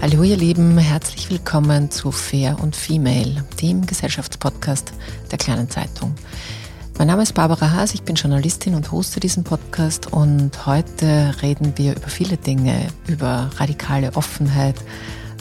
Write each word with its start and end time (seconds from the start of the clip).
Hallo 0.00 0.22
ihr 0.22 0.36
Lieben, 0.36 0.78
herzlich 0.78 1.28
willkommen 1.28 1.90
zu 1.90 2.12
Fair 2.12 2.56
und 2.62 2.76
Female, 2.76 3.44
dem 3.60 3.84
Gesellschaftspodcast 3.84 4.92
der 5.32 5.38
kleinen 5.38 5.68
Zeitung. 5.68 6.14
Mein 6.96 7.08
Name 7.08 7.24
ist 7.24 7.34
Barbara 7.34 7.72
Haas, 7.72 7.94
ich 7.94 8.04
bin 8.04 8.14
Journalistin 8.14 8.76
und 8.76 8.92
hoste 8.92 9.18
diesen 9.18 9.42
Podcast 9.42 10.12
und 10.12 10.66
heute 10.66 11.34
reden 11.42 11.72
wir 11.76 11.96
über 11.96 12.06
viele 12.06 12.36
Dinge, 12.36 12.86
über 13.08 13.50
radikale 13.56 14.14
Offenheit, 14.14 14.76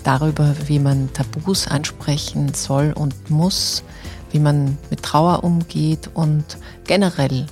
darüber, 0.03 0.55
wie 0.65 0.79
man 0.79 1.13
Tabus 1.13 1.67
ansprechen 1.67 2.55
soll 2.55 2.93
und 2.93 3.29
muss, 3.29 3.83
wie 4.31 4.39
man 4.39 4.79
mit 4.89 5.03
Trauer 5.03 5.43
umgeht 5.43 6.09
und 6.15 6.57
generell, 6.85 7.45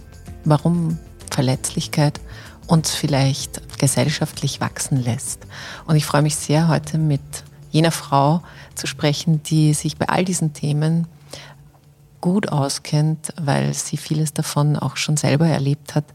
warum 0.44 0.98
Verletzlichkeit 1.30 2.20
uns 2.67 2.94
vielleicht 2.95 3.77
gesellschaftlich 3.80 4.61
wachsen 4.61 5.03
lässt. 5.03 5.45
Und 5.85 5.95
ich 5.95 6.05
freue 6.05 6.21
mich 6.21 6.35
sehr, 6.35 6.67
heute 6.67 6.97
mit 6.97 7.21
jener 7.71 7.91
Frau 7.91 8.41
zu 8.75 8.88
sprechen, 8.88 9.44
die 9.44 9.73
sich 9.73 9.97
bei 9.97 10.08
all 10.08 10.25
diesen 10.25 10.53
Themen 10.53 11.08
gut 12.21 12.49
auskennt, 12.49 13.33
weil 13.39 13.73
sie 13.73 13.97
vieles 13.97 14.33
davon 14.33 14.77
auch 14.77 14.98
schon 14.98 15.17
selber 15.17 15.48
erlebt 15.48 15.93
hat. 15.93 16.05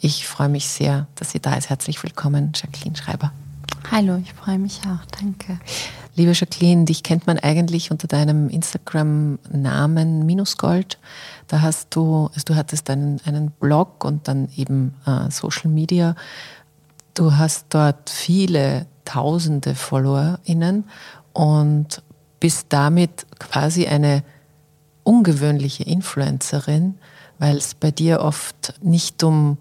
Ich 0.00 0.26
freue 0.26 0.48
mich 0.48 0.68
sehr, 0.68 1.06
dass 1.14 1.30
sie 1.30 1.40
da 1.40 1.54
ist. 1.54 1.70
Herzlich 1.70 2.02
willkommen, 2.02 2.52
Jacqueline 2.54 2.96
Schreiber. 2.96 3.32
Hallo, 3.90 4.16
ich 4.16 4.32
freue 4.32 4.58
mich 4.58 4.80
auch. 4.82 5.04
Danke. 5.20 5.58
Liebe 6.14 6.32
Jacqueline, 6.32 6.86
dich 6.86 7.02
kennt 7.02 7.26
man 7.26 7.38
eigentlich 7.38 7.90
unter 7.90 8.08
deinem 8.08 8.48
Instagram-Namen 8.48 10.24
Minusgold. 10.24 10.98
Da 11.46 11.60
hast 11.60 11.94
du, 11.94 12.30
also 12.34 12.42
du 12.46 12.56
hattest 12.56 12.88
einen, 12.90 13.20
einen 13.24 13.50
Blog 13.50 14.04
und 14.04 14.26
dann 14.28 14.48
eben 14.56 14.94
äh, 15.06 15.30
Social 15.30 15.70
Media. 15.70 16.16
Du 17.14 17.36
hast 17.36 17.66
dort 17.70 18.10
viele 18.10 18.86
tausende 19.04 19.74
FollowerInnen 19.74 20.84
und 21.32 22.02
bist 22.40 22.66
damit 22.70 23.26
quasi 23.38 23.86
eine 23.86 24.22
ungewöhnliche 25.04 25.84
Influencerin, 25.84 26.96
weil 27.38 27.56
es 27.56 27.74
bei 27.74 27.90
dir 27.90 28.20
oft 28.20 28.74
nicht 28.82 29.22
um 29.22 29.58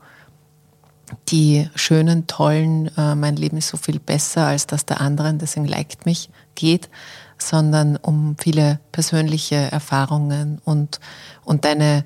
die 1.29 1.69
schönen, 1.75 2.27
tollen, 2.27 2.89
äh, 2.97 3.15
mein 3.15 3.35
Leben 3.35 3.57
ist 3.57 3.69
so 3.69 3.77
viel 3.77 3.99
besser 3.99 4.47
als 4.47 4.67
das 4.67 4.85
der 4.85 5.01
anderen, 5.01 5.37
deswegen 5.39 5.67
liked 5.67 6.05
mich, 6.05 6.29
geht, 6.55 6.89
sondern 7.37 7.97
um 7.97 8.35
viele 8.39 8.79
persönliche 8.91 9.55
Erfahrungen 9.55 10.59
und, 10.63 10.99
und 11.43 11.65
deine 11.65 12.05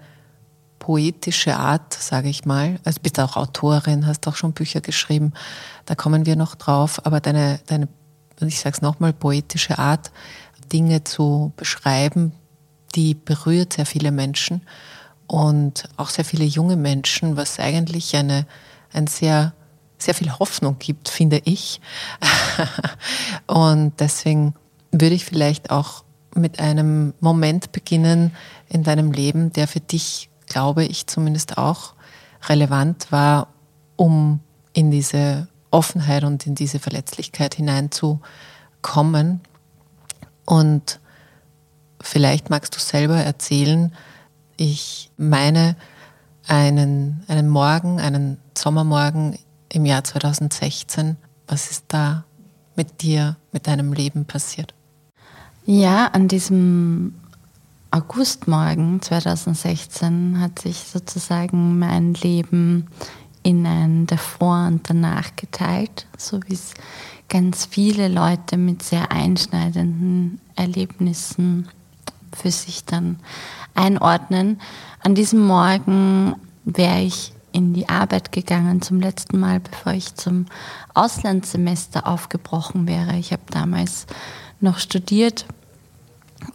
poetische 0.79 1.57
Art, 1.57 1.93
sage 1.93 2.29
ich 2.29 2.45
mal. 2.45 2.79
Also 2.83 2.99
bist 3.01 3.19
auch 3.19 3.35
Autorin, 3.35 4.07
hast 4.07 4.27
auch 4.27 4.35
schon 4.35 4.53
Bücher 4.53 4.81
geschrieben, 4.81 5.33
da 5.85 5.95
kommen 5.95 6.25
wir 6.25 6.35
noch 6.35 6.55
drauf, 6.55 7.05
aber 7.05 7.19
deine, 7.19 7.59
deine 7.67 7.87
ich 8.41 8.59
sage 8.59 8.75
es 8.75 8.81
nochmal, 8.81 9.13
poetische 9.13 9.79
Art, 9.79 10.11
Dinge 10.71 11.03
zu 11.03 11.51
beschreiben, 11.57 12.31
die 12.95 13.13
berührt 13.13 13.73
sehr 13.73 13.85
viele 13.85 14.11
Menschen 14.11 14.61
und 15.27 15.89
auch 15.97 16.09
sehr 16.09 16.25
viele 16.25 16.45
junge 16.45 16.75
Menschen, 16.75 17.37
was 17.37 17.59
eigentlich 17.59 18.16
eine, 18.16 18.45
ein 18.94 19.07
sehr 19.07 19.53
sehr 20.00 20.13
viel 20.16 20.31
Hoffnung 20.31 20.77
gibt, 20.79 21.09
finde 21.09 21.41
ich. 21.44 21.81
Und 23.47 24.00
deswegen 24.00 24.55
würde 24.91 25.16
ich 25.16 25.25
vielleicht 25.25 25.69
auch 25.69 26.03
mit 26.35 26.59
einem 26.59 27.13
Moment 27.19 27.72
beginnen 27.72 28.31
in 28.69 28.83
deinem 28.83 29.11
Leben, 29.11 29.51
der 29.51 29.67
für 29.67 29.79
dich, 29.79 30.29
glaube 30.47 30.85
ich, 30.85 31.07
zumindest 31.07 31.57
auch 31.57 31.94
relevant 32.47 33.11
war, 33.11 33.49
um 33.95 34.39
in 34.73 34.91
diese 34.91 35.47
Offenheit 35.72 36.23
und 36.23 36.47
in 36.47 36.55
diese 36.55 36.79
Verletzlichkeit 36.79 37.55
hineinzukommen. 37.55 39.41
Und 40.45 40.99
vielleicht 42.01 42.49
magst 42.49 42.75
du 42.75 42.79
selber 42.79 43.17
erzählen, 43.17 43.94
ich 44.55 45.11
meine 45.17 45.75
einen, 46.47 47.23
einen 47.28 47.49
Morgen, 47.49 47.99
einen 47.99 48.39
Sommermorgen 48.59 49.40
im 49.72 49.86
Jahr 49.86 50.03
2016. 50.03 51.16
Was 51.47 51.72
ist 51.72 51.86
da 51.88 52.25
mit 52.75 53.02
dir, 53.02 53.38
mit 53.53 53.68
deinem 53.68 53.94
Leben 53.94 54.25
passiert? 54.25 54.74
Ja, 55.66 56.08
an 56.08 56.28
diesem 56.28 57.16
Augustmorgen 57.92 59.02
2016 59.02 60.42
hat 60.42 60.59
sich 60.59 60.78
sozusagen 60.78 61.80
mein 61.80 62.14
Leben 62.16 62.88
in 63.44 63.66
ein 63.66 64.08
davor 64.08 64.68
und 64.68 64.90
danach 64.90 65.38
geteilt, 65.38 66.06
so 66.18 66.41
wie 66.47 66.53
es 66.56 66.74
ganz 67.30 67.66
viele 67.66 68.09
Leute 68.09 68.58
mit 68.58 68.84
sehr 68.84 69.09
einschneidenden 69.09 70.41
Erlebnissen 70.58 71.70
für 72.34 72.52
sich 72.52 72.84
dann 72.84 73.20
einordnen. 73.74 74.59
An 75.02 75.16
diesem 75.16 75.47
Morgen 75.47 76.36
wäre 76.66 77.00
ich 77.00 77.31
in 77.51 77.73
die 77.73 77.89
Arbeit 77.89 78.31
gegangen 78.31 78.81
zum 78.81 78.99
letzten 78.99 79.39
Mal, 79.39 79.59
bevor 79.59 79.93
ich 79.93 80.15
zum 80.15 80.45
Auslandssemester 80.93 82.07
aufgebrochen 82.07 82.87
wäre. 82.87 83.17
Ich 83.17 83.31
habe 83.31 83.43
damals 83.49 84.07
noch 84.59 84.79
studiert 84.79 85.46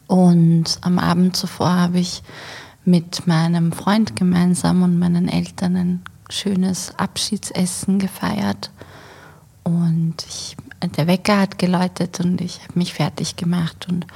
und 0.07 0.79
am 0.83 0.99
Abend 0.99 1.37
zuvor 1.37 1.71
habe 1.71 1.99
ich 1.99 2.23
mit 2.85 3.27
meinem 3.27 3.73
Freund 3.73 4.17
gemeinsam 4.17 4.83
und 4.83 4.99
meinen 4.99 5.29
Eltern 5.29 5.77
ein 5.77 6.03
schönes 6.29 6.93
Abschiedsessen 6.99 7.99
gefeiert. 7.99 8.71
Und 9.63 10.17
ich, 10.29 10.57
der 10.97 11.07
Wecker 11.07 11.41
hat 11.41 11.59
geläutet 11.59 12.21
und 12.21 12.41
ich 12.41 12.63
habe 12.63 12.79
mich 12.79 12.93
fertig 12.95 13.37
gemacht 13.37 13.87
und 13.89 14.07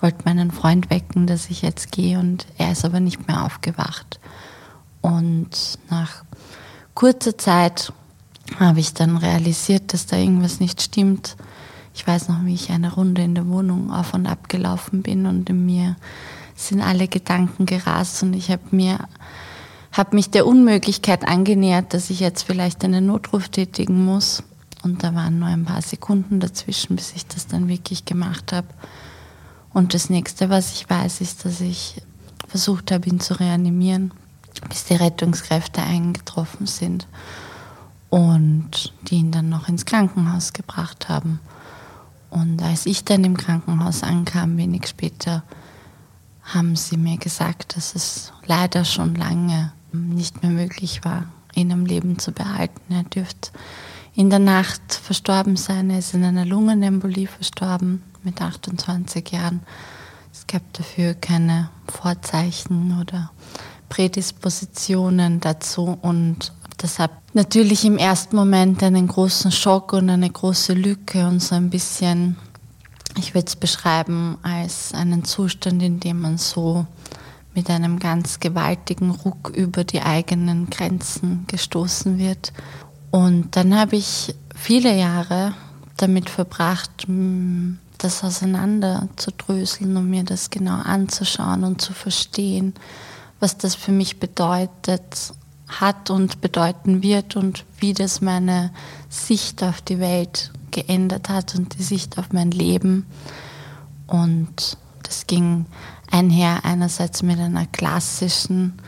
wollte 0.00 0.24
meinen 0.24 0.50
Freund 0.50 0.90
wecken, 0.90 1.26
dass 1.26 1.50
ich 1.50 1.62
jetzt 1.62 1.92
gehe 1.92 2.18
und 2.18 2.46
er 2.58 2.72
ist 2.72 2.84
aber 2.84 3.00
nicht 3.00 3.26
mehr 3.28 3.44
aufgewacht. 3.44 4.18
Und 5.04 5.50
nach 5.90 6.24
kurzer 6.94 7.36
Zeit 7.36 7.92
habe 8.58 8.80
ich 8.80 8.94
dann 8.94 9.18
realisiert, 9.18 9.92
dass 9.92 10.06
da 10.06 10.16
irgendwas 10.16 10.60
nicht 10.60 10.80
stimmt. 10.80 11.36
Ich 11.94 12.06
weiß 12.06 12.30
noch, 12.30 12.42
wie 12.46 12.54
ich 12.54 12.70
eine 12.70 12.94
Runde 12.94 13.20
in 13.22 13.34
der 13.34 13.46
Wohnung 13.46 13.92
auf 13.92 14.14
und 14.14 14.26
ab 14.26 14.48
gelaufen 14.48 15.02
bin 15.02 15.26
und 15.26 15.50
in 15.50 15.66
mir 15.66 15.96
sind 16.56 16.80
alle 16.80 17.06
Gedanken 17.06 17.66
gerast 17.66 18.22
und 18.22 18.32
ich 18.32 18.50
habe 18.50 18.62
mir 18.70 18.98
habe 19.92 20.16
mich 20.16 20.30
der 20.30 20.46
Unmöglichkeit 20.46 21.28
angenähert, 21.28 21.92
dass 21.92 22.08
ich 22.08 22.20
jetzt 22.20 22.42
vielleicht 22.44 22.82
einen 22.82 23.04
Notruf 23.04 23.50
tätigen 23.50 24.06
muss 24.06 24.42
Und 24.82 25.04
da 25.04 25.14
waren 25.14 25.38
nur 25.38 25.48
ein 25.48 25.66
paar 25.66 25.82
Sekunden 25.82 26.40
dazwischen, 26.40 26.96
bis 26.96 27.12
ich 27.14 27.26
das 27.26 27.46
dann 27.46 27.68
wirklich 27.68 28.06
gemacht 28.06 28.54
habe. 28.54 28.68
Und 29.74 29.92
das 29.92 30.08
nächste, 30.08 30.48
was 30.48 30.72
ich 30.72 30.88
weiß, 30.88 31.20
ist, 31.20 31.44
dass 31.44 31.60
ich 31.60 32.00
versucht 32.48 32.90
habe, 32.90 33.06
ihn 33.06 33.20
zu 33.20 33.38
reanimieren, 33.38 34.12
bis 34.68 34.84
die 34.84 34.94
Rettungskräfte 34.94 35.82
eingetroffen 35.82 36.66
sind 36.66 37.06
und 38.10 38.92
die 39.02 39.16
ihn 39.16 39.32
dann 39.32 39.48
noch 39.48 39.68
ins 39.68 39.86
Krankenhaus 39.86 40.52
gebracht 40.52 41.08
haben. 41.08 41.40
Und 42.30 42.62
als 42.62 42.86
ich 42.86 43.04
dann 43.04 43.24
im 43.24 43.36
Krankenhaus 43.36 44.02
ankam, 44.02 44.56
wenig 44.56 44.86
später, 44.86 45.42
haben 46.42 46.76
sie 46.76 46.96
mir 46.96 47.16
gesagt, 47.16 47.76
dass 47.76 47.94
es 47.94 48.32
leider 48.44 48.84
schon 48.84 49.14
lange 49.14 49.72
nicht 49.92 50.42
mehr 50.42 50.50
möglich 50.50 51.04
war, 51.04 51.26
ihn 51.54 51.72
am 51.72 51.86
Leben 51.86 52.18
zu 52.18 52.32
behalten. 52.32 52.80
Er 52.92 53.04
dürfte 53.04 53.50
in 54.14 54.30
der 54.30 54.38
Nacht 54.38 54.94
verstorben 54.94 55.56
sein. 55.56 55.90
Er 55.90 55.98
ist 55.98 56.14
in 56.14 56.24
einer 56.24 56.44
Lungenembolie 56.44 57.26
verstorben 57.26 58.02
mit 58.22 58.40
28 58.40 59.30
Jahren. 59.30 59.60
Es 60.32 60.46
gab 60.46 60.62
dafür 60.72 61.14
keine 61.14 61.70
Vorzeichen 61.88 63.00
oder 63.00 63.30
Prädispositionen 63.88 65.40
dazu 65.40 65.98
und 66.02 66.52
das 66.76 66.98
hat 66.98 67.12
natürlich 67.32 67.84
im 67.84 67.98
ersten 67.98 68.36
Moment 68.36 68.82
einen 68.82 69.08
großen 69.08 69.52
Schock 69.52 69.92
und 69.92 70.10
eine 70.10 70.28
große 70.28 70.74
Lücke 70.74 71.26
und 71.26 71.40
so 71.40 71.54
ein 71.54 71.70
bisschen, 71.70 72.36
ich 73.16 73.34
würde 73.34 73.46
es 73.46 73.56
beschreiben 73.56 74.38
als 74.42 74.92
einen 74.92 75.24
Zustand, 75.24 75.82
in 75.82 76.00
dem 76.00 76.20
man 76.20 76.36
so 76.36 76.86
mit 77.54 77.70
einem 77.70 77.98
ganz 77.98 78.40
gewaltigen 78.40 79.10
Ruck 79.10 79.50
über 79.54 79.84
die 79.84 80.02
eigenen 80.02 80.68
Grenzen 80.70 81.44
gestoßen 81.46 82.18
wird. 82.18 82.52
Und 83.10 83.56
dann 83.56 83.78
habe 83.78 83.96
ich 83.96 84.34
viele 84.54 84.96
Jahre 84.96 85.54
damit 85.96 86.28
verbracht, 86.28 87.06
das 87.98 88.24
auseinander 88.24 89.08
zu 89.16 89.30
dröseln 89.30 89.96
und 89.96 90.10
mir 90.10 90.24
das 90.24 90.50
genau 90.50 90.74
anzuschauen 90.74 91.62
und 91.62 91.80
zu 91.80 91.92
verstehen, 91.92 92.74
was 93.44 93.58
das 93.58 93.74
für 93.74 93.92
mich 93.92 94.18
bedeutet 94.18 95.34
hat 95.68 96.08
und 96.08 96.40
bedeuten 96.40 97.02
wird 97.02 97.36
und 97.36 97.66
wie 97.78 97.92
das 97.92 98.22
meine 98.22 98.70
Sicht 99.10 99.62
auf 99.62 99.82
die 99.82 100.00
Welt 100.00 100.50
geändert 100.70 101.28
hat 101.28 101.54
und 101.54 101.78
die 101.78 101.82
Sicht 101.82 102.16
auf 102.16 102.32
mein 102.32 102.52
Leben. 102.52 103.04
Und 104.06 104.78
das 105.02 105.26
ging 105.26 105.66
einher 106.10 106.64
einerseits 106.64 107.22
mit 107.22 107.38
einer 107.38 107.66
klassischen 107.66 108.80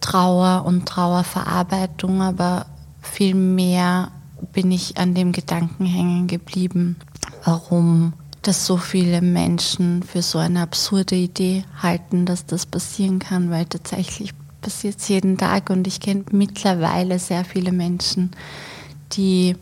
Trauer 0.00 0.66
und 0.66 0.84
Trauerverarbeitung, 0.84 2.20
aber 2.20 2.66
vielmehr 3.00 4.10
bin 4.52 4.70
ich 4.70 4.98
an 4.98 5.14
dem 5.14 5.32
Gedanken 5.32 5.86
hängen 5.86 6.26
geblieben, 6.26 6.96
warum 7.42 8.12
dass 8.48 8.64
so 8.64 8.78
viele 8.78 9.20
Menschen 9.20 10.02
für 10.02 10.22
so 10.22 10.38
eine 10.38 10.62
absurde 10.62 11.14
Idee 11.14 11.64
halten, 11.82 12.24
dass 12.24 12.46
das 12.46 12.64
passieren 12.64 13.18
kann, 13.18 13.50
weil 13.50 13.66
tatsächlich 13.66 14.32
passiert 14.62 14.96
es 14.96 15.08
jeden 15.08 15.36
Tag 15.36 15.68
und 15.68 15.86
ich 15.86 16.00
kenne 16.00 16.24
mittlerweile 16.30 17.18
sehr 17.18 17.44
viele 17.44 17.72
Menschen, 17.72 18.30
die 19.12 19.54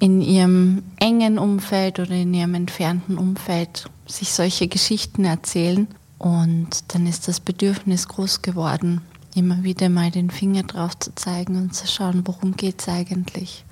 in 0.00 0.22
ihrem 0.22 0.82
engen 0.98 1.38
Umfeld 1.38 2.00
oder 2.00 2.10
in 2.10 2.34
ihrem 2.34 2.54
entfernten 2.54 3.16
Umfeld 3.16 3.88
sich 4.06 4.32
solche 4.32 4.66
Geschichten 4.66 5.24
erzählen 5.24 5.86
und 6.18 6.92
dann 6.92 7.06
ist 7.06 7.28
das 7.28 7.38
Bedürfnis 7.38 8.08
groß 8.08 8.42
geworden, 8.42 9.02
immer 9.36 9.62
wieder 9.62 9.88
mal 9.88 10.10
den 10.10 10.30
Finger 10.30 10.64
drauf 10.64 10.98
zu 10.98 11.14
zeigen 11.14 11.54
und 11.54 11.76
zu 11.76 11.86
schauen, 11.86 12.26
worum 12.26 12.56
geht 12.56 12.80
es 12.82 12.88
eigentlich. 12.88 13.64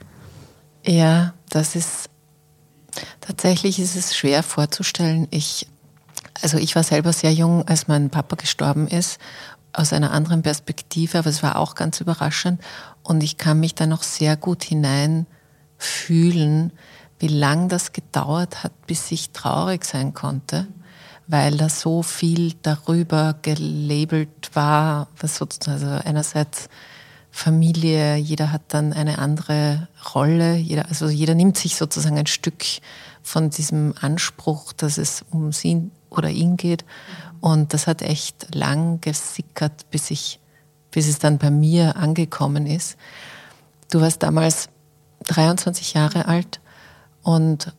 Ja, 0.86 1.34
das 1.50 1.74
ist 1.74 2.08
tatsächlich 3.20 3.78
ist 3.78 3.96
es 3.96 4.16
schwer 4.16 4.42
vorzustellen. 4.42 5.28
Ich, 5.30 5.66
also 6.42 6.58
ich 6.58 6.76
war 6.76 6.82
selber 6.82 7.12
sehr 7.12 7.32
jung, 7.32 7.66
als 7.66 7.88
mein 7.88 8.10
Papa 8.10 8.36
gestorben 8.36 8.88
ist 8.88 9.18
aus 9.72 9.92
einer 9.92 10.12
anderen 10.12 10.42
Perspektive, 10.42 11.18
aber 11.18 11.30
es 11.30 11.42
war 11.42 11.56
auch 11.56 11.74
ganz 11.74 12.00
überraschend 12.00 12.60
und 13.02 13.22
ich 13.22 13.36
kann 13.36 13.60
mich 13.60 13.74
da 13.74 13.86
noch 13.86 14.02
sehr 14.02 14.36
gut 14.36 14.64
hineinfühlen, 14.64 16.72
wie 17.18 17.28
lang 17.28 17.68
das 17.68 17.92
gedauert 17.92 18.64
hat, 18.64 18.86
bis 18.86 19.10
ich 19.10 19.30
traurig 19.30 19.84
sein 19.84 20.14
konnte, 20.14 20.66
weil 21.26 21.56
da 21.56 21.68
so 21.68 22.02
viel 22.02 22.54
darüber 22.62 23.36
gelabelt 23.42 24.50
war, 24.54 25.08
was 25.18 25.36
sozusagen 25.36 25.84
also 25.84 26.08
einerseits 26.08 26.68
Familie, 27.38 28.16
jeder 28.16 28.50
hat 28.50 28.62
dann 28.66 28.92
eine 28.92 29.18
andere 29.18 29.86
Rolle, 30.12 30.56
jeder, 30.56 30.88
also 30.88 31.08
jeder 31.08 31.36
nimmt 31.36 31.56
sich 31.56 31.76
sozusagen 31.76 32.18
ein 32.18 32.26
Stück 32.26 32.64
von 33.22 33.48
diesem 33.48 33.94
Anspruch, 34.00 34.72
dass 34.72 34.98
es 34.98 35.24
um 35.30 35.52
sie 35.52 35.88
oder 36.10 36.30
ihn 36.30 36.56
geht. 36.56 36.84
Und 37.40 37.74
das 37.74 37.86
hat 37.86 38.02
echt 38.02 38.52
lang 38.56 39.00
gesickert, 39.00 39.88
bis 39.90 40.10
ich, 40.10 40.40
bis 40.90 41.06
es 41.06 41.20
dann 41.20 41.38
bei 41.38 41.52
mir 41.52 41.94
angekommen 41.94 42.66
ist. 42.66 42.96
Du 43.88 44.00
warst 44.00 44.24
damals 44.24 44.68
23 45.28 45.94
Jahre 45.94 46.26
alt 46.26 46.58
und 47.22 47.72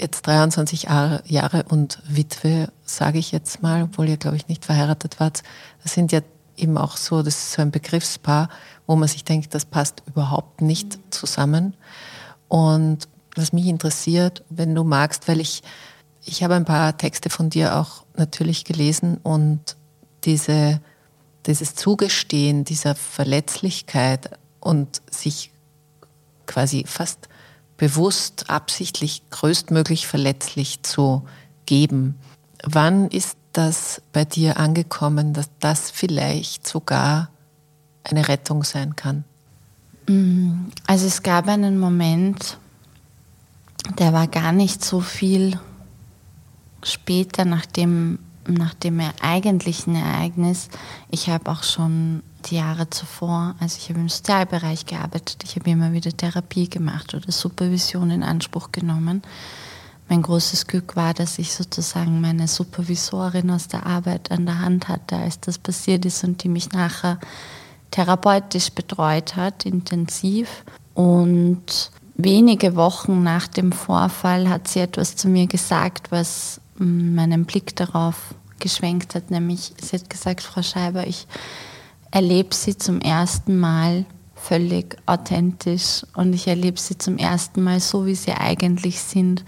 jetzt 0.00 0.26
23 0.26 0.84
Jahre 0.84 1.64
und 1.68 2.02
Witwe, 2.08 2.72
sage 2.82 3.18
ich 3.18 3.30
jetzt 3.30 3.62
mal, 3.62 3.82
obwohl 3.82 4.08
ihr, 4.08 4.16
glaube 4.16 4.38
ich, 4.38 4.48
nicht 4.48 4.64
verheiratet 4.64 5.20
wart. 5.20 5.42
Das 5.82 5.92
sind 5.92 6.12
ja 6.12 6.20
eben 6.56 6.78
auch 6.78 6.96
so, 6.96 7.22
das 7.22 7.36
ist 7.36 7.52
so 7.52 7.62
ein 7.62 7.70
Begriffspaar, 7.70 8.48
wo 8.86 8.96
man 8.96 9.08
sich 9.08 9.24
denkt, 9.24 9.54
das 9.54 9.64
passt 9.64 10.02
überhaupt 10.06 10.60
nicht 10.60 10.98
zusammen. 11.10 11.74
Und 12.48 13.08
was 13.34 13.52
mich 13.52 13.66
interessiert, 13.66 14.44
wenn 14.48 14.74
du 14.74 14.84
magst, 14.84 15.28
weil 15.28 15.40
ich 15.40 15.62
ich 16.26 16.42
habe 16.42 16.54
ein 16.54 16.64
paar 16.64 16.96
Texte 16.98 17.30
von 17.30 17.48
dir 17.48 17.76
auch 17.76 18.04
natürlich 18.16 18.64
gelesen 18.64 19.18
und 19.22 19.76
diese, 20.24 20.80
dieses 21.46 21.76
Zugestehen 21.76 22.64
dieser 22.64 22.96
Verletzlichkeit 22.96 24.30
und 24.60 25.00
sich 25.08 25.52
quasi 26.46 26.84
fast 26.86 27.28
bewusst, 27.76 28.50
absichtlich, 28.50 29.22
größtmöglich 29.30 30.08
verletzlich 30.08 30.82
zu 30.82 31.22
geben. 31.64 32.18
Wann 32.64 33.08
ist 33.08 33.35
das 33.56 34.02
bei 34.12 34.24
dir 34.24 34.58
angekommen, 34.58 35.32
dass 35.32 35.48
das 35.60 35.90
vielleicht 35.90 36.66
sogar 36.66 37.30
eine 38.04 38.28
Rettung 38.28 38.64
sein 38.64 38.96
kann? 38.96 39.24
Mm, 40.08 40.68
also 40.86 41.06
es 41.06 41.22
gab 41.22 41.48
einen 41.48 41.78
Moment, 41.78 42.58
der 43.98 44.12
war 44.12 44.26
gar 44.26 44.52
nicht 44.52 44.84
so 44.84 45.00
viel 45.00 45.58
später, 46.82 47.44
nach 47.44 47.66
dem, 47.66 48.18
nach 48.46 48.74
dem 48.74 49.00
eigentlichen 49.20 49.96
Ereignis, 49.96 50.68
ich 51.10 51.28
habe 51.28 51.50
auch 51.50 51.62
schon 51.62 52.22
die 52.46 52.56
Jahre 52.56 52.90
zuvor, 52.90 53.56
also 53.58 53.78
ich 53.80 53.88
habe 53.88 54.00
im 54.00 54.08
Sozialbereich 54.08 54.86
gearbeitet, 54.86 55.42
ich 55.44 55.56
habe 55.56 55.70
immer 55.70 55.92
wieder 55.92 56.16
Therapie 56.16 56.68
gemacht 56.68 57.14
oder 57.14 57.32
Supervision 57.32 58.10
in 58.10 58.22
Anspruch 58.22 58.70
genommen. 58.70 59.22
Mein 60.08 60.22
großes 60.22 60.68
Glück 60.68 60.94
war, 60.94 61.14
dass 61.14 61.38
ich 61.38 61.52
sozusagen 61.52 62.20
meine 62.20 62.46
Supervisorin 62.46 63.50
aus 63.50 63.66
der 63.66 63.86
Arbeit 63.86 64.30
an 64.30 64.46
der 64.46 64.60
Hand 64.60 64.88
hatte, 64.88 65.16
als 65.16 65.40
das 65.40 65.58
passiert 65.58 66.04
ist 66.04 66.22
und 66.22 66.44
die 66.44 66.48
mich 66.48 66.70
nachher 66.70 67.18
therapeutisch 67.90 68.70
betreut 68.70 69.34
hat, 69.34 69.66
intensiv. 69.66 70.64
Und 70.94 71.90
wenige 72.14 72.76
Wochen 72.76 73.24
nach 73.24 73.48
dem 73.48 73.72
Vorfall 73.72 74.48
hat 74.48 74.68
sie 74.68 74.80
etwas 74.80 75.16
zu 75.16 75.28
mir 75.28 75.48
gesagt, 75.48 76.12
was 76.12 76.60
meinen 76.78 77.44
Blick 77.44 77.74
darauf 77.74 78.34
geschwenkt 78.60 79.14
hat, 79.14 79.30
nämlich 79.30 79.72
sie 79.80 79.96
hat 79.96 80.08
gesagt, 80.08 80.42
Frau 80.42 80.62
Scheiber, 80.62 81.06
ich 81.06 81.26
erlebe 82.10 82.54
Sie 82.54 82.76
zum 82.76 83.00
ersten 83.00 83.58
Mal 83.58 84.06
völlig 84.34 84.96
authentisch 85.06 86.06
und 86.14 86.32
ich 86.32 86.46
erlebe 86.46 86.78
Sie 86.80 86.96
zum 86.96 87.18
ersten 87.18 87.62
Mal 87.62 87.80
so, 87.80 88.06
wie 88.06 88.14
Sie 88.14 88.32
eigentlich 88.32 89.00
sind 89.00 89.44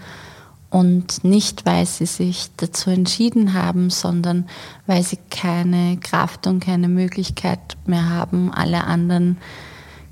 und 0.69 1.23
nicht, 1.23 1.65
weil 1.65 1.85
Sie 1.85 2.05
sich 2.05 2.51
dazu 2.57 2.91
entschieden 2.91 3.53
haben, 3.53 3.89
sondern 3.89 4.47
weil 4.85 5.03
Sie 5.03 5.17
keine 5.29 5.97
Kraft 5.97 6.45
und 6.45 6.59
keine 6.59 6.87
Möglichkeit 6.87 7.77
mehr 7.85 8.09
haben, 8.09 8.53
alle 8.53 8.83
anderen 8.83 9.37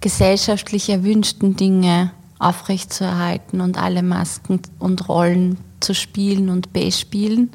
gesellschaftlich 0.02 0.90
erwünschten 0.90 1.56
Dinge 1.56 2.12
aufrechtzuerhalten 2.40 3.62
und 3.62 3.78
alle 3.78 4.04
Masken 4.04 4.62
und 4.80 5.08
Rollen 5.10 5.58
zu 5.80 5.94
spielen 5.94 6.50
und 6.50 6.74
bespielen. 6.74 7.52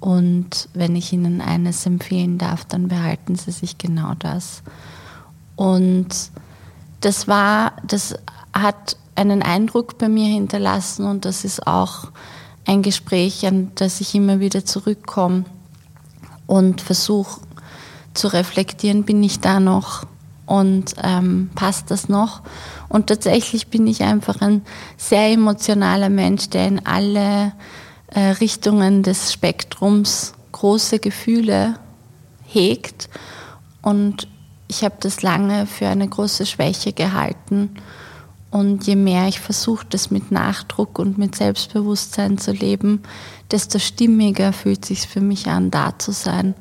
Und 0.00 0.68
wenn 0.74 0.96
ich 0.96 1.12
Ihnen 1.12 1.40
eines 1.40 1.86
empfehlen 1.86 2.36
darf, 2.36 2.64
dann 2.64 2.88
behalten 2.88 3.36
Sie 3.36 3.52
sich 3.52 3.78
genau 3.78 4.14
das. 4.18 4.62
Und 5.56 6.08
das 7.00 7.28
war, 7.28 7.72
das 7.86 8.14
hat 8.52 8.96
einen 9.22 9.42
Eindruck 9.42 9.98
bei 9.98 10.08
mir 10.08 10.26
hinterlassen 10.26 11.06
und 11.06 11.24
das 11.24 11.44
ist 11.44 11.66
auch 11.66 12.08
ein 12.66 12.82
Gespräch, 12.82 13.46
an 13.46 13.72
das 13.74 14.00
ich 14.00 14.14
immer 14.14 14.40
wieder 14.40 14.64
zurückkomme 14.64 15.44
und 16.46 16.80
versuche 16.80 17.40
zu 18.14 18.28
reflektieren, 18.28 19.04
bin 19.04 19.22
ich 19.22 19.40
da 19.40 19.58
noch 19.58 20.04
und 20.46 20.94
ähm, 21.02 21.50
passt 21.54 21.90
das 21.90 22.08
noch? 22.08 22.42
Und 22.88 23.06
tatsächlich 23.06 23.68
bin 23.68 23.86
ich 23.86 24.02
einfach 24.02 24.40
ein 24.40 24.62
sehr 24.96 25.30
emotionaler 25.30 26.10
Mensch, 26.10 26.50
der 26.50 26.68
in 26.68 26.86
alle 26.86 27.52
äh, 28.08 28.20
Richtungen 28.20 29.02
des 29.02 29.32
Spektrums 29.32 30.34
große 30.52 30.98
Gefühle 30.98 31.76
hegt. 32.46 33.08
Und 33.80 34.28
ich 34.68 34.84
habe 34.84 34.96
das 35.00 35.22
lange 35.22 35.66
für 35.66 35.88
eine 35.88 36.06
große 36.08 36.44
Schwäche 36.44 36.92
gehalten. 36.92 37.70
Und 38.52 38.86
je 38.86 38.96
mehr 38.96 39.28
ich 39.28 39.40
versuche, 39.40 39.86
das 39.88 40.10
mit 40.10 40.30
Nachdruck 40.30 40.98
und 40.98 41.16
mit 41.16 41.34
Selbstbewusstsein 41.34 42.36
zu 42.36 42.52
leben, 42.52 43.00
desto 43.50 43.78
stimmiger 43.78 44.52
fühlt 44.52 44.84
sich 44.84 45.08
für 45.08 45.22
mich 45.22 45.48
an, 45.48 45.70
da 45.70 45.98
zu 45.98 46.12
sein. 46.12 46.54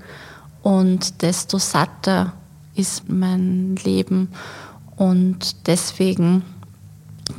Und 0.63 1.21
desto 1.21 1.57
satter 1.57 2.31
ist 2.75 3.09
mein 3.09 3.75
Leben. 3.83 4.29
Und 4.95 5.67
deswegen 5.67 6.43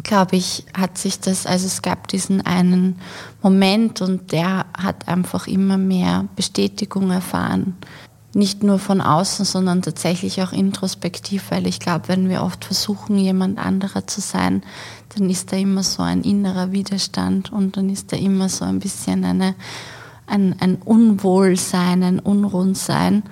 glaube 0.02 0.36
ich, 0.36 0.64
hat 0.74 0.98
sich 0.98 1.18
das, 1.20 1.46
also 1.46 1.66
es 1.66 1.80
gab 1.80 2.08
diesen 2.08 2.44
einen 2.44 2.96
Moment 3.42 4.02
und 4.02 4.32
der 4.32 4.66
hat 4.76 5.08
einfach 5.08 5.46
immer 5.46 5.78
mehr 5.78 6.28
Bestätigung 6.36 7.10
erfahren. 7.10 7.74
Nicht 8.34 8.62
nur 8.62 8.78
von 8.78 9.02
außen, 9.02 9.44
sondern 9.44 9.82
tatsächlich 9.82 10.42
auch 10.42 10.52
introspektiv, 10.52 11.50
weil 11.50 11.66
ich 11.66 11.80
glaube, 11.80 12.08
wenn 12.08 12.30
wir 12.30 12.42
oft 12.42 12.64
versuchen, 12.64 13.18
jemand 13.18 13.58
anderer 13.58 14.06
zu 14.06 14.22
sein, 14.22 14.62
dann 15.14 15.28
ist 15.28 15.52
da 15.52 15.56
immer 15.56 15.82
so 15.82 16.02
ein 16.02 16.22
innerer 16.22 16.72
Widerstand 16.72 17.52
und 17.52 17.76
dann 17.76 17.90
ist 17.90 18.10
da 18.10 18.16
immer 18.16 18.48
so 18.48 18.64
ein 18.64 18.78
bisschen 18.78 19.24
eine, 19.24 19.54
ein, 20.26 20.56
ein 20.60 20.76
Unwohlsein, 20.76 22.02
ein 22.02 22.18
Unrundsein. 22.20 23.22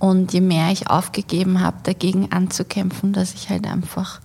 Und 0.00 0.32
je 0.32 0.40
mehr 0.40 0.72
ich 0.72 0.90
aufgegeben 0.90 1.60
habe, 1.60 1.76
dagegen 1.84 2.32
anzukämpfen, 2.32 3.12
dass 3.12 3.34
ich 3.34 3.50
halt 3.50 3.68
einfach 3.68 4.20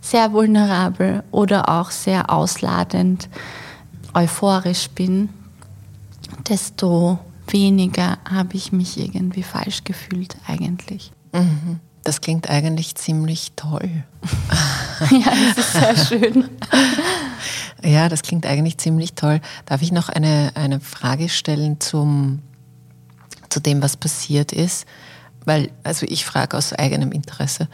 sehr 0.00 0.32
vulnerabel 0.32 1.22
oder 1.30 1.68
auch 1.68 1.92
sehr 1.92 2.30
ausladend 2.30 3.28
euphorisch 4.14 4.90
bin, 4.90 5.28
desto 6.48 7.20
weniger 7.52 8.18
habe 8.28 8.56
ich 8.56 8.72
mich 8.72 8.98
irgendwie 8.98 9.42
falsch 9.42 9.84
gefühlt 9.84 10.36
eigentlich. 10.46 11.12
Mhm. 11.32 11.80
Das 12.02 12.20
klingt 12.20 12.48
eigentlich 12.48 12.94
ziemlich 12.94 13.52
toll. 13.56 14.04
ja, 15.10 15.32
das 15.54 15.58
ist 15.58 15.72
sehr 15.72 15.96
schön. 15.96 16.48
ja, 17.84 18.08
das 18.08 18.22
klingt 18.22 18.46
eigentlich 18.46 18.78
ziemlich 18.78 19.14
toll. 19.14 19.40
Darf 19.66 19.82
ich 19.82 19.92
noch 19.92 20.08
eine, 20.08 20.52
eine 20.54 20.80
Frage 20.80 21.28
stellen 21.28 21.78
zum, 21.80 22.40
zu 23.50 23.60
dem, 23.60 23.82
was 23.82 23.96
passiert 23.96 24.52
ist? 24.52 24.86
Weil, 25.44 25.70
also 25.84 26.06
ich 26.08 26.24
frage 26.24 26.56
aus 26.56 26.72
eigenem 26.72 27.12
Interesse. 27.12 27.68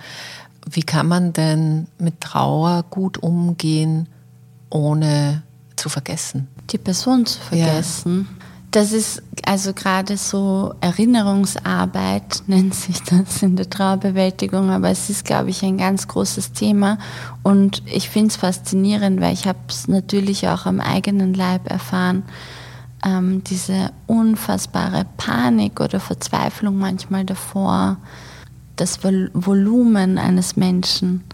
Wie 0.68 0.82
kann 0.82 1.06
man 1.06 1.32
denn 1.32 1.86
mit 1.98 2.20
Trauer 2.20 2.84
gut 2.90 3.18
umgehen, 3.18 4.08
ohne 4.70 5.42
zu 5.76 5.88
vergessen? 5.88 6.48
Die 6.70 6.78
Person 6.78 7.26
zu 7.26 7.40
vergessen. 7.40 8.28
Ja. 8.28 8.45
Das 8.70 8.92
ist 8.92 9.22
also 9.44 9.72
gerade 9.72 10.16
so 10.16 10.74
Erinnerungsarbeit, 10.80 12.42
nennt 12.46 12.74
sich 12.74 13.02
das 13.02 13.42
in 13.42 13.56
der 13.56 13.70
Trauerbewältigung, 13.70 14.70
aber 14.70 14.90
es 14.90 15.08
ist, 15.08 15.24
glaube 15.24 15.50
ich, 15.50 15.62
ein 15.62 15.78
ganz 15.78 16.08
großes 16.08 16.52
Thema. 16.52 16.98
Und 17.42 17.82
ich 17.86 18.08
finde 18.10 18.28
es 18.28 18.36
faszinierend, 18.36 19.20
weil 19.20 19.32
ich 19.32 19.46
habe 19.46 19.58
es 19.68 19.88
natürlich 19.88 20.48
auch 20.48 20.66
am 20.66 20.80
eigenen 20.80 21.32
Leib 21.32 21.70
erfahren, 21.70 22.24
ähm, 23.04 23.44
diese 23.44 23.90
unfassbare 24.06 25.06
Panik 25.16 25.80
oder 25.80 26.00
Verzweiflung 26.00 26.76
manchmal 26.76 27.24
davor, 27.24 27.98
das 28.76 29.00
Volumen 29.02 30.18
eines 30.18 30.56
Menschen 30.56 31.24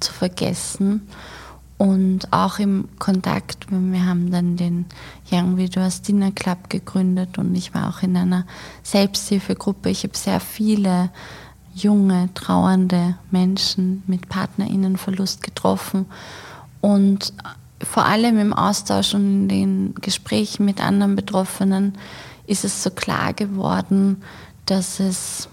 zu 0.00 0.12
vergessen. 0.12 1.06
Und 1.82 2.32
auch 2.32 2.60
im 2.60 2.86
Kontakt, 3.00 3.66
wir 3.68 4.06
haben 4.06 4.30
dann 4.30 4.56
den 4.56 4.86
Young 5.32 5.56
Widows 5.56 6.00
Dinner 6.00 6.30
Club 6.30 6.70
gegründet 6.70 7.38
und 7.38 7.56
ich 7.56 7.74
war 7.74 7.88
auch 7.88 8.04
in 8.04 8.16
einer 8.16 8.46
Selbsthilfegruppe. 8.84 9.90
Ich 9.90 10.04
habe 10.04 10.16
sehr 10.16 10.38
viele 10.38 11.10
junge, 11.74 12.28
trauernde 12.34 13.16
Menschen 13.32 14.04
mit 14.06 14.28
Partnerinnenverlust 14.28 15.42
getroffen. 15.42 16.06
Und 16.80 17.32
vor 17.82 18.06
allem 18.06 18.38
im 18.38 18.52
Austausch 18.52 19.12
und 19.14 19.24
in 19.24 19.48
den 19.48 19.94
Gesprächen 19.96 20.64
mit 20.64 20.80
anderen 20.80 21.16
Betroffenen 21.16 21.98
ist 22.46 22.64
es 22.64 22.84
so 22.84 22.90
klar 22.90 23.32
geworden, 23.32 24.22
dass 24.66 25.00
es 25.00 25.48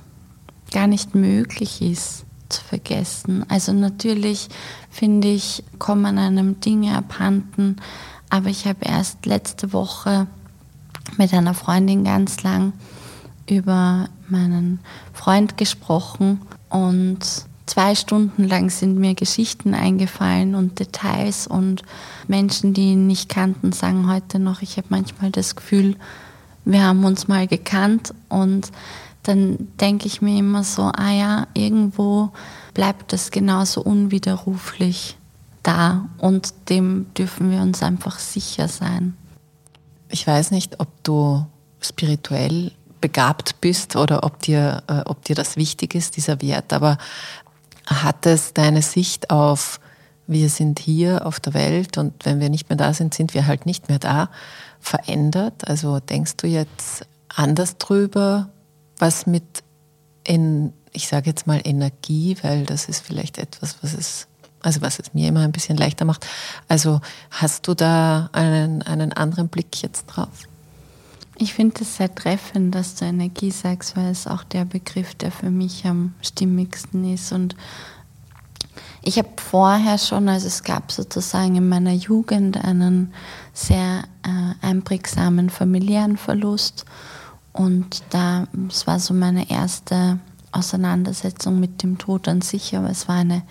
gar 0.71 0.85
nicht 0.85 1.15
möglich 1.15 1.81
ist 1.81 2.27
vergessen. 2.53 3.45
Also 3.49 3.73
natürlich 3.73 4.49
finde 4.89 5.27
ich, 5.29 5.63
kommen 5.77 6.17
einem 6.17 6.59
Dinge 6.59 6.97
abhanden, 6.97 7.77
aber 8.29 8.49
ich 8.49 8.65
habe 8.65 8.85
erst 8.85 9.25
letzte 9.25 9.73
Woche 9.73 10.27
mit 11.17 11.33
einer 11.33 11.53
Freundin 11.53 12.03
ganz 12.03 12.43
lang 12.43 12.73
über 13.49 14.09
meinen 14.27 14.79
Freund 15.13 15.57
gesprochen 15.57 16.41
und 16.69 17.19
zwei 17.65 17.95
Stunden 17.95 18.43
lang 18.43 18.69
sind 18.69 18.97
mir 18.97 19.15
Geschichten 19.15 19.73
eingefallen 19.73 20.55
und 20.55 20.79
Details 20.79 21.47
und 21.47 21.83
Menschen, 22.27 22.73
die 22.73 22.93
ihn 22.93 23.07
nicht 23.07 23.29
kannten, 23.29 23.71
sagen 23.71 24.11
heute 24.11 24.39
noch, 24.39 24.61
ich 24.61 24.77
habe 24.77 24.87
manchmal 24.89 25.31
das 25.31 25.55
Gefühl, 25.55 25.95
wir 26.65 26.83
haben 26.83 27.03
uns 27.05 27.27
mal 27.27 27.47
gekannt 27.47 28.13
und 28.27 28.71
dann 29.29 29.67
denke 29.79 30.07
ich 30.07 30.23
mir 30.23 30.39
immer 30.39 30.63
so, 30.63 30.91
ah 30.91 31.11
ja, 31.11 31.47
irgendwo 31.53 32.31
bleibt 32.73 33.13
das 33.13 33.29
genauso 33.29 33.81
unwiderruflich 33.81 35.17
da 35.61 36.09
und 36.17 36.51
dem 36.69 37.05
dürfen 37.13 37.51
wir 37.51 37.61
uns 37.61 37.83
einfach 37.83 38.17
sicher 38.17 38.67
sein. 38.67 39.15
Ich 40.09 40.25
weiß 40.25 40.49
nicht, 40.49 40.79
ob 40.79 40.87
du 41.03 41.45
spirituell 41.79 42.71
begabt 43.01 43.61
bist 43.61 43.95
oder 43.95 44.23
ob 44.23 44.39
dir, 44.39 44.81
äh, 44.87 45.01
ob 45.05 45.23
dir 45.25 45.35
das 45.35 45.57
wichtig 45.57 45.93
ist, 45.93 46.17
dieser 46.17 46.41
Wert, 46.41 46.73
aber 46.73 46.97
hat 47.85 48.25
es 48.25 48.53
deine 48.53 48.81
Sicht 48.81 49.29
auf, 49.29 49.79
wir 50.25 50.49
sind 50.49 50.79
hier 50.79 51.27
auf 51.27 51.39
der 51.39 51.53
Welt 51.53 51.99
und 51.99 52.25
wenn 52.25 52.39
wir 52.39 52.49
nicht 52.49 52.69
mehr 52.69 52.77
da 52.77 52.93
sind, 52.93 53.13
sind 53.13 53.35
wir 53.35 53.45
halt 53.45 53.67
nicht 53.67 53.89
mehr 53.89 53.99
da, 53.99 54.29
verändert? 54.79 55.67
Also 55.67 55.99
denkst 55.99 56.37
du 56.37 56.47
jetzt 56.47 57.05
anders 57.27 57.77
drüber, 57.77 58.49
was 58.99 59.25
mit, 59.25 59.63
in, 60.25 60.73
ich 60.91 61.07
sage 61.07 61.29
jetzt 61.29 61.47
mal 61.47 61.61
Energie, 61.63 62.37
weil 62.41 62.65
das 62.65 62.87
ist 62.87 63.05
vielleicht 63.05 63.37
etwas, 63.37 63.77
was 63.81 63.93
es, 63.93 64.27
also 64.61 64.81
was 64.81 64.99
es 64.99 65.13
mir 65.13 65.29
immer 65.29 65.41
ein 65.41 65.51
bisschen 65.51 65.77
leichter 65.77 66.05
macht. 66.05 66.27
Also 66.67 67.01
hast 67.31 67.67
du 67.67 67.73
da 67.73 68.29
einen, 68.33 68.83
einen 68.83 69.13
anderen 69.13 69.47
Blick 69.47 69.81
jetzt 69.81 70.05
drauf? 70.05 70.47
Ich 71.41 71.53
finde 71.53 71.81
es 71.81 71.95
sehr 71.95 72.13
treffend, 72.13 72.75
dass 72.75 72.95
du 72.95 73.05
Energie 73.05 73.51
sagst, 73.51 73.95
weil 73.95 74.11
es 74.11 74.27
auch 74.27 74.43
der 74.43 74.65
Begriff, 74.65 75.15
der 75.15 75.31
für 75.31 75.49
mich 75.49 75.85
am 75.85 76.13
stimmigsten 76.21 77.13
ist. 77.13 77.31
Und 77.31 77.55
ich 79.01 79.17
habe 79.17 79.29
vorher 79.37 79.97
schon, 79.97 80.27
also 80.27 80.47
es 80.47 80.63
gab 80.63 80.91
sozusagen 80.91 81.55
in 81.55 81.69
meiner 81.69 81.93
Jugend 81.93 82.57
einen 82.63 83.13
sehr 83.53 84.03
äh, 84.23 84.65
einprägsamen 84.65 85.49
familiären 85.49 86.17
Verlust. 86.17 86.83
Und 87.53 88.03
da, 88.09 88.47
es 88.69 88.87
war 88.87 88.99
so 88.99 89.13
meine 89.13 89.49
erste 89.49 90.19
Auseinandersetzung 90.51 91.59
mit 91.59 91.83
dem 91.83 91.97
Tod 91.97 92.27
an 92.27 92.41
sich, 92.41 92.75
aber 92.75 92.89
es 92.89 93.07
war 93.07 93.15
eine 93.15 93.43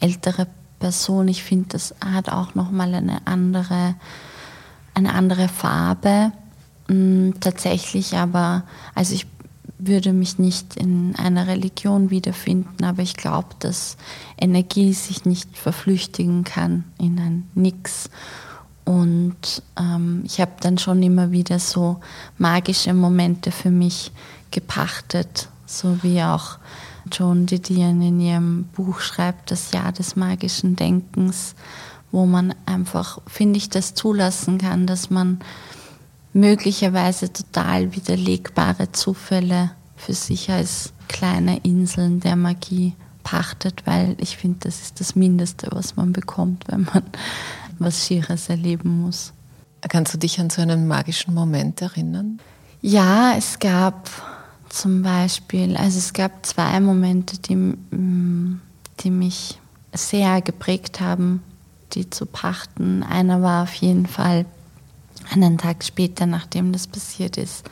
ältere 0.00 0.46
Person. 0.78 1.28
Ich 1.28 1.42
finde, 1.42 1.68
das 1.70 1.94
hat 2.00 2.28
auch 2.28 2.54
nochmal 2.54 2.94
eine 2.94 3.26
andere, 3.26 3.94
eine 4.94 5.14
andere 5.14 5.48
Farbe. 5.48 6.32
Mm, 6.88 7.30
tatsächlich 7.40 8.16
aber, 8.16 8.64
also 8.94 9.14
ich 9.14 9.26
würde 9.78 10.12
mich 10.12 10.38
nicht 10.38 10.76
in 10.76 11.14
einer 11.16 11.46
Religion 11.46 12.10
wiederfinden, 12.10 12.84
aber 12.84 13.02
ich 13.02 13.16
glaube, 13.16 13.48
dass 13.58 13.96
Energie 14.38 14.92
sich 14.92 15.24
nicht 15.24 15.56
verflüchtigen 15.56 16.44
kann 16.44 16.84
in 16.98 17.18
ein 17.18 17.50
Nix. 17.54 18.08
Und 18.86 19.62
ähm, 19.76 20.22
ich 20.24 20.40
habe 20.40 20.52
dann 20.60 20.78
schon 20.78 21.02
immer 21.02 21.32
wieder 21.32 21.58
so 21.58 21.98
magische 22.38 22.94
Momente 22.94 23.50
für 23.50 23.70
mich 23.70 24.12
gepachtet, 24.52 25.48
so 25.66 26.02
wie 26.04 26.22
auch 26.22 26.58
Joan 27.10 27.46
Didion 27.46 28.00
in 28.00 28.20
ihrem 28.20 28.64
Buch 28.76 29.00
schreibt, 29.00 29.50
das 29.50 29.72
Jahr 29.72 29.90
des 29.90 30.14
magischen 30.14 30.76
Denkens, 30.76 31.56
wo 32.12 32.26
man 32.26 32.54
einfach, 32.64 33.18
finde 33.26 33.58
ich, 33.58 33.68
das 33.68 33.94
zulassen 33.94 34.58
kann, 34.58 34.86
dass 34.86 35.10
man 35.10 35.40
möglicherweise 36.32 37.32
total 37.32 37.92
widerlegbare 37.92 38.92
Zufälle 38.92 39.72
für 39.96 40.14
sich 40.14 40.50
als 40.50 40.92
kleine 41.08 41.58
Inseln 41.64 42.20
der 42.20 42.36
Magie 42.36 42.94
pachtet, 43.24 43.84
weil 43.84 44.14
ich 44.20 44.36
finde, 44.36 44.60
das 44.60 44.80
ist 44.80 45.00
das 45.00 45.16
Mindeste, 45.16 45.68
was 45.72 45.96
man 45.96 46.12
bekommt, 46.12 46.64
wenn 46.68 46.82
man 46.84 47.02
was 47.78 48.06
Schieres 48.06 48.48
erleben 48.48 49.02
muss. 49.02 49.32
Kannst 49.88 50.14
du 50.14 50.18
dich 50.18 50.40
an 50.40 50.50
so 50.50 50.62
einen 50.62 50.88
magischen 50.88 51.34
Moment 51.34 51.80
erinnern? 51.82 52.40
Ja, 52.80 53.34
es 53.36 53.58
gab 53.58 54.10
zum 54.68 55.02
Beispiel, 55.02 55.76
also 55.76 55.98
es 55.98 56.12
gab 56.12 56.44
zwei 56.44 56.80
Momente, 56.80 57.38
die, 57.38 57.76
die 59.00 59.10
mich 59.10 59.58
sehr 59.92 60.42
geprägt 60.42 61.00
haben, 61.00 61.42
die 61.92 62.10
zu 62.10 62.26
pachten. 62.26 63.02
Einer 63.02 63.42
war 63.42 63.62
auf 63.62 63.74
jeden 63.74 64.06
Fall 64.06 64.44
einen 65.30 65.58
Tag 65.58 65.84
später, 65.84 66.26
nachdem 66.26 66.72
das 66.72 66.86
passiert 66.86 67.36
ist, 67.36 67.68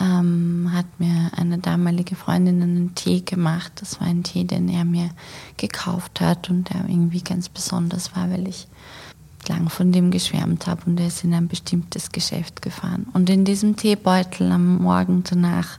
ähm, 0.00 0.70
hat 0.72 0.86
mir 0.98 1.30
eine 1.36 1.58
damalige 1.58 2.16
Freundin 2.16 2.62
einen 2.62 2.94
Tee 2.94 3.22
gemacht. 3.22 3.72
Das 3.76 4.00
war 4.00 4.06
ein 4.06 4.22
Tee, 4.22 4.44
den 4.44 4.68
er 4.68 4.84
mir 4.84 5.10
gekauft 5.56 6.20
hat 6.20 6.50
und 6.50 6.70
der 6.70 6.88
irgendwie 6.88 7.22
ganz 7.22 7.48
besonders 7.48 8.14
war, 8.14 8.30
weil 8.30 8.46
ich 8.48 8.68
lang 9.48 9.68
von 9.68 9.92
dem 9.92 10.10
geschwärmt 10.10 10.66
habe 10.66 10.82
und 10.86 11.00
er 11.00 11.08
ist 11.08 11.24
in 11.24 11.34
ein 11.34 11.48
bestimmtes 11.48 12.10
Geschäft 12.12 12.62
gefahren. 12.62 13.06
Und 13.12 13.30
in 13.30 13.44
diesem 13.44 13.76
Teebeutel 13.76 14.50
am 14.50 14.78
Morgen 14.78 15.24
danach 15.28 15.78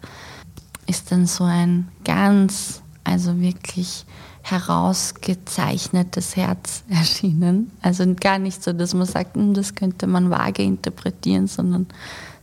ist 0.88 1.12
dann 1.12 1.25
so 1.25 1.43
ein 1.43 1.88
ganz, 2.03 2.81
also 3.03 3.39
wirklich 3.39 4.05
herausgezeichnetes 4.41 6.36
Herz 6.36 6.83
erschienen. 6.89 7.71
Also 7.81 8.05
gar 8.15 8.39
nicht 8.39 8.63
so, 8.63 8.74
dass 8.74 8.93
man 8.93 9.05
sagt, 9.05 9.36
hm, 9.36 9.53
das 9.53 9.75
könnte 9.75 10.07
man 10.07 10.29
vage 10.29 10.63
interpretieren, 10.63 11.47
sondern 11.47 11.88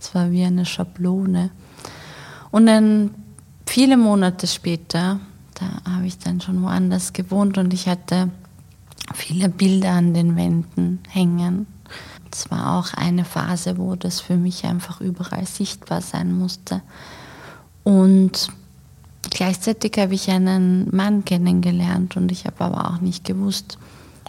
es 0.01 0.15
war 0.15 0.31
wie 0.31 0.45
eine 0.45 0.67
Schablone. 0.67 1.51
Und 2.51 2.67
dann 2.67 3.11
viele 3.67 3.97
Monate 3.97 4.47
später, 4.47 5.19
da 5.55 5.93
habe 5.93 6.07
ich 6.07 6.19
dann 6.19 6.41
schon 6.41 6.63
woanders 6.63 7.13
gewohnt 7.13 7.59
und 7.59 7.73
ich 7.73 7.89
hatte 7.89 8.31
viele 9.15 9.49
Bilder 9.49 9.93
an 9.93 10.15
den 10.15 10.37
Wänden 10.37 11.01
hängen. 11.09 11.67
Es 12.33 12.51
war 12.51 12.79
auch 12.79 12.95
eine 12.95 13.25
Phase, 13.25 13.79
wo 13.79 13.95
das 13.95 14.21
für 14.21 14.37
mich 14.37 14.65
einfach 14.65 15.01
überall 15.01 15.47
sichtbar 15.47 16.01
sein 16.01 16.37
musste. 16.37 16.83
Und 17.85 18.49
gleichzeitig 19.31 19.97
habe 19.99 20.15
ich 20.15 20.31
einen 20.31 20.89
Mann 20.95 21.25
kennengelernt 21.25 22.17
und 22.17 22.33
ich 22.33 22.47
habe 22.47 22.65
aber 22.65 22.91
auch 22.91 23.01
nicht 23.01 23.25
gewusst, 23.25 23.79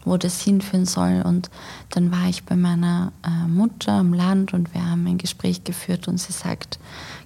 wo 0.03 0.17
das 0.17 0.41
hinführen 0.41 0.85
soll. 0.85 1.23
Und 1.25 1.49
dann 1.89 2.11
war 2.11 2.29
ich 2.29 2.43
bei 2.43 2.55
meiner 2.55 3.11
äh, 3.23 3.47
Mutter 3.47 3.93
am 3.93 4.13
Land 4.13 4.53
und 4.53 4.73
wir 4.73 4.85
haben 4.85 5.07
ein 5.07 5.17
Gespräch 5.17 5.63
geführt 5.63 6.07
und 6.07 6.19
sie 6.19 6.33
sagt, 6.33 6.79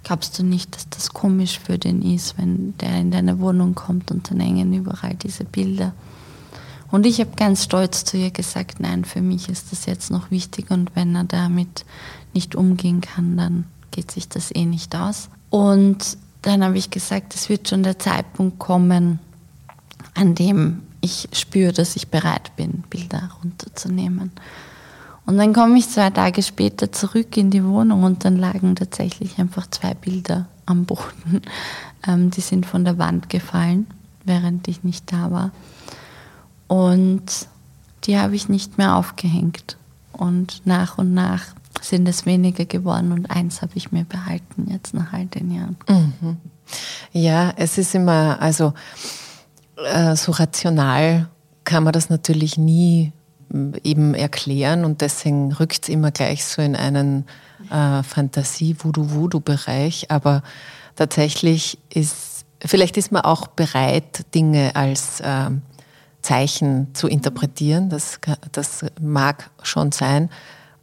glaubst 0.04 0.40
du 0.40 0.44
nicht, 0.44 0.76
dass 0.76 0.90
das 0.90 1.10
komisch 1.10 1.60
für 1.60 1.78
den 1.78 2.02
ist, 2.02 2.38
wenn 2.38 2.78
der 2.78 2.96
in 2.96 3.12
deine 3.12 3.40
Wohnung 3.40 3.76
kommt 3.76 4.12
und 4.12 4.32
dann 4.32 4.40
hängen 4.40 4.74
überall 4.74 5.16
diese 5.16 5.44
Bilder? 5.44 5.94
Und 6.92 7.06
ich 7.06 7.20
habe 7.20 7.32
ganz 7.36 7.64
stolz 7.64 8.04
zu 8.04 8.18
ihr 8.18 8.32
gesagt, 8.32 8.80
nein, 8.80 9.06
für 9.06 9.22
mich 9.22 9.50
ist 9.50 9.72
das 9.72 9.86
jetzt 9.86 10.10
noch 10.10 10.32
wichtig 10.32 10.72
und 10.72 10.96
wenn 10.96 11.16
er 11.16 11.24
damit 11.24 11.86
nicht 12.34 12.56
umgehen 12.56 13.02
kann, 13.02 13.38
dann 13.38 13.66
geht 13.92 14.12
sich 14.12 14.28
das 14.28 14.54
eh 14.54 14.66
nicht 14.66 14.96
aus. 14.96 15.30
Und 15.50 16.18
dann 16.42 16.64
habe 16.64 16.78
ich 16.78 16.90
gesagt, 16.90 17.36
es 17.36 17.50
wird 17.50 17.70
schon 17.70 17.84
der 17.84 18.00
Zeitpunkt 18.00 18.60
kommen, 18.60 19.20
an 20.16 20.36
dem 20.36 20.84
ich 21.02 21.30
spüre, 21.34 21.74
dass 21.74 21.96
ich 21.96 22.10
bereit 22.10 22.56
bin, 22.56 22.84
Bilder 22.90 23.30
runterzunehmen. 23.42 24.32
Und 25.26 25.38
dann 25.38 25.54
komme 25.54 25.78
ich 25.78 25.88
zwei 25.88 26.10
Tage 26.10 26.42
später 26.42 26.92
zurück 26.92 27.38
in 27.38 27.52
die 27.52 27.64
Wohnung 27.64 28.04
und 28.04 28.26
dann 28.26 28.38
lagen 28.38 28.76
tatsächlich 28.76 29.38
einfach 29.38 29.70
zwei 29.70 29.94
Bilder 29.94 30.48
am 30.66 30.86
Boden. 30.86 31.42
Ähm, 32.08 32.32
die 32.32 32.40
sind 32.40 32.66
von 32.66 32.86
der 32.86 32.98
Wand 32.98 33.30
gefallen, 33.30 33.86
während 34.24 34.70
ich 34.70 34.86
nicht 34.86 35.12
da 35.12 35.32
war. 35.32 35.52
Und 36.70 37.50
die 38.06 38.18
habe 38.18 38.36
ich 38.36 38.48
nicht 38.48 38.78
mehr 38.78 38.96
aufgehängt. 38.96 39.76
Und 40.14 40.62
nach 40.66 40.98
und 40.98 41.14
nach 41.14 41.48
sind 41.82 42.08
es 42.08 42.26
weniger 42.26 42.64
geworden 42.66 43.12
und 43.12 43.30
eins 43.32 43.62
habe 43.62 43.74
ich 43.76 43.92
mir 43.92 44.06
behalten 44.06 44.70
jetzt 44.70 44.94
nach 44.94 45.12
all 45.14 45.26
den 45.26 45.52
Jahren. 45.52 45.78
Mhm. 45.88 46.38
Ja, 47.12 47.54
es 47.56 47.78
ist 47.78 47.96
immer, 47.96 48.42
also 48.42 48.74
äh, 49.92 50.16
so 50.16 50.32
rational 50.32 51.28
kann 51.64 51.84
man 51.84 51.94
das 51.94 52.10
natürlich 52.10 52.58
nie 52.58 53.14
äh, 53.54 53.80
eben 53.84 54.14
erklären 54.14 54.86
und 54.86 55.02
deswegen 55.02 55.52
rückt 55.54 55.84
es 55.84 55.90
immer 55.90 56.12
gleich 56.12 56.46
so 56.46 56.62
in 56.62 56.76
einen 56.76 57.26
äh, 57.72 58.04
Fantasie-Voodoo-Voodoo-Bereich. 58.04 60.12
Aber 60.12 60.44
tatsächlich 60.96 61.80
ist, 61.94 62.46
vielleicht 62.64 62.98
ist 62.98 63.12
man 63.12 63.24
auch 63.24 63.48
bereit, 63.48 64.26
Dinge 64.36 64.76
als 64.76 65.22
äh, 65.22 65.50
Zeichen 66.22 66.94
zu 66.94 67.08
interpretieren. 67.08 67.90
Das, 67.90 68.20
das 68.52 68.86
mag 69.00 69.50
schon 69.64 69.92
sein. 69.92 70.30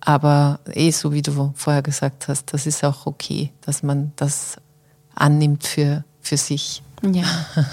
Aber 0.01 0.61
eh, 0.73 0.91
so 0.91 1.13
wie 1.13 1.23
du 1.23 1.53
vorher 1.57 1.83
gesagt 1.83 2.29
hast, 2.29 2.53
das 2.53 2.67
ist 2.67 2.85
auch 2.85 3.07
okay, 3.07 3.53
dass 3.63 3.83
man 3.83 4.13
das 4.17 4.57
annimmt 5.15 5.67
für, 5.67 6.05
für 6.21 6.37
sich. 6.37 6.83
Ja, 7.03 7.25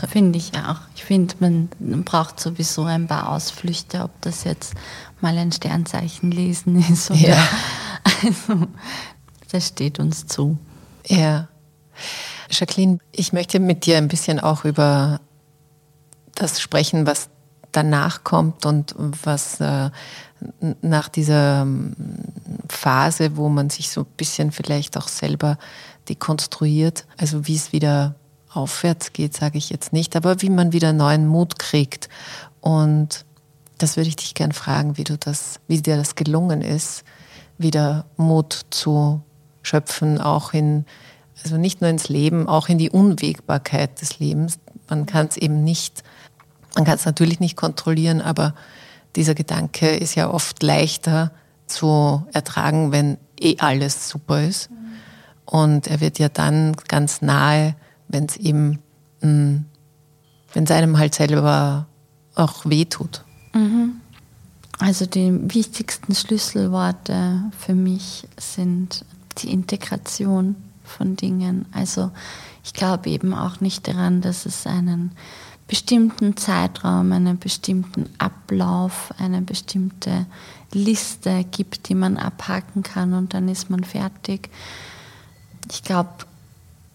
finde 0.09 0.37
ich 0.37 0.51
auch. 0.57 0.79
Ich 0.95 1.03
finde, 1.03 1.35
man 1.39 1.69
braucht 2.03 2.39
sowieso 2.39 2.83
ein 2.83 3.07
paar 3.07 3.29
Ausflüchte, 3.29 4.03
ob 4.03 4.11
das 4.21 4.43
jetzt 4.43 4.73
mal 5.21 5.37
ein 5.37 5.51
Sternzeichen 5.51 6.31
lesen 6.31 6.83
ist 6.91 7.11
oder. 7.11 7.19
Ja. 7.19 7.47
Also, 8.23 8.67
das 9.51 9.67
steht 9.67 9.99
uns 9.99 10.27
zu. 10.27 10.57
Ja. 11.07 11.47
Jacqueline, 12.49 12.99
ich 13.11 13.31
möchte 13.31 13.59
mit 13.59 13.85
dir 13.85 13.97
ein 13.97 14.07
bisschen 14.07 14.39
auch 14.39 14.65
über 14.65 15.19
das 16.35 16.59
sprechen, 16.59 17.05
was 17.05 17.29
danach 17.73 18.23
kommt 18.23 18.65
und 18.65 18.95
was 18.97 19.59
äh, 19.59 19.89
nach 20.81 21.09
dieser 21.09 21.63
ähm, 21.63 21.93
Phase, 22.69 23.37
wo 23.37 23.49
man 23.49 23.69
sich 23.69 23.89
so 23.89 24.01
ein 24.01 24.07
bisschen 24.17 24.51
vielleicht 24.51 24.97
auch 24.97 25.07
selber 25.07 25.57
dekonstruiert, 26.09 27.05
also 27.17 27.47
wie 27.47 27.55
es 27.55 27.71
wieder 27.71 28.15
aufwärts 28.51 29.13
geht, 29.13 29.35
sage 29.35 29.57
ich 29.57 29.69
jetzt 29.69 29.93
nicht, 29.93 30.15
aber 30.15 30.41
wie 30.41 30.49
man 30.49 30.73
wieder 30.73 30.93
neuen 30.93 31.27
Mut 31.27 31.59
kriegt. 31.59 32.09
Und 32.61 33.25
das 33.77 33.97
würde 33.97 34.09
ich 34.09 34.15
dich 34.15 34.35
gern 34.35 34.51
fragen, 34.51 34.97
wie 34.97 35.03
du 35.03 35.17
das, 35.17 35.59
wie 35.67 35.81
dir 35.81 35.97
das 35.97 36.15
gelungen 36.15 36.61
ist, 36.61 37.03
wieder 37.57 38.05
Mut 38.17 38.65
zu 38.69 39.21
schöpfen, 39.61 40.19
auch 40.19 40.53
in, 40.53 40.85
also 41.43 41.57
nicht 41.57 41.81
nur 41.81 41.89
ins 41.89 42.09
Leben, 42.09 42.47
auch 42.47 42.69
in 42.69 42.77
die 42.77 42.89
Unwägbarkeit 42.89 44.01
des 44.01 44.19
Lebens. 44.19 44.59
Man 44.89 45.05
kann 45.05 45.27
es 45.27 45.37
eben 45.37 45.63
nicht, 45.63 46.03
man 46.75 46.85
kann 46.85 46.95
es 46.95 47.05
natürlich 47.05 47.39
nicht 47.39 47.55
kontrollieren, 47.55 48.21
aber 48.21 48.53
dieser 49.15 49.35
Gedanke 49.35 49.89
ist 49.89 50.15
ja 50.15 50.29
oft 50.29 50.63
leichter 50.63 51.31
zu 51.67 52.25
ertragen, 52.33 52.91
wenn 52.91 53.17
eh 53.39 53.57
alles 53.59 54.09
super 54.09 54.43
ist. 54.43 54.69
Und 55.45 55.87
er 55.87 56.01
wird 56.01 56.19
ja 56.19 56.29
dann 56.29 56.75
ganz 56.87 57.21
nahe, 57.21 57.75
wenn 58.07 58.25
es 58.25 58.37
ihm, 58.37 58.79
mm, 59.21 59.57
wenn 60.53 60.63
es 60.63 60.71
einem 60.71 60.97
halt 60.97 61.15
selber 61.15 61.87
auch 62.35 62.65
wehtut. 62.65 63.23
Mhm. 63.53 64.01
Also 64.79 65.05
die 65.05 65.31
wichtigsten 65.53 66.15
Schlüsselworte 66.15 67.43
für 67.57 67.75
mich 67.75 68.27
sind 68.37 69.05
die 69.37 69.51
Integration 69.51 70.55
von 70.83 71.15
Dingen. 71.15 71.65
Also 71.71 72.11
ich 72.63 72.73
glaube 72.73 73.09
eben 73.09 73.33
auch 73.33 73.61
nicht 73.61 73.87
daran, 73.87 74.21
dass 74.21 74.45
es 74.45 74.65
einen 74.65 75.11
bestimmten 75.73 76.37
Zeitraum, 76.37 77.11
einen 77.13 77.39
bestimmten 77.39 78.07
Ablauf, 78.19 79.11
eine 79.17 79.41
bestimmte 79.41 80.27
Liste 80.71 81.43
gibt, 81.49 81.89
die 81.89 81.95
man 81.95 82.17
abhaken 82.17 82.83
kann 82.83 83.15
und 83.15 83.33
dann 83.33 83.49
ist 83.49 83.71
man 83.71 83.83
fertig. 83.83 84.51
Ich 85.71 85.81
glaube, 85.81 86.11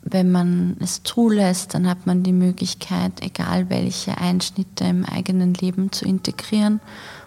wenn 0.03 0.31
man 0.31 0.77
es 0.79 1.03
zulässt, 1.03 1.75
dann 1.75 1.89
hat 1.89 2.07
man 2.07 2.23
die 2.23 2.33
Möglichkeit, 2.33 3.21
egal 3.21 3.69
welche 3.69 4.17
Einschnitte 4.17 4.85
im 4.85 5.05
eigenen 5.05 5.55
Leben 5.55 5.91
zu 5.91 6.05
integrieren 6.05 6.79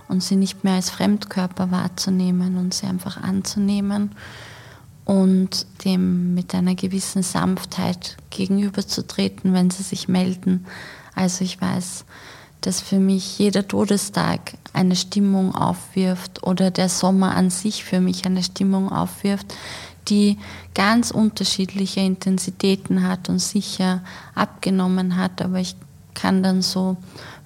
und 0.08 0.24
sie 0.24 0.38
nicht 0.38 0.64
mehr 0.64 0.76
als 0.76 0.90
Fremdkörper 0.90 1.70
wahrzunehmen 1.70 2.56
und 2.56 2.74
sie 2.74 2.88
einfach 2.88 3.22
anzunehmen 3.22 4.12
und 5.04 5.66
dem 5.84 6.34
mit 6.34 6.56
einer 6.56 6.76
gewissen 6.76 7.24
Sanftheit 7.24 8.16
gegenüberzutreten, 8.30 9.52
wenn 9.52 9.70
sie 9.70 9.84
sich 9.84 10.08
melden. 10.08 10.66
Also 11.16 11.44
ich 11.44 11.60
weiß, 11.60 12.06
dass 12.62 12.80
für 12.80 13.00
mich 13.00 13.40
jeder 13.40 13.68
Todestag 13.68 14.54
eine 14.74 14.96
Stimmung 14.96 15.56
aufwirft 15.56 16.44
oder 16.44 16.72
der 16.72 16.90
Sommer 16.90 17.36
an 17.36 17.50
sich 17.50 17.84
für 17.84 18.00
mich 18.00 18.26
eine 18.26 18.44
Stimmung 18.44 18.92
aufwirft, 18.92 19.54
die 20.08 20.38
ganz 20.74 21.12
unterschiedliche 21.12 22.00
Intensitäten 22.00 23.08
hat 23.08 23.30
und 23.30 23.40
sicher 23.40 24.02
abgenommen 24.36 25.18
hat, 25.18 25.42
aber 25.42 25.60
ich 25.60 25.76
kann 26.14 26.44
dann 26.44 26.62
so 26.62 26.98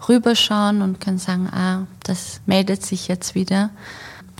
rüberschauen 0.07 0.81
und 0.81 0.99
kann 0.99 1.17
sagen, 1.17 1.49
ah, 1.51 1.87
das 2.03 2.41
meldet 2.45 2.85
sich 2.85 3.07
jetzt 3.07 3.35
wieder, 3.35 3.69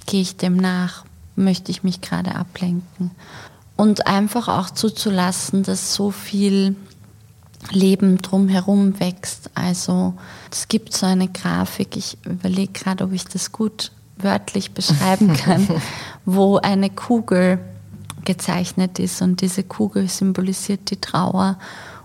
gehe 0.05 0.21
ich 0.21 0.37
dem 0.37 0.57
nach, 0.57 1.05
möchte 1.35 1.71
ich 1.71 1.83
mich 1.83 2.01
gerade 2.01 2.35
ablenken. 2.35 3.11
Und 3.77 4.07
einfach 4.07 4.47
auch 4.47 4.69
zuzulassen, 4.69 5.63
dass 5.63 5.93
so 5.93 6.11
viel 6.11 6.75
Leben 7.71 8.17
drumherum 8.19 8.99
wächst. 8.99 9.49
Also 9.55 10.13
es 10.51 10.67
gibt 10.67 10.93
so 10.93 11.05
eine 11.05 11.27
Grafik, 11.27 11.95
ich 11.95 12.17
überlege 12.25 12.73
gerade, 12.73 13.03
ob 13.03 13.13
ich 13.13 13.25
das 13.25 13.51
gut 13.51 13.91
wörtlich 14.17 14.71
beschreiben 14.71 15.33
kann, 15.37 15.67
wo 16.25 16.57
eine 16.57 16.89
Kugel 16.89 17.59
gezeichnet 18.23 18.99
ist 18.99 19.21
und 19.21 19.41
diese 19.41 19.63
Kugel 19.63 20.07
symbolisiert 20.09 20.89
die 20.89 20.99
Trauer. 20.99 21.57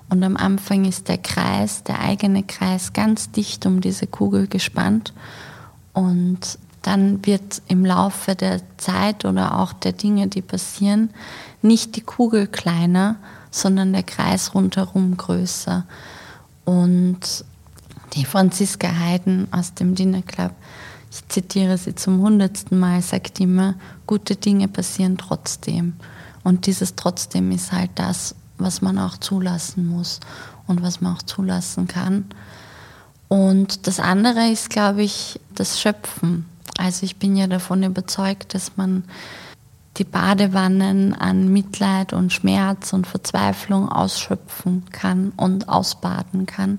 Und 0.09 0.25
am 0.25 0.37
Anfang 0.37 0.85
ist 0.85 1.09
der 1.09 1.19
Kreis, 1.19 1.85
der 1.85 2.01
eigene 2.01 2.43
Kreis, 2.43 2.93
ganz 2.93 3.31
dicht 3.31 3.65
um 3.65 3.81
diese 3.81 4.07
Kugel 4.07 4.49
gespannt. 4.49 5.15
Und 5.93 6.59
dann 6.83 7.25
wird 7.27 7.63
im 7.69 7.85
Laufe 7.85 8.35
der 8.35 8.61
Zeit 8.77 9.25
oder 9.25 9.59
auch 9.59 9.73
der 9.73 9.93
Dinge, 9.93 10.27
die 10.29 10.43
passieren, 10.43 11.11
nicht 11.63 11.97
die 11.97 12.01
Kugel 12.01 12.47
kleiner, 12.47 13.17
sondern 13.51 13.93
der 13.93 14.03
Kreis 14.03 14.55
rundherum 14.55 15.17
größer. 15.17 15.85
Und 16.65 17.45
die 18.15 18.25
Franziska 18.25 18.89
Heiden 18.99 19.49
aus 19.53 19.75
dem 19.75 19.95
Dinner 19.95 20.23
Club, 20.23 20.53
ich 21.11 21.27
zitiere 21.29 21.77
sie 21.77 21.95
zum 21.95 22.21
hundertsten 22.21 22.79
Mal, 22.79 23.03
sagt 23.03 23.41
immer, 23.41 23.75
gute 24.07 24.37
Dinge 24.37 24.69
passieren 24.69 25.19
trotzdem. 25.19 25.95
Und 26.45 26.67
dieses 26.67 26.95
trotzdem 26.95 27.51
ist 27.51 27.73
halt 27.73 27.91
das, 27.97 28.35
was 28.59 28.81
man 28.83 28.99
auch 28.99 29.19
zulassen 29.19 29.89
muss 29.89 30.21
und 30.67 30.83
was 30.83 31.01
man 31.01 31.17
auch 31.17 31.23
zulassen 31.23 31.89
kann. 31.89 32.27
Und 33.29 33.87
das 33.87 34.01
andere 34.01 34.49
ist, 34.51 34.71
glaube 34.71 35.03
ich, 35.03 35.41
das 35.55 35.81
Schöpfen. 35.81 36.47
Also 36.79 37.05
ich 37.05 37.17
bin 37.17 37.37
ja 37.37 37.47
davon 37.47 37.83
überzeugt, 37.83 38.55
dass 38.55 38.77
man 38.77 39.05
die 39.97 40.05
Badewannen 40.05 41.15
an 41.15 41.53
Mitleid 41.53 42.13
und 42.13 42.33
Schmerz 42.33 42.93
und 42.93 43.07
Verzweiflung 43.07 43.89
ausschöpfen 43.89 44.85
kann 44.91 45.33
und 45.37 45.69
ausbaden 45.69 46.47
kann. 46.47 46.79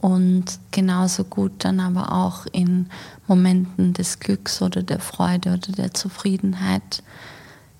Und 0.00 0.60
genauso 0.70 1.24
gut 1.24 1.52
dann 1.64 1.80
aber 1.80 2.12
auch 2.12 2.46
in 2.52 2.88
Momenten 3.26 3.94
des 3.94 4.20
Glücks 4.20 4.62
oder 4.62 4.82
der 4.82 5.00
Freude 5.00 5.50
oder 5.54 5.72
der 5.72 5.94
Zufriedenheit 5.94 7.02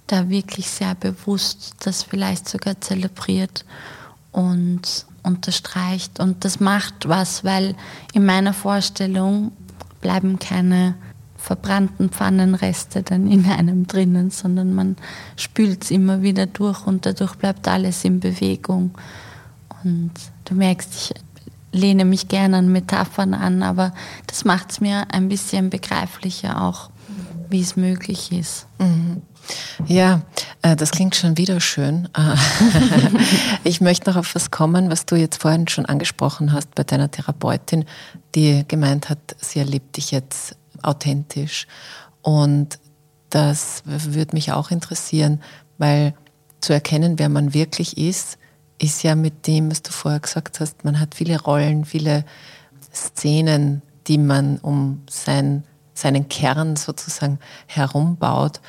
da 0.09 0.29
wirklich 0.29 0.69
sehr 0.71 0.95
bewusst 0.95 1.77
das 1.81 2.03
vielleicht 2.03 2.49
sogar 2.49 2.81
zelebriert 2.81 3.65
und 4.33 5.07
unterstreicht. 5.23 6.19
Und 6.19 6.45
das 6.45 6.59
macht 6.59 7.09
was, 7.09 7.45
weil 7.45 7.77
in 8.15 8.25
meiner 8.25 8.55
Vorstellung 8.55 9.53
bleiben 10.01 10.39
keine 10.39 10.95
verbrannten 11.49 12.11
Pfannenreste 12.11 13.03
dann 13.03 13.27
in 13.27 13.47
einem 13.47 13.87
drinnen, 13.87 14.31
sondern 14.31 14.75
man 14.75 14.97
spült 15.37 15.85
es 15.85 15.91
immer 15.91 16.21
wieder 16.21 16.45
durch 16.45 16.87
und 16.87 17.07
dadurch 17.07 17.37
bleibt 17.37 17.67
alles 17.67 18.05
in 18.05 18.21
Bewegung. 18.21 18.91
Und 19.83 20.13
du 20.45 20.55
merkst, 20.55 20.95
ich 20.95 21.15
lehne 21.73 22.05
mich 22.05 22.29
gerne 22.29 22.59
an 22.59 22.71
Metaphern 22.71 23.33
an, 23.33 23.63
aber 23.63 23.95
das 24.27 24.45
macht 24.45 24.73
es 24.73 24.83
mir 24.83 25.07
ein 25.11 25.31
bisschen 25.31 25.71
begreiflicher 25.71 26.63
auch, 26.63 26.91
wie 27.49 27.63
es 27.63 27.77
möglich 27.77 28.31
ist. 28.31 28.67
Mhm. 28.79 29.23
Ja, 29.87 30.21
äh, 30.61 30.77
das 30.77 30.91
klingt 30.91 31.17
schon 31.17 31.39
wieder 31.39 31.63
schön. 31.63 32.11
ich 33.65 33.81
möchte 33.81 34.11
noch 34.11 34.17
auf 34.17 34.35
was 34.35 34.51
kommen, 34.51 34.91
was 34.91 35.07
du 35.07 35.17
jetzt 35.17 35.41
vorhin 35.41 35.67
schon 35.67 35.87
angesprochen 35.87 36.53
hast 36.53 36.75
bei 36.75 36.85
deiner 36.85 37.11
Therapeutin, 37.11 37.87
die 38.35 38.67
gemeint 38.69 39.09
hat, 39.09 39.19
sie 39.41 39.61
erlebt 39.61 39.97
dich 39.97 40.11
jetzt 40.11 40.59
authentisch. 40.83 41.67
Und 42.23 42.79
das 43.31 43.83
würde 43.85 44.35
mich 44.35 44.53
auch 44.53 44.71
interessieren, 44.71 45.41
weil 45.79 46.14
zu 46.61 46.73
erkennen, 46.73 47.19
wer 47.19 47.29
man 47.29 47.55
wirklich 47.55 47.97
ist, 47.97 48.38
ist 48.79 49.03
ja 49.03 49.14
mit 49.14 49.47
dem, 49.47 49.71
was 49.71 49.83
du 49.83 49.93
vorher 49.93 50.21
gesagt 50.21 50.61
hast, 50.61 50.85
man 50.85 51.01
hat 51.01 51.14
viele 51.14 51.41
Rollen, 51.41 51.85
viele 51.85 52.25
Szenen, 52.93 53.83
die 54.07 54.19
man 54.19 54.59
um 54.59 55.03
sein, 55.11 55.64
seinen 55.95 56.29
Kern 56.29 56.77
sozusagen 56.77 57.38
herumbaut. 57.67 58.61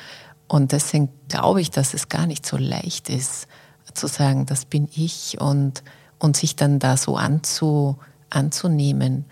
Und 0.48 0.72
deswegen 0.72 1.08
glaube 1.28 1.60
ich, 1.60 1.70
dass 1.70 1.94
es 1.94 2.08
gar 2.08 2.26
nicht 2.26 2.44
so 2.44 2.56
leicht 2.56 3.08
ist, 3.08 3.46
zu 3.94 4.06
sagen, 4.06 4.46
das 4.46 4.64
bin 4.64 4.88
ich 4.94 5.40
und, 5.40 5.82
und 6.18 6.36
sich 6.36 6.56
dann 6.56 6.78
da 6.78 6.96
so 6.96 7.16
anzu, 7.16 7.98
anzunehmen. 8.30 9.24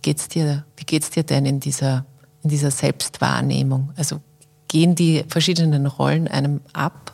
Wie 0.00 0.12
geht's 0.12 0.28
dir, 0.28 0.64
wie 0.78 0.84
geht's 0.84 1.10
dir 1.10 1.24
denn 1.24 1.44
in 1.44 1.60
dieser, 1.60 2.06
in 2.42 2.48
dieser 2.48 2.70
Selbstwahrnehmung? 2.70 3.90
Also 3.96 4.22
gehen 4.66 4.94
die 4.94 5.24
verschiedenen 5.28 5.84
Rollen 5.84 6.26
einem 6.26 6.62
ab? 6.72 7.12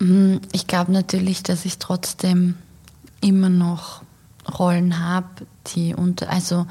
Mm, 0.00 0.36
ich 0.52 0.66
glaube 0.66 0.92
natürlich, 0.92 1.42
dass 1.42 1.64
ich 1.64 1.78
trotzdem 1.78 2.56
immer 3.22 3.48
noch 3.48 4.02
Rollen 4.58 5.02
habe, 5.02 5.46
die 5.68 5.94
unter, 5.94 6.28
also 6.28 6.66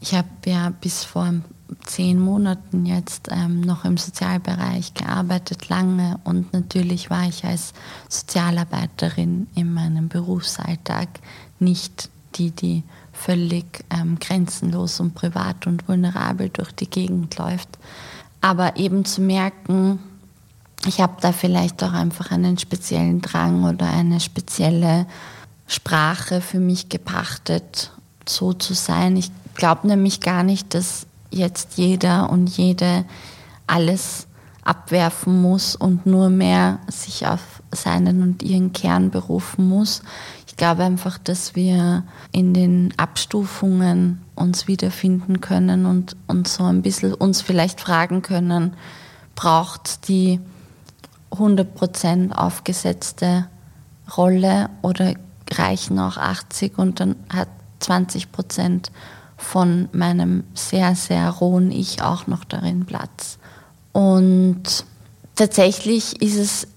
ich 0.00 0.14
habe 0.14 0.28
ja 0.46 0.70
bis 0.70 1.04
vor 1.04 1.34
zehn 1.84 2.18
Monaten 2.18 2.86
jetzt 2.86 3.28
ähm, 3.30 3.60
noch 3.60 3.84
im 3.84 3.98
Sozialbereich 3.98 4.94
gearbeitet, 4.94 5.68
lange 5.68 6.18
und 6.24 6.54
natürlich 6.54 7.10
war 7.10 7.28
ich 7.28 7.44
als 7.44 7.74
Sozialarbeiterin 8.08 9.48
in 9.54 9.70
meinem 9.70 10.08
Berufsalltag 10.08 11.08
nicht 11.58 12.08
die, 12.36 12.52
die 12.52 12.84
völlig 13.24 13.84
ähm, 13.90 14.18
grenzenlos 14.18 15.00
und 15.00 15.14
privat 15.14 15.66
und 15.66 15.88
vulnerabel 15.88 16.50
durch 16.50 16.72
die 16.72 16.90
Gegend 16.90 17.36
läuft. 17.38 17.68
Aber 18.42 18.76
eben 18.76 19.06
zu 19.06 19.22
merken, 19.22 19.98
ich 20.86 21.00
habe 21.00 21.14
da 21.22 21.32
vielleicht 21.32 21.82
auch 21.82 21.94
einfach 21.94 22.30
einen 22.30 22.58
speziellen 22.58 23.22
Drang 23.22 23.64
oder 23.64 23.90
eine 23.90 24.20
spezielle 24.20 25.06
Sprache 25.66 26.42
für 26.42 26.60
mich 26.60 26.90
gepachtet, 26.90 27.92
so 28.28 28.52
zu 28.52 28.74
sein. 28.74 29.16
Ich 29.16 29.30
glaube 29.54 29.88
nämlich 29.88 30.20
gar 30.20 30.42
nicht, 30.42 30.74
dass 30.74 31.06
jetzt 31.30 31.78
jeder 31.78 32.28
und 32.28 32.48
jede 32.48 33.06
alles 33.66 34.26
abwerfen 34.62 35.40
muss 35.40 35.74
und 35.76 36.04
nur 36.04 36.28
mehr 36.28 36.80
sich 36.88 37.26
auf 37.26 37.53
seinen 37.74 38.22
und 38.22 38.42
ihren 38.42 38.72
Kern 38.72 39.10
berufen 39.10 39.68
muss. 39.68 40.02
Ich 40.46 40.56
glaube 40.56 40.84
einfach, 40.84 41.18
dass 41.18 41.54
wir 41.54 42.04
in 42.32 42.54
den 42.54 42.94
Abstufungen 42.96 44.22
uns 44.34 44.66
wiederfinden 44.68 45.40
können 45.40 45.86
und, 45.86 46.16
und 46.26 46.48
so 46.48 46.64
ein 46.64 46.82
bisschen 46.82 47.14
uns 47.14 47.40
vielleicht 47.40 47.80
fragen 47.80 48.22
können, 48.22 48.74
braucht 49.34 50.08
die 50.08 50.40
100% 51.32 52.32
aufgesetzte 52.32 53.46
Rolle 54.16 54.70
oder 54.82 55.14
reichen 55.50 55.98
auch 55.98 56.16
80 56.16 56.78
und 56.78 57.00
dann 57.00 57.16
hat 57.32 57.48
20% 57.80 58.90
von 59.36 59.88
meinem 59.92 60.44
sehr, 60.54 60.94
sehr 60.94 61.28
rohen 61.30 61.70
Ich 61.70 62.02
auch 62.02 62.26
noch 62.26 62.44
darin 62.44 62.86
Platz. 62.86 63.38
Und 63.92 64.84
tatsächlich 65.34 66.20
ist 66.22 66.36
es 66.36 66.68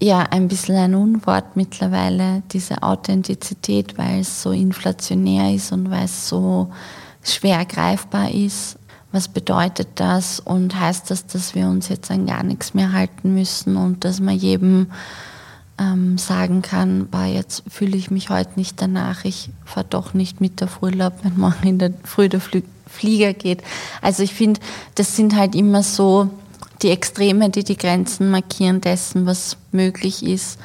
ja 0.00 0.20
ein 0.30 0.48
bisschen 0.48 0.76
ein 0.76 0.94
Unwort 0.94 1.56
mittlerweile, 1.56 2.42
diese 2.52 2.82
Authentizität, 2.82 3.98
weil 3.98 4.20
es 4.20 4.42
so 4.42 4.50
inflationär 4.50 5.54
ist 5.54 5.72
und 5.72 5.90
weil 5.90 6.04
es 6.04 6.28
so 6.28 6.70
schwer 7.22 7.64
greifbar 7.64 8.30
ist. 8.30 8.76
Was 9.12 9.28
bedeutet 9.28 9.88
das 9.96 10.40
und 10.40 10.78
heißt 10.78 11.10
das, 11.10 11.26
dass 11.26 11.54
wir 11.54 11.66
uns 11.66 11.88
jetzt 11.88 12.10
an 12.10 12.26
gar 12.26 12.44
nichts 12.44 12.74
mehr 12.74 12.92
halten 12.92 13.34
müssen 13.34 13.76
und 13.76 14.04
dass 14.04 14.20
man 14.20 14.36
jedem 14.36 14.86
ähm, 15.78 16.16
sagen 16.16 16.62
kann, 16.62 17.08
bah, 17.10 17.26
jetzt 17.26 17.64
fühle 17.68 17.96
ich 17.96 18.10
mich 18.10 18.30
heute 18.30 18.52
nicht 18.56 18.80
danach, 18.80 19.24
ich 19.24 19.50
fahre 19.64 19.86
doch 19.88 20.14
nicht 20.14 20.40
mit 20.40 20.62
auf 20.62 20.82
Urlaub, 20.82 21.14
wenn 21.22 21.36
morgen 21.38 21.66
in 21.66 21.78
der 21.78 21.92
Früh 22.04 22.28
der 22.28 22.40
Flieger 22.86 23.32
geht. 23.32 23.62
Also 24.00 24.22
ich 24.22 24.34
finde, 24.34 24.60
das 24.94 25.16
sind 25.16 25.36
halt 25.36 25.54
immer 25.54 25.82
so 25.82 26.30
die 26.82 26.90
Extreme, 26.90 27.50
die 27.50 27.64
die 27.64 27.76
Grenzen 27.76 28.30
markieren 28.30 28.80
dessen, 28.80 29.26
was 29.26 29.56
möglich 29.72 30.22
ist. 30.24 30.58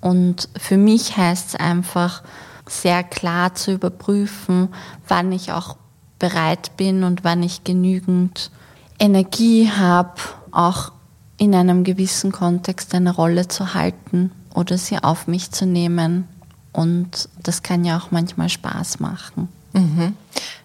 Und 0.00 0.48
für 0.56 0.76
mich 0.76 1.16
heißt 1.16 1.48
es 1.48 1.54
einfach, 1.56 2.22
sehr 2.68 3.02
klar 3.02 3.54
zu 3.54 3.72
überprüfen, 3.72 4.68
wann 5.08 5.32
ich 5.32 5.52
auch 5.52 5.76
bereit 6.18 6.76
bin 6.76 7.02
und 7.04 7.24
wann 7.24 7.42
ich 7.42 7.64
genügend 7.64 8.50
Energie 8.98 9.70
habe, 9.70 10.20
auch 10.52 10.92
in 11.36 11.54
einem 11.54 11.84
gewissen 11.84 12.32
Kontext 12.32 12.94
eine 12.94 13.14
Rolle 13.14 13.48
zu 13.48 13.74
halten 13.74 14.30
oder 14.54 14.78
sie 14.78 14.98
auf 14.98 15.26
mich 15.26 15.50
zu 15.50 15.66
nehmen. 15.66 16.28
Und 16.72 17.28
das 17.42 17.62
kann 17.62 17.84
ja 17.84 17.98
auch 17.98 18.10
manchmal 18.10 18.48
Spaß 18.48 19.00
machen. 19.00 19.48
Mhm. 19.72 20.14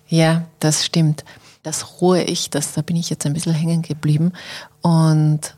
Ja, 0.07 0.43
das 0.59 0.85
stimmt. 0.85 1.23
Das 1.63 2.01
rohe 2.01 2.21
Ich, 2.23 2.51
das, 2.51 2.73
da 2.73 2.81
bin 2.81 2.95
ich 2.95 3.09
jetzt 3.09 3.25
ein 3.25 3.33
bisschen 3.33 3.53
hängen 3.53 3.81
geblieben. 3.81 4.33
Und 4.85 5.55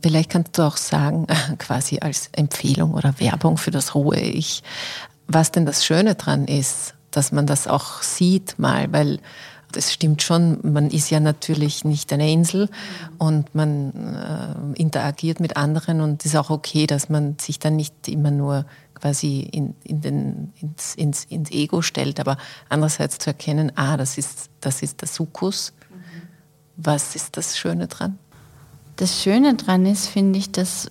vielleicht 0.00 0.30
kannst 0.30 0.56
du 0.56 0.62
auch 0.62 0.76
sagen, 0.76 1.26
quasi 1.58 1.98
als 1.98 2.28
Empfehlung 2.30 2.94
oder 2.94 3.18
Werbung 3.18 3.56
für 3.56 3.72
das 3.72 3.96
rohe 3.96 4.20
Ich, 4.20 4.62
was 5.26 5.50
denn 5.50 5.66
das 5.66 5.84
Schöne 5.84 6.14
dran 6.14 6.44
ist, 6.44 6.94
dass 7.10 7.32
man 7.32 7.48
das 7.48 7.66
auch 7.66 8.00
sieht 8.02 8.60
mal, 8.60 8.92
weil 8.92 9.18
das 9.72 9.92
stimmt 9.92 10.22
schon, 10.22 10.60
man 10.62 10.88
ist 10.90 11.10
ja 11.10 11.18
natürlich 11.18 11.84
nicht 11.84 12.12
eine 12.12 12.30
Insel 12.30 12.68
und 13.18 13.56
man 13.56 13.92
äh, 14.14 14.80
interagiert 14.80 15.40
mit 15.40 15.56
anderen 15.56 16.00
und 16.00 16.24
es 16.24 16.26
ist 16.26 16.36
auch 16.36 16.50
okay, 16.50 16.86
dass 16.86 17.08
man 17.08 17.38
sich 17.40 17.58
dann 17.58 17.74
nicht 17.74 18.06
immer 18.06 18.30
nur 18.30 18.66
quasi 18.94 19.40
in, 19.40 19.74
in 19.82 20.00
den, 20.00 20.52
ins, 20.60 20.94
ins, 20.94 21.24
ins 21.24 21.50
Ego 21.50 21.82
stellt, 21.82 22.20
aber 22.20 22.36
andererseits 22.68 23.18
zu 23.18 23.30
erkennen, 23.30 23.72
ah, 23.74 23.96
das 23.96 24.16
ist, 24.16 24.48
das 24.60 24.80
ist 24.82 25.00
der 25.00 25.08
Sukkus. 25.08 25.72
Mhm. 25.90 26.28
Was 26.76 27.16
ist 27.16 27.36
das 27.36 27.58
Schöne 27.58 27.88
dran? 27.88 28.16
Das 29.00 29.22
Schöne 29.22 29.54
daran 29.54 29.86
ist, 29.86 30.08
finde 30.08 30.38
ich, 30.38 30.52
dass 30.52 30.90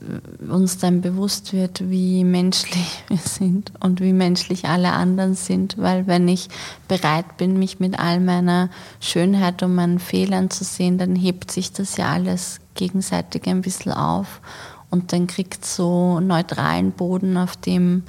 uns 0.49 0.79
dann 0.79 1.01
bewusst 1.01 1.53
wird, 1.53 1.91
wie 1.91 2.23
menschlich 2.23 3.03
wir 3.07 3.17
sind 3.17 3.71
und 3.79 4.01
wie 4.01 4.13
menschlich 4.13 4.65
alle 4.65 4.93
anderen 4.93 5.35
sind. 5.35 5.77
Weil 5.77 6.07
wenn 6.07 6.27
ich 6.27 6.49
bereit 6.87 7.37
bin, 7.37 7.59
mich 7.59 7.79
mit 7.79 7.99
all 7.99 8.19
meiner 8.19 8.69
Schönheit 8.99 9.61
und 9.61 9.75
meinen 9.75 9.99
Fehlern 9.99 10.49
zu 10.49 10.63
sehen, 10.63 10.97
dann 10.97 11.15
hebt 11.15 11.51
sich 11.51 11.71
das 11.71 11.97
ja 11.97 12.11
alles 12.11 12.59
gegenseitig 12.73 13.45
ein 13.45 13.61
bisschen 13.61 13.91
auf 13.91 14.41
und 14.89 15.13
dann 15.13 15.27
kriegt 15.27 15.63
so 15.63 16.19
neutralen 16.19 16.91
Boden, 16.91 17.37
auf 17.37 17.57
dem, 17.57 18.03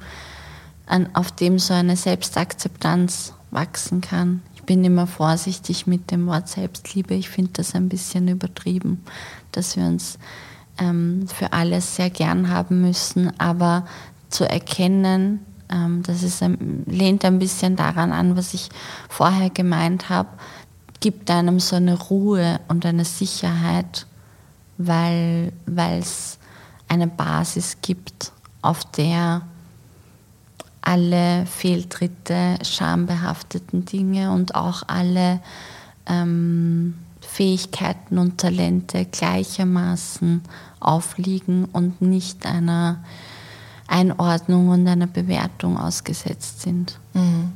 auf 1.13 1.31
dem 1.31 1.59
so 1.59 1.75
eine 1.75 1.95
Selbstakzeptanz 1.95 3.33
wachsen 3.51 4.01
kann. 4.01 4.41
Ich 4.55 4.63
bin 4.63 4.83
immer 4.83 5.05
vorsichtig 5.05 5.85
mit 5.85 6.09
dem 6.09 6.25
Wort 6.25 6.47
Selbstliebe. 6.47 7.13
Ich 7.13 7.29
finde 7.29 7.51
das 7.53 7.75
ein 7.75 7.89
bisschen 7.89 8.27
übertrieben 8.29 9.03
dass 9.51 9.75
wir 9.75 9.85
uns 9.85 10.17
ähm, 10.77 11.27
für 11.27 11.53
alles 11.53 11.95
sehr 11.95 12.09
gern 12.09 12.49
haben 12.49 12.81
müssen, 12.81 13.31
aber 13.39 13.85
zu 14.29 14.49
erkennen, 14.49 15.45
ähm, 15.69 16.03
das 16.03 16.23
ist 16.23 16.43
lehnt 16.85 17.25
ein 17.25 17.39
bisschen 17.39 17.75
daran 17.75 18.11
an, 18.11 18.35
was 18.35 18.53
ich 18.53 18.69
vorher 19.09 19.49
gemeint 19.49 20.09
habe, 20.09 20.29
gibt 20.99 21.31
einem 21.31 21.59
so 21.59 21.75
eine 21.75 21.97
Ruhe 21.97 22.59
und 22.67 22.85
eine 22.85 23.05
Sicherheit, 23.05 24.05
weil 24.77 25.51
es 25.75 26.37
eine 26.87 27.07
Basis 27.07 27.77
gibt, 27.81 28.31
auf 28.61 28.83
der 28.91 29.41
alle 30.81 31.45
Fehltritte, 31.45 32.57
schambehafteten 32.63 33.85
Dinge 33.85 34.31
und 34.31 34.55
auch 34.55 34.83
alle 34.87 35.39
ähm, 36.07 36.95
Fähigkeiten 37.31 38.17
und 38.17 38.39
Talente 38.39 39.05
gleichermaßen 39.05 40.41
aufliegen 40.81 41.65
und 41.65 42.01
nicht 42.01 42.45
einer 42.45 43.03
Einordnung 43.87 44.67
und 44.67 44.85
einer 44.85 45.07
Bewertung 45.07 45.77
ausgesetzt 45.77 46.61
sind. 46.61 46.99
Mhm. 47.13 47.53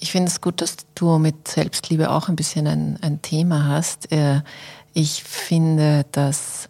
Ich 0.00 0.10
finde 0.10 0.28
es 0.28 0.40
gut, 0.40 0.60
dass 0.60 0.76
du 0.94 1.18
mit 1.18 1.46
Selbstliebe 1.46 2.10
auch 2.10 2.28
ein 2.28 2.36
bisschen 2.36 2.66
ein, 2.66 2.98
ein 3.00 3.22
Thema 3.22 3.68
hast. 3.68 4.10
Äh, 4.10 4.42
ich 4.92 5.22
finde, 5.22 6.04
dass 6.10 6.68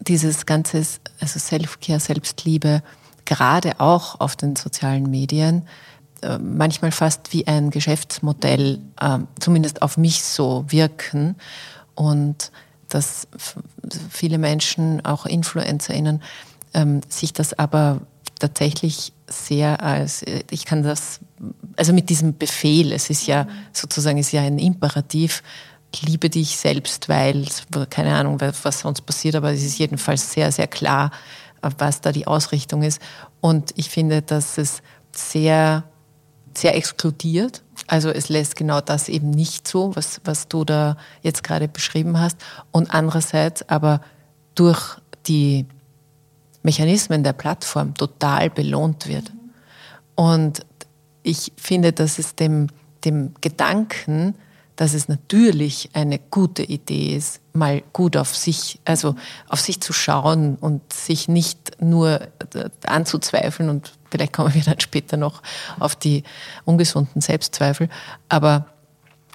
dieses 0.00 0.46
ganze, 0.46 0.78
also 1.20 1.38
Self-Care, 1.38 2.00
Selbstliebe, 2.00 2.82
gerade 3.24 3.78
auch 3.78 4.18
auf 4.20 4.34
den 4.34 4.56
sozialen 4.56 5.10
Medien, 5.10 5.62
manchmal 6.38 6.92
fast 6.92 7.32
wie 7.32 7.46
ein 7.46 7.70
Geschäftsmodell, 7.70 8.80
äh, 9.00 9.18
zumindest 9.38 9.82
auf 9.82 9.96
mich 9.96 10.22
so 10.22 10.64
wirken. 10.68 11.36
Und 11.94 12.52
dass 12.88 13.26
viele 14.10 14.38
Menschen, 14.38 15.04
auch 15.04 15.26
InfluencerInnen, 15.26 16.22
ähm, 16.74 17.00
sich 17.08 17.32
das 17.32 17.58
aber 17.58 18.00
tatsächlich 18.38 19.12
sehr 19.28 19.82
als, 19.82 20.22
äh, 20.22 20.42
ich 20.50 20.64
kann 20.64 20.82
das, 20.82 21.20
also 21.76 21.92
mit 21.92 22.10
diesem 22.10 22.36
Befehl, 22.36 22.92
es 22.92 23.10
ist 23.10 23.26
ja 23.26 23.46
sozusagen, 23.72 24.18
ist 24.18 24.32
ja 24.32 24.42
ein 24.42 24.58
Imperativ, 24.58 25.42
liebe 26.02 26.28
dich 26.28 26.56
selbst, 26.56 27.08
weil, 27.08 27.46
keine 27.88 28.14
Ahnung, 28.14 28.38
was 28.40 28.80
sonst 28.80 29.02
passiert, 29.02 29.34
aber 29.34 29.52
es 29.52 29.64
ist 29.64 29.78
jedenfalls 29.78 30.30
sehr, 30.32 30.52
sehr 30.52 30.66
klar, 30.66 31.10
was 31.78 32.02
da 32.02 32.12
die 32.12 32.26
Ausrichtung 32.26 32.82
ist. 32.82 33.00
Und 33.40 33.72
ich 33.76 33.88
finde, 33.88 34.20
dass 34.20 34.58
es 34.58 34.82
sehr 35.12 35.84
sehr 36.58 36.76
exkludiert. 36.76 37.62
Also 37.86 38.10
es 38.10 38.28
lässt 38.28 38.56
genau 38.56 38.80
das 38.80 39.08
eben 39.08 39.30
nicht 39.30 39.68
so, 39.68 39.94
was, 39.94 40.20
was 40.24 40.48
du 40.48 40.64
da 40.64 40.96
jetzt 41.22 41.42
gerade 41.42 41.68
beschrieben 41.68 42.18
hast. 42.18 42.38
Und 42.72 42.92
andererseits 42.92 43.68
aber 43.68 44.00
durch 44.54 44.98
die 45.26 45.66
Mechanismen 46.62 47.22
der 47.22 47.32
Plattform 47.32 47.94
total 47.94 48.50
belohnt 48.50 49.06
wird. 49.06 49.32
Und 50.14 50.66
ich 51.22 51.52
finde, 51.56 51.92
dass 51.92 52.18
es 52.18 52.34
dem, 52.34 52.68
dem 53.04 53.34
Gedanken, 53.40 54.34
dass 54.74 54.94
es 54.94 55.08
natürlich 55.08 55.90
eine 55.92 56.18
gute 56.18 56.62
Idee 56.62 57.16
ist, 57.16 57.40
mal 57.52 57.82
gut 57.92 58.16
auf 58.16 58.34
sich, 58.34 58.80
also 58.84 59.14
auf 59.48 59.60
sich 59.60 59.80
zu 59.80 59.92
schauen 59.92 60.56
und 60.56 60.92
sich 60.92 61.28
nicht 61.28 61.80
nur 61.80 62.28
anzuzweifeln 62.84 63.70
und 63.70 63.92
vielleicht 64.10 64.32
kommen 64.32 64.54
wir 64.54 64.62
dann 64.62 64.80
später 64.80 65.16
noch 65.16 65.42
auf 65.78 65.96
die 65.96 66.24
ungesunden 66.64 67.20
Selbstzweifel, 67.20 67.88
aber 68.28 68.66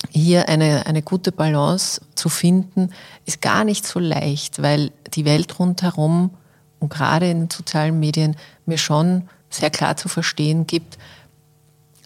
hier 0.09 0.49
eine, 0.49 0.85
eine 0.87 1.01
gute 1.01 1.31
Balance 1.31 2.01
zu 2.15 2.29
finden, 2.29 2.91
ist 3.25 3.41
gar 3.41 3.63
nicht 3.63 3.85
so 3.85 3.99
leicht, 3.99 4.61
weil 4.61 4.91
die 5.13 5.25
Welt 5.25 5.59
rundherum 5.59 6.31
und 6.79 6.89
gerade 6.91 7.29
in 7.29 7.41
den 7.41 7.49
sozialen 7.49 7.99
Medien 7.99 8.35
mir 8.65 8.77
schon 8.77 9.29
sehr 9.49 9.69
klar 9.69 9.97
zu 9.97 10.09
verstehen 10.09 10.65
gibt, 10.65 10.97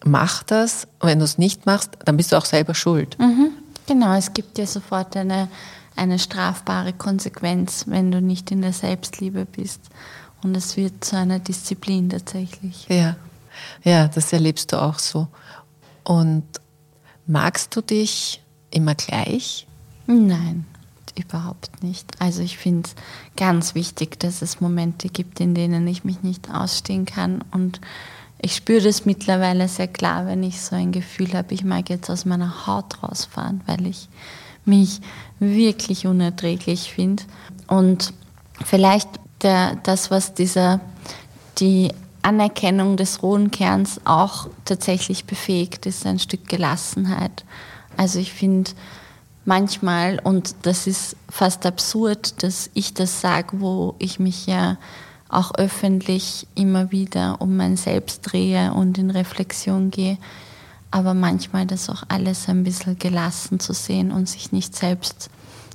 mach 0.04 0.42
das, 0.42 0.86
wenn 1.00 1.18
du 1.18 1.24
es 1.24 1.38
nicht 1.38 1.66
machst, 1.66 1.92
dann 2.04 2.16
bist 2.16 2.32
du 2.32 2.36
auch 2.36 2.44
selber 2.44 2.74
schuld. 2.74 3.18
Mhm. 3.18 3.50
Genau, 3.86 4.14
es 4.14 4.34
gibt 4.34 4.58
ja 4.58 4.66
sofort 4.66 5.16
eine, 5.16 5.48
eine 5.94 6.18
strafbare 6.18 6.92
Konsequenz, 6.92 7.84
wenn 7.86 8.10
du 8.10 8.20
nicht 8.20 8.50
in 8.50 8.62
der 8.62 8.72
Selbstliebe 8.72 9.46
bist. 9.46 9.80
Und 10.46 10.56
es 10.56 10.76
wird 10.76 11.04
zu 11.04 11.16
einer 11.16 11.40
Disziplin 11.40 12.08
tatsächlich. 12.08 12.86
Ja, 12.88 13.16
ja, 13.82 14.06
das 14.06 14.32
erlebst 14.32 14.70
du 14.70 14.80
auch 14.80 15.00
so. 15.00 15.26
Und 16.04 16.44
magst 17.26 17.74
du 17.74 17.80
dich 17.80 18.40
immer 18.70 18.94
gleich? 18.94 19.66
Nein, 20.06 20.64
überhaupt 21.18 21.82
nicht. 21.82 22.06
Also 22.20 22.42
ich 22.42 22.58
finde 22.58 22.88
es 22.88 22.94
ganz 23.34 23.74
wichtig, 23.74 24.20
dass 24.20 24.40
es 24.40 24.60
Momente 24.60 25.08
gibt, 25.08 25.40
in 25.40 25.56
denen 25.56 25.84
ich 25.88 26.04
mich 26.04 26.22
nicht 26.22 26.48
ausstehen 26.48 27.06
kann. 27.06 27.42
Und 27.50 27.80
ich 28.40 28.54
spüre 28.54 28.82
das 28.82 29.04
mittlerweile 29.04 29.66
sehr 29.66 29.88
klar, 29.88 30.26
wenn 30.26 30.44
ich 30.44 30.60
so 30.60 30.76
ein 30.76 30.92
Gefühl 30.92 31.32
habe, 31.32 31.54
ich 31.54 31.64
mag 31.64 31.90
jetzt 31.90 32.08
aus 32.08 32.24
meiner 32.24 32.68
Haut 32.68 33.02
rausfahren, 33.02 33.62
weil 33.66 33.84
ich 33.84 34.08
mich 34.64 35.00
wirklich 35.40 36.06
unerträglich 36.06 36.92
finde. 36.92 37.24
Und 37.66 38.12
vielleicht 38.64 39.08
der, 39.42 39.76
das, 39.82 40.10
was 40.10 40.34
dieser, 40.34 40.80
die 41.58 41.92
Anerkennung 42.22 42.96
des 42.96 43.22
rohen 43.22 43.50
Kerns 43.50 44.00
auch 44.04 44.48
tatsächlich 44.64 45.26
befähigt, 45.26 45.86
ist 45.86 46.06
ein 46.06 46.18
Stück 46.18 46.48
Gelassenheit. 46.48 47.44
Also 47.96 48.18
ich 48.18 48.32
finde 48.32 48.72
manchmal, 49.44 50.20
und 50.22 50.54
das 50.62 50.86
ist 50.86 51.16
fast 51.28 51.64
absurd, 51.64 52.42
dass 52.42 52.70
ich 52.74 52.94
das 52.94 53.20
sage, 53.20 53.60
wo 53.60 53.94
ich 53.98 54.18
mich 54.18 54.46
ja 54.46 54.76
auch 55.28 55.54
öffentlich 55.54 56.46
immer 56.54 56.90
wieder 56.92 57.40
um 57.40 57.56
mein 57.56 57.76
Selbst 57.76 58.22
drehe 58.22 58.72
und 58.72 58.98
in 58.98 59.10
Reflexion 59.10 59.90
gehe, 59.90 60.18
aber 60.90 61.14
manchmal 61.14 61.66
das 61.66 61.90
auch 61.90 62.04
alles 62.08 62.48
ein 62.48 62.64
bisschen 62.64 62.98
gelassen 62.98 63.60
zu 63.60 63.72
sehen 63.72 64.12
und 64.12 64.28
sich 64.28 64.52
nicht 64.52 64.76
selbst 64.76 65.30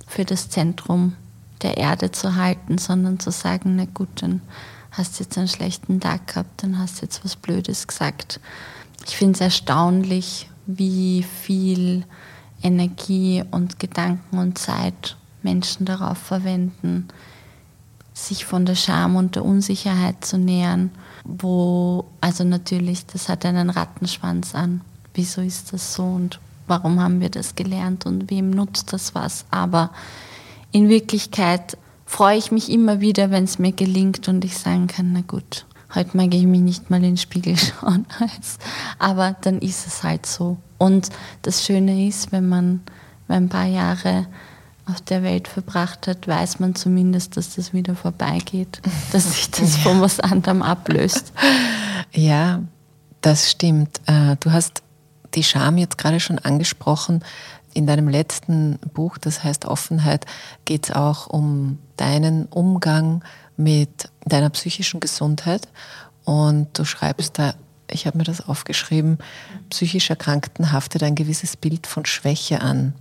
für 0.08 0.26
das 0.26 0.50
Zentrum 0.50 1.15
der 1.62 1.78
Erde 1.78 2.12
zu 2.12 2.36
halten, 2.36 2.78
sondern 2.78 3.19
zu 3.19 3.32
sagen, 3.32 3.76
na 3.76 3.86
gut, 3.86 4.21
dann 4.21 4.41
hast 4.91 5.19
du 5.19 5.24
jetzt 5.24 5.38
einen 5.38 5.47
schlechten 5.47 6.00
Tag 6.00 6.28
gehabt, 6.28 6.63
dann 6.63 6.78
hast 6.78 6.97
du 6.97 7.06
jetzt 7.06 7.24
was 7.24 7.36
Blödes 7.36 7.88
gesagt. 7.88 8.39
Ich 9.08 9.15
finde 9.15 9.36
es 9.36 9.41
erstaunlich, 9.41 10.50
wie 10.65 11.24
viel 11.24 12.06
Energie 12.62 13.43
und 13.52 13.80
Gedanken 13.80 14.38
und 14.38 14.58
Zeit 14.58 15.17
Menschen 15.41 15.86
darauf 15.86 16.17
verwenden, 16.17 17.08
sich 18.13 18.45
von 18.45 18.65
der 18.65 18.76
Scham 18.76 19.15
und 19.15 19.36
der 19.36 19.45
Unsicherheit 19.45 20.24
zu 20.24 20.38
nähern, 20.38 20.91
wo, 21.24 22.06
also 22.19 22.43
natürlich, 22.43 23.06
das 23.06 23.30
hat 23.30 23.45
einen 23.45 23.69
Rattenschwanz 23.69 24.54
an. 24.54 24.82
Wieso 25.13 25.41
ist 25.41 25.74
das 25.74 25.93
so 25.93 26.04
und 26.04 26.39
warum 26.67 27.00
haben 27.02 27.21
wir 27.21 27.30
das 27.30 27.56
gelernt 27.56 28.06
und 28.06 28.30
wem 28.30 28.52
nutzt 28.52 28.93
das 28.93 29.15
was? 29.15 29.45
Aber 29.50 29.91
in 30.72 30.90
Wirklichkeit 30.90 31.78
freue 32.06 32.38
ich 32.38 32.52
mich 32.52 32.70
immer 32.70 33.00
wieder, 33.00 33.32
wenn 33.32 33.46
es 33.46 33.60
mir 33.60 33.72
gelingt 33.72 34.28
und 34.28 34.44
ich 34.44 34.58
sagen 34.58 34.88
kann, 34.88 35.14
na 35.14 35.22
gut, 35.22 35.66
heute 35.96 36.16
mag 36.18 36.34
ich 36.34 36.44
mich 36.44 36.62
nicht 36.62 36.90
mal 36.90 36.98
in 36.98 37.04
den 37.04 37.18
Spiegel 37.18 37.56
schauen. 37.58 38.06
Aber 39.00 39.36
dann 39.42 39.60
ist 39.60 39.88
es 39.88 40.04
halt 40.04 40.26
so. 40.26 40.58
Und 40.78 41.10
das 41.42 41.66
Schöne 41.66 42.08
ist, 42.08 42.32
wenn 42.32 42.50
man 42.50 42.82
ein 43.28 43.50
paar 43.50 43.66
Jahre 43.66 44.28
auf 44.86 45.02
der 45.02 45.24
Welt 45.24 45.48
verbracht 45.48 46.08
hat, 46.08 46.28
weiß 46.28 46.60
man 46.60 46.76
zumindest, 46.76 47.38
dass 47.38 47.56
das 47.56 47.74
wieder 47.74 47.96
vorbeigeht, 47.96 48.82
dass 49.12 49.34
sich 49.34 49.50
das 49.52 49.78
von 49.78 50.02
was 50.02 50.20
anderem 50.20 50.62
ablöst. 50.62 51.32
Ja, 52.12 52.62
das 53.22 53.52
stimmt. 53.52 54.02
Äh, 54.06 54.36
du 54.40 54.52
hast 54.52 54.84
die 55.34 55.44
Scham 55.44 55.78
jetzt 55.78 55.98
gerade 55.98 56.20
schon 56.20 56.40
angesprochen. 56.40 57.24
In 57.74 57.88
deinem 57.88 58.10
letzten 58.10 58.80
Buch, 58.94 59.18
das 59.18 59.44
heißt 59.44 59.66
Offenheit, 59.66 60.26
geht 60.66 60.90
es 60.90 60.96
auch 60.96 61.28
um 61.28 61.80
deinen 61.96 62.46
Umgang 62.48 63.24
mit 63.56 64.10
deiner 64.26 64.50
psychischen 64.50 65.00
Gesundheit. 65.00 65.68
Und 66.26 66.78
du 66.78 66.86
schreibst 66.86 67.40
da, 67.40 67.54
ich 67.90 68.08
habe 68.08 68.18
mir 68.18 68.24
das 68.24 68.48
aufgeschrieben, 68.48 69.18
psychisch 69.70 70.10
Erkrankten 70.10 70.72
haftet 70.72 71.04
ein 71.04 71.16
gewisses 71.16 71.58
Bild 71.58 71.88
von 71.88 72.06
Schwäche 72.06 72.62
an. 72.62 72.94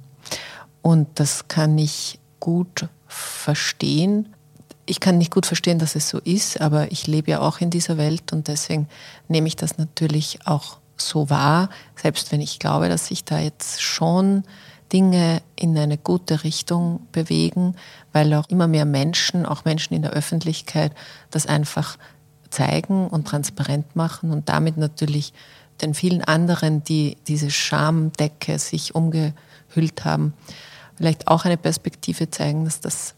Und 0.83 1.09
das 1.15 1.49
kann 1.49 1.77
ich 1.79 2.19
gut 2.41 2.89
verstehen. 3.07 4.35
Ich 4.87 4.99
kann 4.99 5.19
nicht 5.19 5.33
gut 5.33 5.47
verstehen, 5.47 5.79
dass 5.79 5.95
es 5.95 6.09
so 6.09 6.19
ist, 6.19 6.61
aber 6.61 6.91
ich 6.91 7.07
lebe 7.07 7.31
ja 7.31 7.41
auch 7.41 7.61
in 7.61 7.71
dieser 7.71 7.97
Welt 7.97 8.33
und 8.33 8.49
deswegen 8.49 8.89
nehme 9.29 9.47
ich 9.47 9.57
das 9.57 9.79
natürlich 9.79 10.41
auch 10.47 10.80
so 11.01 11.31
wahr, 11.31 11.71
selbst 11.97 12.33
wenn 12.33 12.41
ich 12.41 12.59
glaube, 12.59 12.89
dass 12.89 13.07
sich 13.07 13.25
da 13.25 13.39
jetzt 13.39 13.83
schon 13.83 14.45
Dinge 14.93 15.43
in 15.57 15.77
eine 15.79 15.99
gute 15.99 16.45
Richtung 16.45 17.01
bewegen, 17.13 17.77
weil 18.13 18.33
auch 18.35 18.49
immer 18.49 18.67
mehr 18.67 18.85
Menschen, 18.85 19.47
auch 19.47 19.65
Menschen 19.65 19.95
in 19.95 20.03
der 20.03 20.13
Öffentlichkeit, 20.13 20.93
das 21.31 21.47
einfach 21.47 21.97
zeigen 22.51 23.09
und 23.09 23.29
transparent 23.29 23.95
machen 23.95 24.31
und 24.31 24.49
damit 24.49 24.77
natürlich 24.77 25.33
den 25.81 25.95
vielen 25.95 26.23
anderen, 26.23 26.85
die 26.85 27.17
diese 27.29 27.51
Schamdecke 27.51 28.59
sich 28.59 28.95
umgehüllt 28.95 30.05
haben, 30.05 30.35
vielleicht 30.97 31.29
auch 31.29 31.45
eine 31.45 31.57
Perspektive 31.57 32.31
zeigen, 32.31 32.65
dass 32.65 32.81
das 32.81 33.15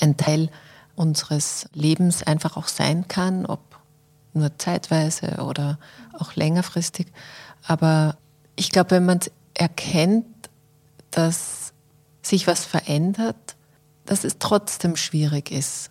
ein 0.00 0.16
Teil 0.16 0.50
unseres 0.96 1.68
Lebens 1.72 2.22
einfach 2.22 2.56
auch 2.56 2.68
sein 2.68 3.08
kann, 3.08 3.46
ob 3.46 3.60
nur 4.32 4.56
zeitweise 4.58 5.42
oder 5.44 5.78
auch 6.18 6.34
längerfristig. 6.34 7.06
Aber 7.66 8.16
ich 8.56 8.70
glaube, 8.70 8.92
wenn 8.92 9.06
man 9.06 9.20
erkennt, 9.54 10.26
dass 11.10 11.72
sich 12.22 12.46
was 12.46 12.64
verändert, 12.64 13.56
dass 14.06 14.24
es 14.24 14.38
trotzdem 14.38 14.96
schwierig 14.96 15.50
ist, 15.50 15.90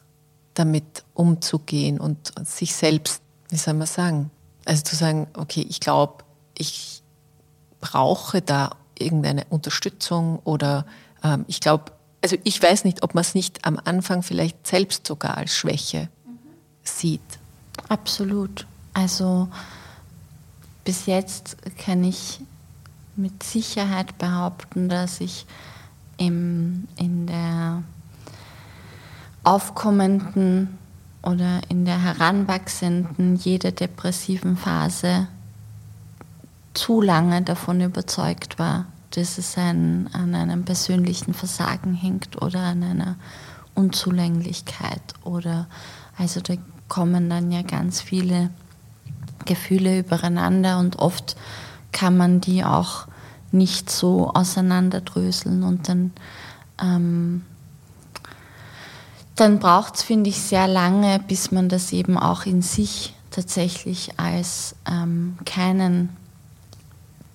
damit 0.53 1.03
umzugehen 1.13 1.99
und 1.99 2.33
sich 2.45 2.75
selbst, 2.75 3.21
wie 3.49 3.57
soll 3.57 3.75
man 3.75 3.87
sagen, 3.87 4.31
also 4.65 4.83
zu 4.83 4.95
sagen, 4.95 5.27
okay, 5.33 5.65
ich 5.67 5.79
glaube, 5.79 6.23
ich 6.57 7.01
brauche 7.79 8.41
da 8.41 8.71
irgendeine 8.97 9.45
Unterstützung 9.49 10.39
oder 10.43 10.85
ähm, 11.23 11.45
ich 11.47 11.59
glaube, 11.61 11.93
also 12.21 12.35
ich 12.43 12.61
weiß 12.61 12.83
nicht, 12.83 13.03
ob 13.03 13.15
man 13.15 13.21
es 13.21 13.33
nicht 13.33 13.65
am 13.65 13.79
Anfang 13.83 14.23
vielleicht 14.23 14.67
selbst 14.67 15.07
sogar 15.07 15.37
als 15.37 15.55
Schwäche 15.55 16.09
mhm. 16.25 16.37
sieht. 16.83 17.38
Absolut. 17.89 18.65
Also 18.93 19.49
bis 20.85 21.07
jetzt 21.07 21.57
kann 21.77 22.03
ich 22.03 22.39
mit 23.15 23.43
Sicherheit 23.43 24.17
behaupten, 24.17 24.89
dass 24.89 25.19
ich 25.19 25.45
im, 26.17 26.87
in 26.95 27.27
der 27.27 27.83
aufkommenden 29.43 30.77
oder 31.23 31.61
in 31.69 31.85
der 31.85 32.01
heranwachsenden, 32.01 33.35
jeder 33.35 33.71
depressiven 33.71 34.55
Phase 34.55 35.27
zu 36.73 37.01
lange 37.01 37.41
davon 37.41 37.81
überzeugt 37.81 38.59
war, 38.59 38.85
dass 39.11 39.37
es 39.37 39.57
ein, 39.57 40.09
an 40.13 40.35
einem 40.35 40.63
persönlichen 40.63 41.33
Versagen 41.33 41.93
hängt 41.93 42.41
oder 42.41 42.59
an 42.59 42.83
einer 42.83 43.15
Unzulänglichkeit 43.75 45.01
oder 45.23 45.67
also 46.17 46.41
da 46.41 46.53
kommen 46.89 47.29
dann 47.29 47.51
ja 47.51 47.61
ganz 47.61 48.01
viele 48.01 48.49
Gefühle 49.45 49.99
übereinander 49.99 50.79
und 50.79 50.99
oft 50.99 51.37
kann 51.91 52.17
man 52.17 52.41
die 52.41 52.63
auch 52.63 53.07
nicht 53.51 53.89
so 53.89 54.31
auseinanderdröseln 54.33 55.63
und 55.63 55.87
dann, 55.87 56.11
ähm, 56.81 57.45
dann 59.35 59.59
braucht 59.59 59.95
es, 59.95 60.03
finde 60.03 60.29
ich, 60.29 60.39
sehr 60.41 60.67
lange, 60.67 61.19
bis 61.27 61.51
man 61.51 61.69
das 61.69 61.93
eben 61.93 62.17
auch 62.17 62.45
in 62.45 62.61
sich 62.61 63.15
tatsächlich 63.31 64.19
als 64.19 64.75
ähm, 64.85 65.37
keinen 65.45 66.09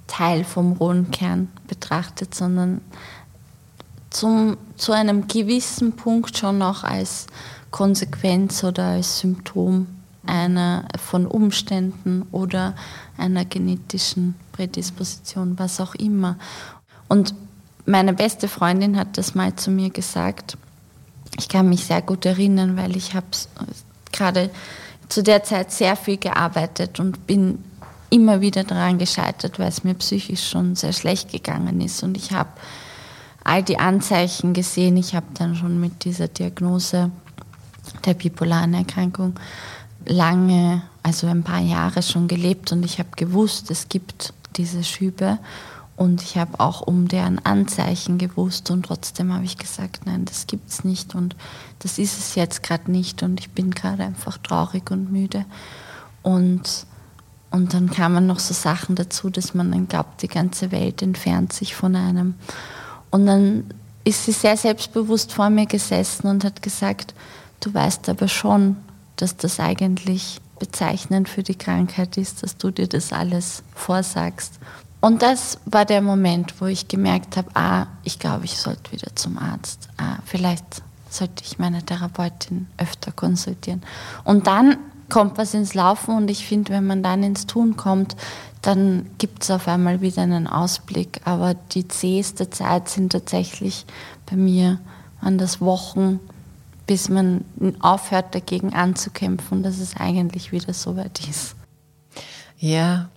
Teil 0.06 0.44
vom 0.44 0.72
rohen 0.72 1.10
Kern 1.10 1.48
betrachtet, 1.66 2.34
sondern 2.34 2.80
zum, 4.10 4.56
zu 4.76 4.92
einem 4.92 5.26
gewissen 5.26 5.96
Punkt 5.96 6.38
schon 6.38 6.62
auch 6.62 6.84
als 6.84 7.26
Konsequenz 7.74 8.62
oder 8.62 8.84
als 8.84 9.18
Symptom 9.18 9.88
einer 10.24 10.84
von 10.96 11.26
Umständen 11.26 12.22
oder 12.30 12.76
einer 13.18 13.44
genetischen 13.44 14.36
Prädisposition, 14.52 15.58
was 15.58 15.80
auch 15.80 15.96
immer. 15.96 16.38
Und 17.08 17.34
meine 17.84 18.12
beste 18.12 18.46
Freundin 18.46 18.96
hat 18.96 19.18
das 19.18 19.34
mal 19.34 19.56
zu 19.56 19.72
mir 19.72 19.90
gesagt. 19.90 20.56
Ich 21.36 21.48
kann 21.48 21.68
mich 21.68 21.84
sehr 21.86 22.00
gut 22.00 22.24
erinnern, 22.24 22.76
weil 22.76 22.96
ich 22.96 23.12
habe 23.12 23.26
gerade 24.12 24.50
zu 25.08 25.24
der 25.24 25.42
Zeit 25.42 25.72
sehr 25.72 25.96
viel 25.96 26.18
gearbeitet 26.18 27.00
und 27.00 27.26
bin 27.26 27.58
immer 28.08 28.40
wieder 28.40 28.62
daran 28.62 28.98
gescheitert, 28.98 29.58
weil 29.58 29.66
es 29.66 29.82
mir 29.82 29.94
psychisch 29.94 30.48
schon 30.48 30.76
sehr 30.76 30.92
schlecht 30.92 31.32
gegangen 31.32 31.80
ist. 31.80 32.04
Und 32.04 32.16
ich 32.16 32.30
habe 32.30 32.50
all 33.42 33.64
die 33.64 33.80
Anzeichen 33.80 34.52
gesehen. 34.52 34.96
Ich 34.96 35.16
habe 35.16 35.26
dann 35.34 35.56
schon 35.56 35.80
mit 35.80 36.04
dieser 36.04 36.28
Diagnose 36.28 37.10
der 38.04 38.14
bipolaren 38.14 38.74
Erkrankung 38.74 39.34
lange, 40.06 40.82
also 41.02 41.26
ein 41.26 41.42
paar 41.42 41.60
Jahre 41.60 42.02
schon 42.02 42.28
gelebt 42.28 42.72
und 42.72 42.84
ich 42.84 42.98
habe 42.98 43.10
gewusst, 43.16 43.70
es 43.70 43.88
gibt 43.88 44.32
diese 44.56 44.84
Schübe 44.84 45.38
und 45.96 46.22
ich 46.22 46.36
habe 46.36 46.60
auch 46.60 46.82
um 46.82 47.08
deren 47.08 47.44
Anzeichen 47.44 48.18
gewusst 48.18 48.70
und 48.70 48.84
trotzdem 48.86 49.32
habe 49.32 49.44
ich 49.44 49.56
gesagt, 49.56 50.06
nein, 50.06 50.24
das 50.24 50.46
gibt 50.46 50.68
es 50.70 50.84
nicht 50.84 51.14
und 51.14 51.36
das 51.78 51.98
ist 51.98 52.18
es 52.18 52.34
jetzt 52.34 52.62
gerade 52.62 52.90
nicht 52.90 53.22
und 53.22 53.40
ich 53.40 53.50
bin 53.50 53.70
gerade 53.70 54.02
einfach 54.04 54.38
traurig 54.38 54.90
und 54.90 55.12
müde 55.12 55.44
und 56.22 56.86
und 57.50 57.72
dann 57.72 57.88
kamen 57.88 58.26
noch 58.26 58.40
so 58.40 58.52
Sachen 58.52 58.96
dazu, 58.96 59.30
dass 59.30 59.54
man 59.54 59.70
dann 59.70 59.86
glaubt, 59.86 60.22
die 60.22 60.28
ganze 60.28 60.72
Welt 60.72 61.02
entfernt 61.02 61.52
sich 61.52 61.76
von 61.76 61.94
einem. 61.94 62.34
Und 63.12 63.26
dann 63.26 63.66
ist 64.02 64.24
sie 64.24 64.32
sehr 64.32 64.56
selbstbewusst 64.56 65.32
vor 65.32 65.50
mir 65.50 65.66
gesessen 65.66 66.26
und 66.26 66.42
hat 66.42 66.62
gesagt, 66.62 67.14
du 67.64 67.72
weißt 67.72 68.08
aber 68.08 68.28
schon, 68.28 68.76
dass 69.16 69.36
das 69.36 69.60
eigentlich 69.60 70.40
bezeichnend 70.58 71.28
für 71.28 71.42
die 71.42 71.54
Krankheit 71.54 72.16
ist, 72.16 72.42
dass 72.42 72.56
du 72.56 72.70
dir 72.70 72.88
das 72.88 73.12
alles 73.12 73.62
vorsagst. 73.74 74.58
Und 75.00 75.22
das 75.22 75.58
war 75.66 75.84
der 75.84 76.00
Moment, 76.00 76.60
wo 76.60 76.66
ich 76.66 76.88
gemerkt 76.88 77.36
habe, 77.36 77.50
ah, 77.54 77.86
ich 78.04 78.18
glaube, 78.18 78.46
ich 78.46 78.56
sollte 78.56 78.92
wieder 78.92 79.14
zum 79.14 79.38
Arzt. 79.38 79.88
Ah, 79.98 80.16
vielleicht 80.24 80.64
sollte 81.10 81.44
ich 81.44 81.58
meine 81.58 81.82
Therapeutin 81.82 82.66
öfter 82.78 83.12
konsultieren. 83.12 83.82
Und 84.24 84.46
dann 84.46 84.78
kommt 85.10 85.36
was 85.36 85.54
ins 85.54 85.74
Laufen 85.74 86.16
und 86.16 86.30
ich 86.30 86.46
finde, 86.46 86.72
wenn 86.72 86.86
man 86.86 87.02
dann 87.02 87.22
ins 87.22 87.46
Tun 87.46 87.76
kommt, 87.76 88.16
dann 88.62 89.10
gibt 89.18 89.42
es 89.42 89.50
auf 89.50 89.68
einmal 89.68 90.00
wieder 90.00 90.22
einen 90.22 90.46
Ausblick. 90.46 91.20
Aber 91.24 91.54
die 91.54 91.86
zäheste 91.86 92.48
Zeit 92.48 92.88
sind 92.88 93.12
tatsächlich 93.12 93.84
bei 94.24 94.36
mir 94.36 94.78
an 95.20 95.36
das 95.36 95.60
Wochen, 95.60 96.20
bis 96.86 97.08
man 97.08 97.44
aufhört, 97.80 98.34
dagegen 98.34 98.74
anzukämpfen, 98.74 99.62
dass 99.62 99.78
es 99.78 99.96
eigentlich 99.96 100.52
wieder 100.52 100.74
so 100.74 100.96
weit 100.96 101.26
ist. 101.28 101.56
Ja, 102.58 103.08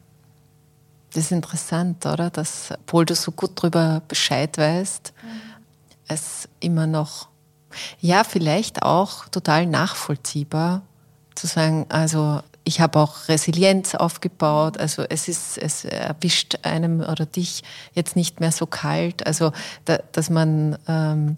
das 1.14 1.26
ist 1.26 1.32
interessant, 1.32 2.06
oder? 2.06 2.30
Dass, 2.30 2.72
obwohl 2.72 3.06
du 3.06 3.16
so 3.16 3.32
gut 3.32 3.52
darüber 3.56 4.02
Bescheid 4.08 4.58
weißt, 4.58 5.14
mhm. 5.22 5.28
es 6.08 6.48
immer 6.60 6.88
noch, 6.88 7.28
ja, 8.00 8.24
vielleicht 8.24 8.84
auch 8.84 9.28
total 9.30 9.66
nachvollziehbar 9.66 10.82
zu 11.36 11.48
sagen, 11.48 11.86
also 11.90 12.42
ich 12.64 12.82
habe 12.82 13.00
auch 13.00 13.30
Resilienz 13.30 13.96
aufgebaut, 13.96 14.78
also 14.78 15.04
es 15.04 15.28
ist, 15.30 15.58
es 15.58 15.86
erwischt 15.86 16.60
einem 16.64 17.00
oder 17.00 17.26
dich 17.26 17.64
jetzt 17.94 18.18
nicht 18.18 18.42
mehr 18.42 18.52
so 18.52 18.66
kalt, 18.66 19.26
also 19.26 19.54
da, 19.86 20.00
dass 20.12 20.30
man 20.30 20.78
ähm, 20.88 21.38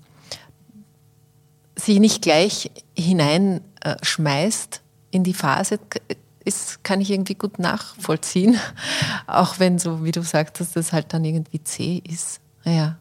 sich 1.79 1.99
nicht 1.99 2.21
gleich 2.21 2.71
hineinschmeißt 2.97 4.81
in 5.11 5.23
die 5.23 5.33
Phase, 5.33 5.79
ist, 6.45 6.83
kann 6.83 7.01
ich 7.01 7.11
irgendwie 7.11 7.35
gut 7.35 7.59
nachvollziehen. 7.59 8.59
Auch 9.27 9.59
wenn, 9.59 9.79
so 9.79 10.03
wie 10.03 10.11
du 10.11 10.21
sagtest, 10.21 10.75
das 10.75 10.93
halt 10.93 11.13
dann 11.13 11.25
irgendwie 11.25 11.63
zäh 11.63 12.01
ist. 12.07 12.41
Ja. 12.63 12.97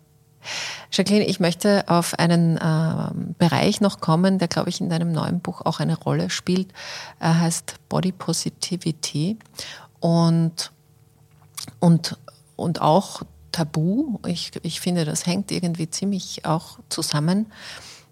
Jacqueline, 0.92 1.26
ich 1.26 1.40
möchte 1.40 1.84
auf 1.88 2.18
einen 2.18 2.56
äh, 2.56 3.10
Bereich 3.38 3.80
noch 3.80 4.00
kommen, 4.00 4.38
der, 4.38 4.48
glaube 4.48 4.70
ich, 4.70 4.80
in 4.80 4.88
deinem 4.88 5.12
neuen 5.12 5.40
Buch 5.40 5.62
auch 5.64 5.80
eine 5.80 5.98
Rolle 5.98 6.30
spielt. 6.30 6.68
Er 7.18 7.40
heißt 7.40 7.74
Body 7.88 8.12
Positivity 8.12 9.38
und, 10.00 10.72
und, 11.80 12.16
und 12.56 12.80
auch 12.80 13.22
Tabu. 13.52 14.18
Ich, 14.26 14.52
ich 14.62 14.80
finde, 14.80 15.04
das 15.04 15.26
hängt 15.26 15.50
irgendwie 15.50 15.90
ziemlich 15.90 16.44
auch 16.44 16.78
zusammen. 16.88 17.46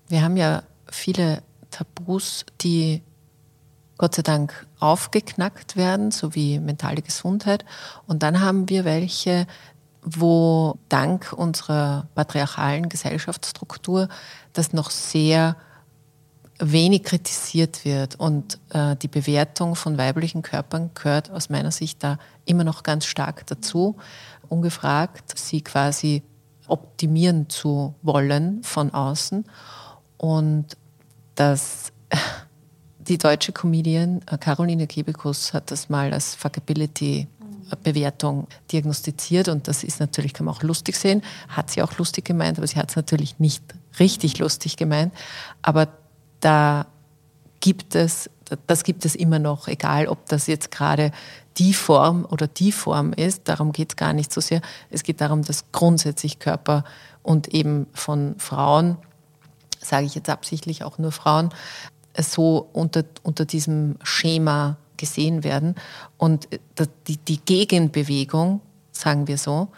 Wir 0.09 0.23
haben 0.23 0.37
ja 0.37 0.63
viele 0.89 1.43
Tabus, 1.71 2.47
die 2.61 3.03
Gott 3.99 4.15
sei 4.15 4.23
Dank 4.23 4.67
aufgeknackt 4.79 5.77
werden, 5.77 6.11
so 6.11 6.35
wie 6.35 6.59
mentale 6.61 7.03
Gesundheit. 7.03 7.65
Und 8.07 8.23
dann 8.23 8.41
haben 8.41 8.69
wir 8.69 8.85
welche, 8.85 9.47
wo 10.03 10.79
dank 10.89 11.33
unserer 11.33 12.07
patriarchalen 12.15 12.89
Gesellschaftsstruktur 12.89 14.09
das 14.53 14.73
noch 14.73 14.91
sehr 14.91 15.57
wenig 16.59 17.05
kritisiert 17.05 17.85
wird. 17.85 18.15
Und 18.17 18.59
äh, 18.71 18.97
die 18.97 19.09
Bewertung 19.09 19.77
von 19.77 19.99
weiblichen 19.99 20.43
Körpern 20.43 20.91
gehört 20.95 21.31
aus 21.31 21.49
meiner 21.49 21.71
Sicht 21.71 22.03
da 22.03 22.19
immer 22.45 22.65
noch 22.65 22.83
ganz 22.83 23.07
stark 23.07 23.47
dazu. 23.47 23.97
Ungefragt, 24.49 25.37
sie 25.39 25.63
quasi 25.63 26.23
optimieren 26.69 27.49
zu 27.49 27.95
wollen 28.03 28.63
von 28.63 28.93
außen. 28.93 29.45
Und 30.19 30.77
das, 31.35 31.93
die 32.99 33.19
deutsche 33.19 33.53
Comedian 33.53 34.23
äh, 34.31 34.39
Caroline 34.39 34.87
Kebekus 34.87 35.53
hat 35.53 35.71
das 35.71 35.89
mal 35.89 36.13
als 36.13 36.35
Fuckability 36.35 37.29
Bewertung 37.83 38.47
diagnostiziert 38.71 39.49
und 39.49 39.67
das 39.67 39.83
ist 39.83 39.99
natürlich, 39.99 40.33
kann 40.33 40.47
man 40.47 40.55
auch 40.55 40.63
lustig 40.63 40.95
sehen, 40.97 41.23
hat 41.49 41.71
sie 41.71 41.83
auch 41.83 41.99
lustig 41.99 42.25
gemeint, 42.25 42.59
aber 42.59 42.67
sie 42.69 42.77
hat 42.77 42.91
es 42.91 42.97
natürlich 42.97 43.41
nicht 43.41 43.65
richtig 43.99 44.39
lustig 44.39 44.77
gemeint. 44.77 45.13
Aber 45.63 45.89
da 46.39 46.87
gibt 47.59 47.97
es, 47.97 48.31
das 48.69 48.85
gibt 48.85 49.05
es 49.05 49.17
immer 49.17 49.41
noch, 49.41 49.67
egal 49.67 50.07
ob 50.07 50.27
das 50.29 50.47
jetzt 50.47 50.71
gerade 50.71 51.11
die 51.59 51.75
Form 51.75 52.25
oder 52.31 52.47
die 52.47 52.71
Form 52.71 53.13
ist, 53.13 53.49
darum 53.49 53.73
geht 53.73 53.93
es 53.93 53.97
gar 53.97 54.13
nicht 54.13 54.33
so 54.33 54.41
sehr. 54.41 54.61
Es 54.91 55.03
geht 55.03 55.21
darum, 55.21 55.43
dass 55.43 55.73
grundsätzlich 55.73 56.39
Körper 56.39 56.85
und 57.23 57.49
eben 57.49 57.87
von 57.93 58.37
Frauen, 58.39 58.99
sage 59.81 60.07
ich 60.07 60.15
jetzt 60.15 60.31
absichtlich 60.31 60.85
auch 60.85 60.99
nur 60.99 61.13
Frauen, 61.13 61.51
so 62.19 62.69
unter, 62.73 63.05
unter 63.23 63.45
diesem 63.45 63.97
Schema 64.03 64.77
gesehen 64.97 65.45
werden. 65.45 65.75
Und 66.17 66.49
die, 67.07 67.19
die 67.19 67.39
Gegenbewegung, 67.39 68.61
sagen 68.93 69.29
wir 69.29 69.39
so, 69.39 69.69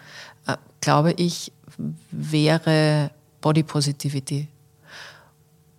äh, 0.47 0.57
glaube 0.81 1.13
ich, 1.13 1.53
wäre 2.11 3.11
Body 3.41 3.63
Positivity. 3.63 4.49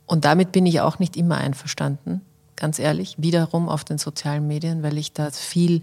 Und 0.06 0.26
damit 0.26 0.52
bin 0.52 0.66
ich 0.66 0.82
auch 0.82 1.00
nicht 1.00 1.16
immer 1.16 1.38
einverstanden, 1.38 2.22
ganz 2.56 2.80
ehrlich, 2.80 3.16
wiederum 3.20 3.70
auf 3.70 3.84
den 3.84 3.98
sozialen 3.98 4.48
Medien, 4.48 4.84
weil 4.84 4.98
ich 4.98 5.14
da 5.14 5.32
viel 5.32 5.82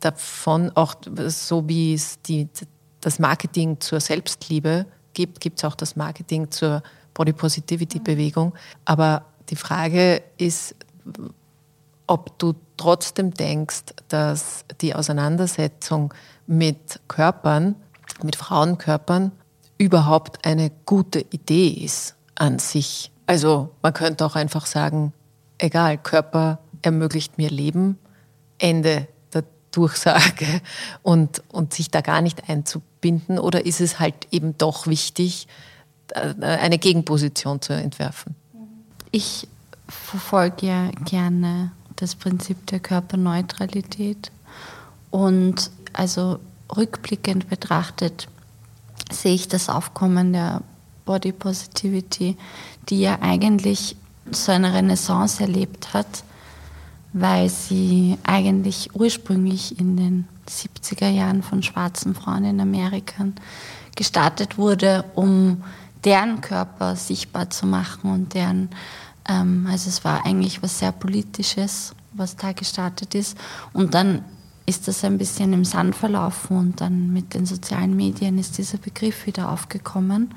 davon, 0.00 0.72
auch 0.74 0.94
so 1.28 1.68
wie 1.68 1.94
es 1.94 2.20
die, 2.22 2.48
das 3.00 3.18
Marketing 3.18 3.80
zur 3.80 4.00
Selbstliebe 4.00 4.86
gibt, 5.14 5.40
gibt 5.40 5.58
es 5.58 5.64
auch 5.64 5.74
das 5.74 5.96
Marketing 5.96 6.50
zur 6.50 6.82
Body 7.16 7.32
Positivity 7.32 7.98
Bewegung. 7.98 8.52
Aber 8.84 9.24
die 9.48 9.56
Frage 9.56 10.22
ist, 10.36 10.74
ob 12.06 12.38
du 12.38 12.54
trotzdem 12.76 13.32
denkst, 13.32 13.94
dass 14.08 14.66
die 14.82 14.94
Auseinandersetzung 14.94 16.12
mit 16.46 17.00
Körpern, 17.08 17.74
mit 18.22 18.36
Frauenkörpern 18.36 19.32
überhaupt 19.78 20.46
eine 20.46 20.70
gute 20.84 21.20
Idee 21.20 21.68
ist 21.68 22.14
an 22.34 22.58
sich. 22.58 23.10
Also 23.26 23.70
man 23.82 23.94
könnte 23.94 24.24
auch 24.26 24.36
einfach 24.36 24.66
sagen, 24.66 25.12
egal, 25.58 25.98
Körper 25.98 26.58
ermöglicht 26.82 27.38
mir 27.38 27.48
Leben, 27.48 27.98
Ende 28.58 29.08
der 29.32 29.44
Durchsage 29.70 30.60
und, 31.02 31.42
und 31.48 31.72
sich 31.72 31.90
da 31.90 32.02
gar 32.02 32.20
nicht 32.20 32.48
einzubinden 32.48 33.38
oder 33.38 33.64
ist 33.64 33.80
es 33.80 33.98
halt 33.98 34.28
eben 34.30 34.56
doch 34.58 34.86
wichtig, 34.86 35.48
eine 36.14 36.78
Gegenposition 36.78 37.60
zu 37.60 37.72
entwerfen? 37.72 38.34
Ich 39.10 39.48
verfolge 39.88 40.66
ja 40.66 40.90
gerne 41.04 41.70
das 41.96 42.14
Prinzip 42.14 42.66
der 42.66 42.80
Körperneutralität. 42.80 44.30
Und 45.10 45.70
also 45.92 46.38
rückblickend 46.76 47.48
betrachtet 47.48 48.28
sehe 49.10 49.34
ich 49.34 49.48
das 49.48 49.68
Aufkommen 49.68 50.32
der 50.32 50.62
Body 51.04 51.32
Positivity, 51.32 52.36
die 52.88 53.00
ja 53.00 53.18
eigentlich 53.20 53.96
so 54.30 54.52
eine 54.52 54.74
Renaissance 54.74 55.40
erlebt 55.40 55.94
hat, 55.94 56.24
weil 57.12 57.48
sie 57.48 58.18
eigentlich 58.24 58.94
ursprünglich 58.94 59.78
in 59.78 59.96
den 59.96 60.28
70er 60.48 61.08
Jahren 61.08 61.42
von 61.42 61.62
schwarzen 61.62 62.14
Frauen 62.14 62.44
in 62.44 62.60
Amerika 62.60 63.26
gestartet 63.94 64.58
wurde, 64.58 65.04
um 65.14 65.62
deren 66.04 66.40
Körper 66.40 66.96
sichtbar 66.96 67.50
zu 67.50 67.66
machen 67.66 68.12
und 68.12 68.34
deren 68.34 68.70
ähm, 69.28 69.66
also 69.70 69.88
es 69.88 70.04
war 70.04 70.24
eigentlich 70.24 70.62
was 70.62 70.78
sehr 70.78 70.92
Politisches, 70.92 71.94
was 72.12 72.36
da 72.36 72.52
gestartet 72.52 73.14
ist. 73.14 73.36
Und 73.72 73.94
dann 73.94 74.24
ist 74.66 74.88
das 74.88 75.04
ein 75.04 75.18
bisschen 75.18 75.52
im 75.52 75.64
Sand 75.64 75.94
verlaufen 75.94 76.56
und 76.56 76.80
dann 76.80 77.12
mit 77.12 77.34
den 77.34 77.46
sozialen 77.46 77.94
Medien 77.94 78.38
ist 78.38 78.58
dieser 78.58 78.78
Begriff 78.78 79.26
wieder 79.26 79.50
aufgekommen. 79.50 80.34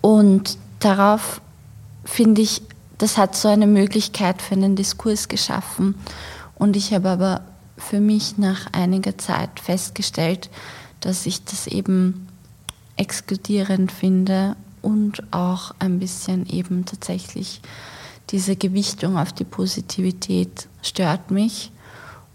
Und 0.00 0.58
darauf 0.80 1.40
finde 2.04 2.42
ich, 2.42 2.62
das 2.98 3.16
hat 3.16 3.36
so 3.36 3.48
eine 3.48 3.66
Möglichkeit 3.66 4.42
für 4.42 4.54
einen 4.54 4.76
Diskurs 4.76 5.28
geschaffen. 5.28 5.94
Und 6.56 6.76
ich 6.76 6.92
habe 6.92 7.08
aber 7.08 7.42
für 7.76 8.00
mich 8.00 8.38
nach 8.38 8.72
einiger 8.72 9.16
Zeit 9.16 9.60
festgestellt, 9.60 10.50
dass 11.00 11.26
ich 11.26 11.44
das 11.44 11.68
eben 11.68 12.26
exkludierend 12.96 13.92
finde 13.92 14.56
und 14.88 15.22
auch 15.34 15.74
ein 15.78 15.98
bisschen 15.98 16.46
eben 16.48 16.86
tatsächlich 16.86 17.60
diese 18.30 18.56
Gewichtung 18.56 19.18
auf 19.18 19.34
die 19.34 19.44
Positivität 19.44 20.66
stört 20.80 21.30
mich 21.30 21.70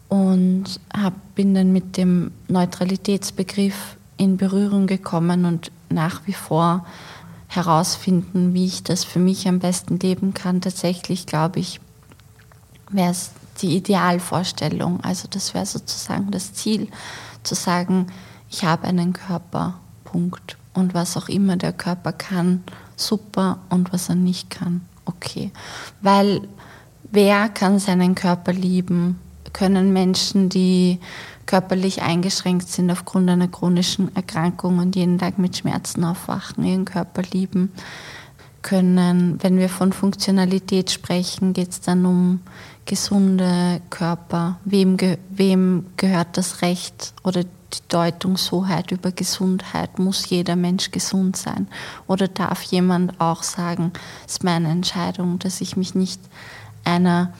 und 0.07 0.79
hab, 0.95 1.13
bin 1.33 1.55
dann 1.55 1.71
mit 1.71 1.97
dem 1.97 2.31
Neutralitätsbegriff 2.47 3.97
in 4.17 4.37
Berührung 4.37 4.85
gekommen 4.85 5.45
und 5.45 5.71
nach 5.89 6.21
wie 6.27 6.33
vor 6.33 6.85
herausfinden, 7.47 8.53
wie 8.53 8.65
ich 8.65 8.83
das 8.83 9.03
für 9.03 9.19
mich 9.19 9.47
am 9.47 9.57
besten 9.57 9.97
leben 9.97 10.35
kann. 10.35 10.61
Tatsächlich 10.61 11.25
glaube 11.25 11.59
ich, 11.59 11.79
wäre 12.89 13.11
es 13.11 13.31
die 13.61 13.75
Idealvorstellung, 13.75 15.03
also 15.03 15.27
das 15.27 15.55
wäre 15.55 15.65
sozusagen 15.65 16.29
das 16.29 16.53
Ziel, 16.53 16.87
zu 17.41 17.55
sagen, 17.55 18.07
ich 18.49 18.63
habe 18.63 18.85
einen 18.87 19.13
Körper, 19.13 19.79
Punkt. 20.03 20.57
Und 20.73 20.93
was 20.93 21.17
auch 21.17 21.29
immer 21.29 21.55
der 21.55 21.73
Körper 21.73 22.13
kann, 22.13 22.63
super, 22.95 23.59
und 23.69 23.93
was 23.93 24.09
er 24.09 24.15
nicht 24.15 24.49
kann, 24.49 24.81
okay. 25.05 25.51
Weil 26.01 26.41
wer 27.11 27.49
kann 27.49 27.79
seinen 27.79 28.15
Körper 28.15 28.53
lieben? 28.53 29.19
Können 29.53 29.93
Menschen, 29.93 30.49
die 30.49 30.99
körperlich 31.45 32.01
eingeschränkt 32.01 32.67
sind 32.67 32.89
aufgrund 32.89 33.29
einer 33.29 33.47
chronischen 33.47 34.15
Erkrankung 34.15 34.79
und 34.79 34.95
jeden 34.95 35.19
Tag 35.19 35.37
mit 35.37 35.57
Schmerzen 35.57 36.03
aufwachen, 36.03 36.63
ihren 36.63 36.85
Körper 36.85 37.21
lieben? 37.21 37.71
Können, 38.63 39.37
wenn 39.43 39.57
wir 39.57 39.69
von 39.69 39.91
Funktionalität 39.91 40.89
sprechen, 40.89 41.53
geht 41.53 41.69
es 41.69 41.81
dann 41.81 42.05
um 42.05 42.39
gesunde 42.85 43.81
Körper. 43.89 44.57
Wem, 44.65 44.97
ge 44.97 45.17
wem 45.29 45.85
gehört 45.97 46.37
das 46.37 46.61
Recht 46.61 47.13
oder 47.23 47.43
die 47.73 47.87
Deutungshoheit 47.89 48.91
über 48.91 49.11
Gesundheit. 49.11 49.99
Muss 49.99 50.29
jeder 50.29 50.55
Mensch 50.55 50.91
gesund 50.91 51.35
sein? 51.35 51.67
Oder 52.07 52.27
darf 52.27 52.63
jemand 52.63 53.19
auch 53.19 53.43
sagen, 53.43 53.91
es 54.25 54.33
ist 54.33 54.43
meine 54.43 54.69
Entscheidung, 54.69 55.39
dass 55.39 55.61
ich 55.61 55.75
mich 55.75 55.95
nicht 55.95 56.21
einer 56.83 57.33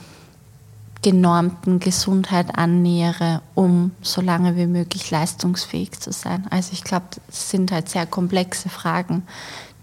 genormten 1.02 1.80
Gesundheit 1.80 2.56
annähere, 2.56 3.42
um 3.54 3.90
so 4.00 4.22
lange 4.22 4.56
wie 4.56 4.66
möglich 4.66 5.10
leistungsfähig 5.10 6.00
zu 6.00 6.12
sein. 6.12 6.46
Also 6.48 6.72
ich 6.72 6.82
glaube, 6.82 7.04
das 7.26 7.50
sind 7.50 7.70
halt 7.72 7.90
sehr 7.90 8.06
komplexe 8.06 8.70
Fragen, 8.70 9.22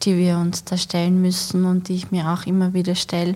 die 0.01 0.17
wir 0.17 0.37
uns 0.37 0.63
da 0.63 0.77
stellen 0.77 1.21
müssen 1.21 1.65
und 1.65 1.89
die 1.89 1.95
ich 1.95 2.09
mir 2.09 2.29
auch 2.29 2.47
immer 2.47 2.73
wieder 2.73 2.95
stelle. 2.95 3.35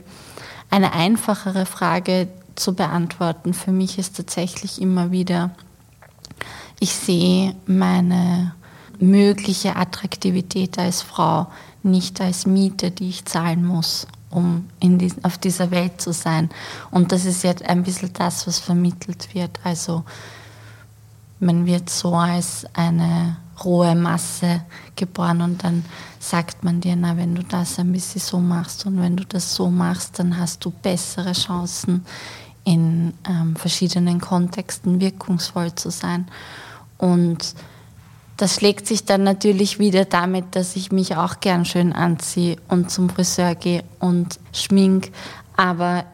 Eine 0.71 0.93
einfachere 0.93 1.67
Frage 1.67 2.27
zu 2.55 2.73
beantworten 2.73 3.53
für 3.53 3.71
mich 3.71 3.99
ist 3.99 4.17
tatsächlich 4.17 4.81
immer 4.81 5.11
wieder, 5.11 5.51
ich 6.79 6.93
sehe 6.93 7.55
meine 7.65 8.53
mögliche 8.99 9.75
Attraktivität 9.75 10.77
als 10.79 11.01
Frau 11.01 11.47
nicht 11.83 12.19
als 12.19 12.45
Miete, 12.45 12.91
die 12.91 13.09
ich 13.09 13.25
zahlen 13.25 13.65
muss, 13.65 14.07
um 14.29 14.67
diesen, 14.81 15.23
auf 15.23 15.37
dieser 15.37 15.71
Welt 15.71 16.01
zu 16.01 16.13
sein. 16.13 16.49
Und 16.91 17.11
das 17.11 17.25
ist 17.25 17.43
jetzt 17.43 17.63
ein 17.63 17.83
bisschen 17.83 18.11
das, 18.13 18.47
was 18.47 18.59
vermittelt 18.59 19.33
wird. 19.33 19.59
Also 19.63 20.03
man 21.39 21.65
wird 21.65 21.89
so 21.89 22.15
als 22.15 22.65
eine 22.73 23.37
rohe 23.63 23.95
Masse 23.95 24.63
geboren 24.95 25.41
und 25.41 25.63
dann 25.63 25.85
sagt 26.19 26.63
man 26.63 26.81
dir, 26.81 26.95
na, 26.95 27.15
wenn 27.15 27.35
du 27.35 27.43
das 27.43 27.79
ein 27.79 27.91
bisschen 27.91 28.21
so 28.21 28.39
machst 28.39 28.85
und 28.85 28.99
wenn 28.99 29.15
du 29.15 29.23
das 29.25 29.55
so 29.55 29.69
machst, 29.69 30.19
dann 30.19 30.37
hast 30.37 30.65
du 30.65 30.71
bessere 30.71 31.33
Chancen 31.33 32.05
in 32.63 33.13
ähm, 33.29 33.55
verschiedenen 33.55 34.19
Kontexten 34.19 34.99
wirkungsvoll 34.99 35.73
zu 35.75 35.91
sein. 35.91 36.27
Und 36.97 37.55
das 38.37 38.55
schlägt 38.55 38.85
sich 38.87 39.05
dann 39.05 39.23
natürlich 39.23 39.79
wieder 39.79 40.05
damit, 40.05 40.55
dass 40.55 40.75
ich 40.75 40.91
mich 40.91 41.15
auch 41.15 41.39
gern 41.39 41.63
schön 41.65 41.93
anziehe 41.93 42.57
und 42.67 42.91
zum 42.91 43.09
Friseur 43.09 43.55
gehe 43.55 43.83
und 43.99 44.39
schmink. 44.51 45.11
Aber 45.55 46.05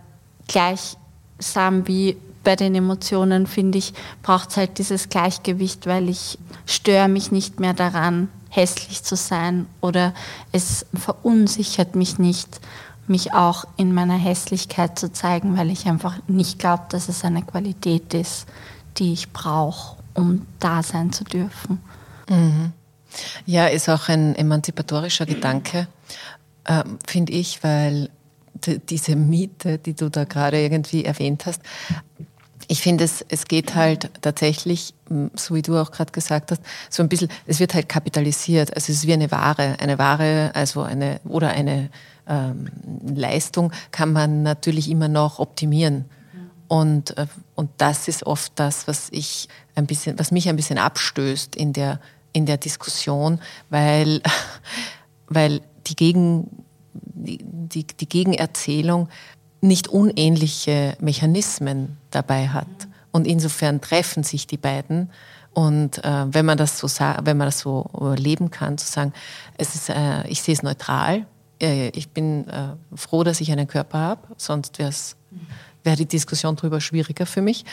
gleichsam 0.48 1.88
wie 1.88 2.18
bei 2.44 2.56
den 2.56 2.76
Emotionen, 2.76 3.48
finde 3.48 3.78
ich, 3.78 3.94
braucht 4.22 4.52
es 4.52 4.58
halt 4.58 4.78
dieses 4.78 5.10
Gleichgewicht, 5.10 5.88
weil 5.88 6.10
ich 6.10 6.38
störe 6.66 7.08
mich 7.08 7.32
nicht 7.32 7.60
mehr 7.60 7.74
daran, 7.74 8.30
hässlich 8.50 9.04
zu 9.04 9.16
sein 9.16 9.66
oder 9.80 10.14
es 10.52 10.86
verunsichert 10.94 11.96
mich 11.96 12.20
nicht, 12.20 12.60
mich 13.08 13.34
auch 13.34 13.66
in 13.78 13.94
meiner 13.94 14.18
Hässlichkeit 14.18 15.00
zu 15.00 15.12
zeigen, 15.12 15.58
weil 15.58 15.70
ich 15.70 15.88
einfach 15.88 16.18
nicht 16.28 16.60
glaube, 16.60 16.84
dass 16.90 17.10
es 17.10 17.24
eine 17.24 17.44
Qualität 17.44 18.14
ist, 18.14 18.48
die 18.98 19.14
ich 19.14 19.32
brauche 19.32 20.01
um 20.14 20.46
da 20.60 20.84
sein 20.84 21.12
zu 21.12 21.24
dürfen. 21.24 21.82
Mhm. 22.30 22.74
Ja, 23.46 23.68
ist 23.68 23.90
auch 23.90 24.08
ein 24.10 24.36
emanzipatorischer 24.36 25.26
Gedanke, 25.26 25.88
äh, 26.66 26.84
finde 27.06 27.34
ich, 27.34 27.64
weil 27.64 28.10
diese 28.90 29.16
Miete, 29.16 29.78
die 29.80 29.94
du 29.94 30.10
da 30.10 30.24
gerade 30.24 30.62
irgendwie 30.62 31.04
erwähnt 31.04 31.46
hast, 31.46 31.62
ich 32.68 32.82
finde, 32.82 33.04
es, 33.04 33.26
es 33.28 33.48
geht 33.50 33.76
halt 33.76 34.10
tatsächlich, 34.22 34.94
so 35.36 35.56
wie 35.56 35.62
du 35.62 35.78
auch 35.78 35.92
gerade 35.92 36.14
gesagt 36.14 36.52
hast, 36.52 36.62
so 36.90 37.04
ein 37.04 37.10
bisschen, 37.10 37.28
es 37.46 37.60
wird 37.60 37.74
halt 37.74 37.90
kapitalisiert. 37.90 38.74
Also 38.74 38.94
es 38.94 39.00
ist 39.00 39.08
wie 39.08 39.14
eine 39.14 39.30
Ware. 39.30 39.76
Eine 39.80 40.00
Ware, 40.00 40.52
also 40.54 40.82
eine, 40.82 41.20
oder 41.26 41.50
eine 41.50 41.90
ähm, 42.30 42.70
Leistung 43.14 43.74
kann 43.92 44.14
man 44.14 44.44
natürlich 44.44 44.90
immer 44.90 45.10
noch 45.10 45.40
optimieren. 45.40 46.06
Und, 46.72 47.18
äh, 47.18 47.28
und 47.56 47.70
das 47.80 48.08
ist 48.08 48.26
oft 48.26 48.54
das, 48.56 48.88
was 48.88 49.10
ich 49.12 49.50
ein 49.76 49.88
bisschen, 49.88 50.18
was 50.18 50.32
mich 50.32 50.48
ein 50.48 50.56
bisschen 50.56 50.78
abstößt 50.78 51.54
in 51.58 51.74
der, 51.74 52.00
in 52.32 52.46
der 52.46 52.56
Diskussion, 52.56 53.42
weil, 53.70 54.22
weil 55.28 55.60
die, 55.88 55.98
Gegen, 55.98 56.64
die, 56.94 57.40
die, 57.44 58.08
Gegenerzählung 58.08 59.10
nicht 59.60 59.90
unähnliche 59.90 60.96
Mechanismen 61.02 61.98
dabei 62.10 62.48
hat. 62.48 62.88
Und 63.12 63.28
insofern 63.28 63.82
treffen 63.82 64.24
sich 64.24 64.48
die 64.48 64.56
beiden. 64.56 65.10
Und 65.54 66.02
äh, 66.06 66.34
wenn 66.34 66.46
man 66.46 66.58
das 66.58 66.80
so 66.80 66.88
wenn 66.88 67.36
man 67.36 67.48
das 67.48 67.60
so 67.60 67.90
leben 68.16 68.50
kann, 68.50 68.78
zu 68.78 68.90
sagen, 68.90 69.12
es 69.58 69.76
ist, 69.76 69.90
äh, 69.90 70.26
ich 70.30 70.42
sehe 70.42 70.54
es 70.54 70.64
neutral. 70.64 71.26
Äh, 71.62 71.90
ich 71.90 72.12
bin 72.12 72.48
äh, 72.48 72.78
froh, 72.96 73.26
dass 73.26 73.42
ich 73.42 73.52
einen 73.52 73.68
Körper 73.68 74.00
habe, 74.00 74.22
sonst 74.38 74.80
wäre 74.80 74.88
es 74.88 75.18
wäre 75.84 75.98
die 75.98 76.06
Diskussion 76.06 76.56
darüber 76.56 76.82
schwieriger 76.82 77.26
für 77.26 77.42
mich. 77.42 77.66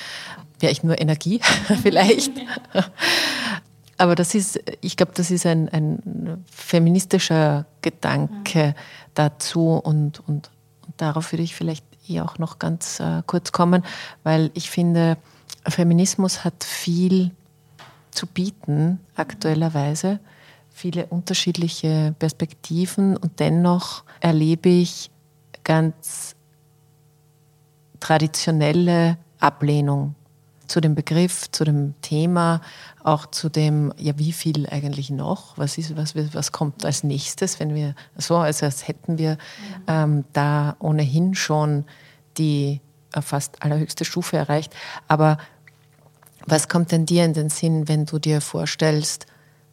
Wäre 0.60 0.72
ich 0.72 0.82
nur 0.82 1.00
Energie 1.00 1.40
vielleicht. 1.82 2.32
Aber 3.98 4.14
das 4.14 4.34
ist, 4.34 4.60
ich 4.80 4.96
glaube, 4.96 5.12
das 5.14 5.30
ist 5.30 5.44
ein, 5.44 5.68
ein 5.70 6.44
feministischer 6.50 7.66
Gedanke 7.82 8.74
dazu 9.14 9.72
und, 9.72 10.22
und 10.28 10.50
darauf 10.96 11.32
würde 11.32 11.42
ich 11.42 11.56
vielleicht 11.56 11.84
eh 12.08 12.20
auch 12.20 12.38
noch 12.38 12.60
ganz 12.60 13.00
äh, 13.00 13.22
kurz 13.26 13.50
kommen, 13.50 13.84
weil 14.22 14.50
ich 14.54 14.70
finde, 14.70 15.16
Feminismus 15.66 16.44
hat 16.44 16.62
viel 16.62 17.32
zu 18.12 18.26
bieten, 18.26 19.00
aktuellerweise, 19.16 20.20
viele 20.70 21.06
unterschiedliche 21.06 22.14
Perspektiven 22.18 23.16
und 23.16 23.40
dennoch 23.40 24.04
erlebe 24.20 24.68
ich 24.68 25.10
ganz 25.64 26.36
traditionelle 28.00 29.18
Ablehnung 29.40 30.14
zu 30.66 30.80
dem 30.80 30.94
Begriff, 30.94 31.50
zu 31.50 31.64
dem 31.64 31.94
Thema, 32.02 32.60
auch 33.02 33.26
zu 33.26 33.48
dem, 33.48 33.92
ja, 33.96 34.18
wie 34.18 34.32
viel 34.32 34.68
eigentlich 34.68 35.10
noch? 35.10 35.56
Was 35.56 35.78
ist, 35.78 35.96
was, 35.96 36.14
was 36.14 36.52
kommt 36.52 36.84
als 36.84 37.02
nächstes, 37.04 37.58
wenn 37.58 37.74
wir 37.74 37.94
so, 38.16 38.36
also 38.36 38.66
als 38.66 38.86
hätten 38.86 39.18
wir 39.18 39.38
ähm, 39.86 40.24
da 40.34 40.76
ohnehin 40.78 41.34
schon 41.34 41.84
die 42.36 42.80
äh, 43.12 43.22
fast 43.22 43.62
allerhöchste 43.62 44.04
Stufe 44.04 44.36
erreicht. 44.36 44.74
Aber 45.08 45.38
was 46.46 46.68
kommt 46.68 46.92
denn 46.92 47.06
dir 47.06 47.24
in 47.24 47.32
den 47.32 47.50
Sinn, 47.50 47.88
wenn 47.88 48.04
du 48.04 48.18
dir 48.18 48.40
vorstellst, 48.40 49.26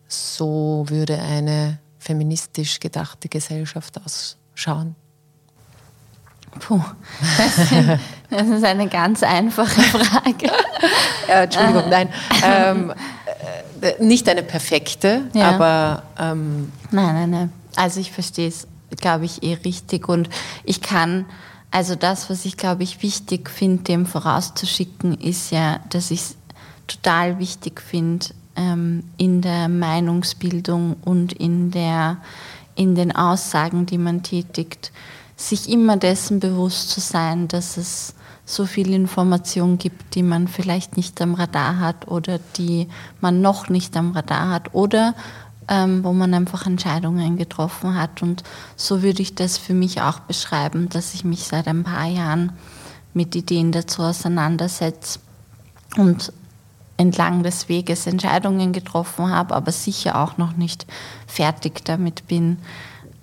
so 0.08 0.86
würde 0.88 1.20
eine 1.20 1.80
feministisch 2.00 2.80
gedachte 2.80 3.30
Gesellschaft 3.30 4.00
ausschauen? 4.04 4.96
Puh, 6.60 6.82
das 8.30 8.48
ist 8.48 8.64
eine 8.64 8.88
ganz 8.88 9.24
einfache 9.24 9.82
Frage. 9.82 10.48
ja, 11.28 11.44
Entschuldigung, 11.44 11.90
nein. 11.90 12.10
Ähm, 12.44 12.94
äh, 13.82 14.04
nicht 14.04 14.28
eine 14.30 14.44
perfekte, 14.44 15.24
ja. 15.34 15.52
aber. 15.52 16.04
Ähm 16.18 16.72
nein, 16.92 17.14
nein, 17.14 17.30
nein. 17.30 17.54
Also 17.76 18.00
ich 18.00 18.12
verstehe 18.12 18.48
es, 18.48 18.68
glaube 19.00 19.26
ich, 19.26 19.44
eh 19.44 19.56
richtig. 19.66 20.08
Und 20.08 20.30
ich 20.64 20.82
kann, 20.82 21.26
also 21.72 21.96
das, 21.96 22.30
was 22.30 22.46
ich, 22.46 22.58
glaube 22.58 22.84
ich, 22.84 23.04
wichtig 23.04 23.50
finde, 23.50 23.84
dem 23.84 24.06
vorauszuschicken, 24.06 25.20
ist 25.20 25.52
ja, 25.52 25.80
dass 25.90 26.12
ich 26.12 26.22
es 26.22 26.38
total 26.88 27.40
wichtig 27.40 27.82
finde, 27.82 28.28
ähm, 28.56 29.04
in 29.18 29.42
der 29.42 29.68
Meinungsbildung 29.68 30.96
und 31.04 31.34
in, 31.34 31.72
der, 31.72 32.18
in 32.76 32.96
den 32.96 33.14
Aussagen, 33.14 33.86
die 33.86 33.98
man 33.98 34.24
tätigt, 34.24 34.92
sich 35.36 35.70
immer 35.70 35.98
dessen 35.98 36.40
bewusst 36.40 36.90
zu 36.90 37.00
sein, 37.00 37.48
dass 37.48 37.78
es 37.78 38.16
so 38.46 38.66
viel 38.66 38.94
Information 38.94 39.78
gibt, 39.78 40.16
die 40.16 40.24
man 40.24 40.48
vielleicht 40.48 40.98
nicht 40.98 41.20
am 41.22 41.34
Radar 41.34 41.80
hat 41.80 42.08
oder 42.08 42.40
die 42.58 42.88
man 43.20 43.42
noch 43.42 43.70
nicht 43.70 43.98
am 43.98 44.12
Radar 44.12 44.52
hat 44.52 44.74
oder 44.74 45.16
ähm, 45.68 46.04
wo 46.04 46.14
man 46.14 46.34
einfach 46.34 46.68
Entscheidungen 46.68 47.38
getroffen 47.38 47.96
hat. 47.96 48.22
Und 48.22 48.44
so 48.76 49.02
würde 49.02 49.24
ich 49.24 49.34
das 49.34 49.58
für 49.58 49.74
mich 49.74 50.02
auch 50.02 50.20
beschreiben, 50.20 50.90
dass 50.90 51.16
ich 51.16 51.24
mich 51.24 51.44
seit 51.44 51.68
ein 51.68 51.84
paar 51.84 52.06
Jahren 52.06 52.52
mit 53.14 53.36
Ideen 53.36 53.72
dazu 53.72 54.04
auseinandersetze 54.04 55.20
und 55.98 56.32
entlang 56.98 57.44
des 57.44 57.68
Weges 57.68 58.08
Entscheidungen 58.08 58.74
getroffen 58.74 59.30
habe, 59.30 59.56
aber 59.56 59.72
sicher 59.72 60.22
auch 60.22 60.38
noch 60.38 60.56
nicht 60.56 60.86
fertig 61.28 61.84
damit 61.84 62.28
bin 62.28 62.58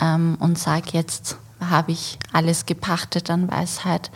ähm, 0.01 0.37
und 0.41 0.59
sage 0.59 0.91
jetzt, 0.93 1.37
habe 1.71 1.93
ich 1.93 2.19
alles 2.33 2.67
gepachtet 2.67 3.31
an 3.31 3.51
Weisheit. 3.51 4.11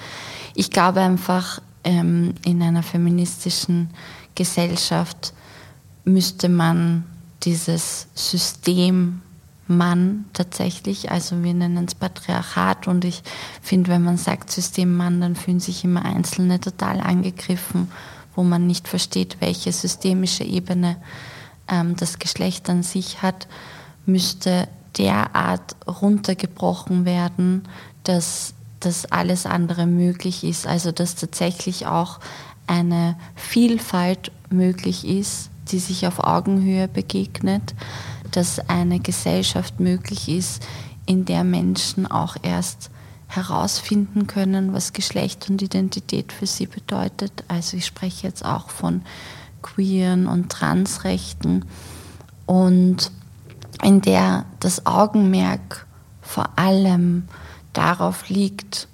Ich 0.55 0.71
glaube 0.71 1.01
einfach, 1.01 1.61
ähm, 1.85 2.35
in 2.45 2.63
einer 2.63 2.83
feministischen 2.83 3.91
Gesellschaft 4.35 5.33
müsste 6.05 6.49
man 6.49 7.05
dieses 7.43 8.09
System 8.15 9.23
Mann 9.69 10.27
tatsächlich, 10.33 11.11
also 11.11 11.43
wir 11.43 11.53
nennen 11.53 11.87
es 11.87 11.95
Patriarchat 11.97 12.87
und 12.87 13.05
ich 13.05 13.23
finde, 13.61 13.91
wenn 13.91 14.03
man 14.03 14.17
sagt 14.17 14.51
System 14.51 14.97
Mann, 14.97 15.21
dann 15.21 15.35
fühlen 15.35 15.59
sich 15.59 15.83
immer 15.83 16.05
Einzelne 16.05 16.61
total 16.61 17.01
angegriffen, 17.01 17.91
wo 18.37 18.45
man 18.45 18.67
nicht 18.67 18.87
versteht, 18.87 19.39
welche 19.41 19.73
systemische 19.73 20.45
Ebene 20.45 20.97
ähm, 21.69 21.97
das 21.97 22.19
Geschlecht 22.19 22.71
an 22.71 22.85
sich 22.85 23.23
hat, 23.23 23.49
müsste 24.05 24.69
derart 24.99 25.77
runtergebrochen 25.87 27.05
werden, 27.05 27.69
dass 28.05 28.55
das 28.81 29.11
alles 29.11 29.47
andere 29.47 29.87
möglich 29.87 30.45
ist. 30.45 30.67
Also 30.67 30.93
dass 30.93 31.15
tatsächlich 31.17 31.87
auch 31.87 32.21
eine 32.67 33.17
Vielfalt 33.35 34.33
möglich 34.51 35.07
ist, 35.07 35.51
die 35.69 35.79
sich 35.79 36.07
auf 36.07 36.21
Augenhöhe 36.21 36.89
begegnet, 36.89 37.75
dass 38.31 38.61
eine 38.69 39.01
Gesellschaft 39.01 39.81
möglich 39.81 40.29
ist, 40.29 40.67
in 41.07 41.25
der 41.25 41.45
Menschen 41.45 42.07
auch 42.07 42.37
erst 42.43 42.91
herausfinden 43.29 44.27
können, 44.27 44.73
was 44.73 44.93
Geschlecht 44.93 45.51
und 45.51 45.63
Identität 45.63 46.33
für 46.33 46.47
sie 46.47 46.67
bedeutet. 46.67 47.45
Also 47.49 47.77
ich 47.77 47.87
spreche 47.87 48.27
jetzt 48.27 48.45
auch 48.45 48.71
von 48.71 49.03
queeren 49.63 50.27
und 50.27 50.51
Transrechten 50.51 51.65
und 52.47 53.11
in 53.83 54.01
der 54.01 54.45
das 54.61 54.87
Augenmerk 54.87 55.87
vor 56.23 56.51
allem 56.57 57.25
darauf 57.73 58.29
liegt, 58.29 58.89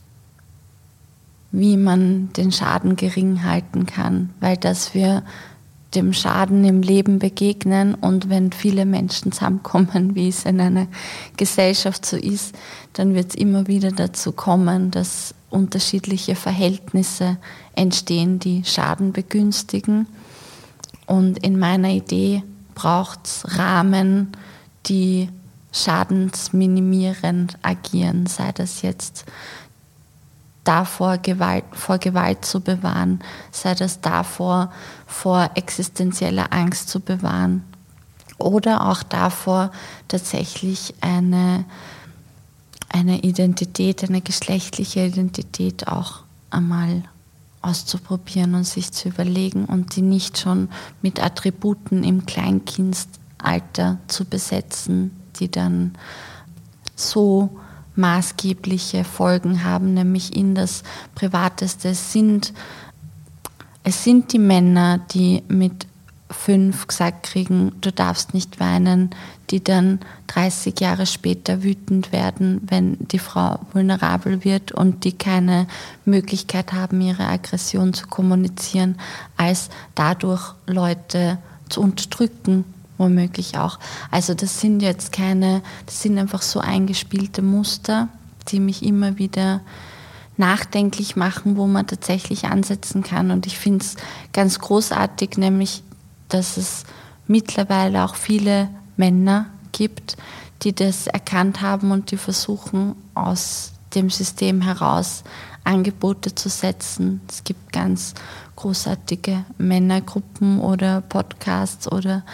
wie 1.51 1.76
man 1.76 2.33
den 2.33 2.51
Schaden 2.51 2.97
gering 2.97 3.45
halten 3.45 3.87
kann, 3.87 4.30
weil 4.41 4.57
dass 4.57 4.95
wir 4.95 5.22
dem 5.95 6.14
Schaden 6.14 6.64
im 6.64 6.80
Leben 6.80 7.18
begegnen 7.18 7.95
und 7.95 8.30
wenn 8.30 8.51
viele 8.53 8.87
Menschen 8.87 9.33
zusammenkommen, 9.33 10.14
wie 10.14 10.28
es 10.28 10.45
in 10.45 10.61
einer 10.61 10.87
Gesellschaft 11.37 12.07
so 12.07 12.16
ist, 12.16 12.57
dann 12.95 13.14
wird 13.14 13.30
es 13.30 13.35
immer 13.35 13.66
wieder 13.66 13.93
dazu 13.93 14.33
kommen, 14.33 14.91
dass 14.91 15.35
unterschiedliche 15.51 16.35
Verhältnisse 16.35 17.37
entstehen, 17.74 18.39
die 18.39 18.64
Schaden 18.64 19.12
begünstigen. 19.12 20.07
Und 21.07 21.39
in 21.45 21.59
meiner 21.59 21.91
Idee 21.91 22.43
braucht 22.74 23.26
es 23.26 23.59
Rahmen, 23.59 24.33
die 24.87 25.28
schadensminimierend 25.72 27.57
agieren, 27.62 28.26
sei 28.26 28.53
das 28.53 28.83
jetzt 28.83 29.24
davor, 30.64 31.18
Gewalt, 31.18 31.64
vor 31.72 31.99
Gewalt 31.99 32.45
zu 32.45 32.61
bewahren, 32.61 33.20
sei 33.51 33.74
das 33.74 34.01
davor, 34.01 34.72
vor 35.07 35.51
existenzieller 35.55 36.53
Angst 36.53 36.89
zu 36.89 37.01
bewahren 37.01 37.64
oder 38.39 38.89
auch 38.89 39.03
davor, 39.03 39.72
tatsächlich 40.09 40.95
eine, 41.01 41.64
eine 42.89 43.20
Identität, 43.20 44.05
eine 44.05 44.20
geschlechtliche 44.20 45.07
Identität 45.07 45.89
auch 45.89 46.20
einmal 46.51 47.03
auszuprobieren 47.62 48.55
und 48.55 48.64
sich 48.64 48.93
zu 48.93 49.09
überlegen 49.09 49.64
und 49.66 49.97
die 49.97 50.03
nicht 50.03 50.39
schon 50.39 50.68
mit 51.01 51.22
Attributen 51.22 52.03
im 52.03 52.26
Kleinkind 52.26 52.97
Alter 53.43 53.99
zu 54.09 54.24
besetzen, 54.24 55.11
die 55.36 55.51
dann 55.51 55.93
so 56.95 57.51
maßgebliche 57.95 59.05
Folgen 59.05 59.64
haben, 59.64 59.95
nämlich 59.95 60.34
in 60.34 60.55
das 60.55 60.82
Privateste. 61.14 61.90
Es 61.90 62.12
sind, 62.12 62.53
es 63.82 64.05
sind 64.05 64.32
die 64.32 64.38
Männer, 64.38 64.99
die 65.12 65.43
mit 65.49 65.86
fünf 66.32 66.86
gesagt 66.86 67.24
kriegen, 67.24 67.72
du 67.80 67.93
darfst 67.93 68.32
nicht 68.34 68.59
weinen, 68.59 69.11
die 69.51 69.62
dann 69.62 70.01
30 70.28 70.80
Jahre 70.80 71.07
später 71.07 71.62
wütend 71.62 72.11
werden, 72.11 72.62
wenn 72.66 72.97
die 73.09 73.18
Frau 73.18 73.59
vulnerabel 73.72 74.45
wird 74.45 74.72
und 74.72 75.05
die 75.05 75.12
keine 75.12 75.66
Möglichkeit 76.07 76.72
haben, 76.72 77.01
ihre 77.03 77.26
Aggression 77.26 77.93
zu 77.93 78.07
kommunizieren, 78.07 78.97
als 79.36 79.68
dadurch 79.95 80.55
Leute 80.66 81.38
zu 81.68 81.82
unterdrücken, 81.82 82.64
womöglich 82.99 83.59
auch. 83.59 83.78
Also 84.11 84.34
das 84.34 84.61
sind 84.61 84.80
jetzt 84.80 85.12
keine, 85.12 85.62
das 85.86 86.03
sind 86.03 86.18
einfach 86.18 86.43
so 86.43 86.61
eingespielte 86.61 87.43
Muster, 87.43 88.09
die 88.49 88.61
mich 88.61 88.82
immer 88.82 89.18
wieder 89.18 89.61
nachdenklich 90.36 91.16
machen, 91.16 91.57
wo 91.57 91.66
man 91.66 91.86
tatsächlich 91.86 92.47
ansetzen 92.47 93.03
kann. 93.03 93.30
Und 93.30 93.47
ich 93.47 93.59
finde 93.59 93.84
es 93.84 93.97
ganz 94.32 94.59
großartig, 94.59 95.36
nämlich, 95.36 95.82
dass 96.28 96.57
es 96.57 96.84
mittlerweile 97.26 98.05
auch 98.05 98.14
viele 98.14 98.68
Männer 98.97 99.47
gibt, 99.72 100.16
die 100.62 100.74
das 100.74 101.07
erkannt 101.07 101.61
haben 101.61 101.90
und 101.90 102.11
die 102.11 102.16
versuchen, 102.16 102.95
aus 103.14 103.72
dem 103.95 104.11
System 104.11 104.62
heraus 104.62 105.24
Angebote 105.64 106.34
zu 106.34 106.49
setzen. 106.49 107.20
Es 107.28 107.45
gibt 107.45 107.72
ganz 107.72 108.14
großartige 108.57 109.45
Männergruppen 109.59 110.61
oder 110.61 111.01
Podcasts 111.03 111.90
oder 111.90 112.24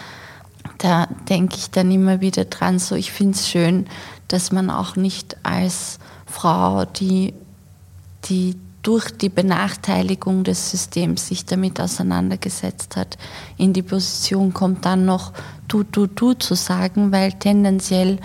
da 0.79 1.07
denke 1.29 1.55
ich 1.57 1.69
dann 1.69 1.91
immer 1.91 2.21
wieder 2.21 2.45
dran, 2.45 2.79
so 2.79 2.95
ich 2.95 3.11
finde 3.11 3.35
es 3.35 3.47
schön, 3.47 3.85
dass 4.27 4.51
man 4.51 4.69
auch 4.69 4.95
nicht 4.95 5.37
als 5.43 5.99
Frau, 6.25 6.85
die, 6.85 7.33
die 8.25 8.55
durch 8.81 9.11
die 9.11 9.29
Benachteiligung 9.29 10.43
des 10.43 10.71
Systems 10.71 11.27
sich 11.27 11.45
damit 11.45 11.81
auseinandergesetzt 11.81 12.95
hat, 12.95 13.17
in 13.57 13.73
die 13.73 13.81
Position 13.81 14.53
kommt, 14.53 14.85
dann 14.85 15.05
noch 15.05 15.33
du, 15.67 15.83
du, 15.83 16.07
du 16.07 16.33
zu 16.33 16.55
sagen, 16.55 17.11
weil 17.11 17.33
tendenziell 17.33 18.19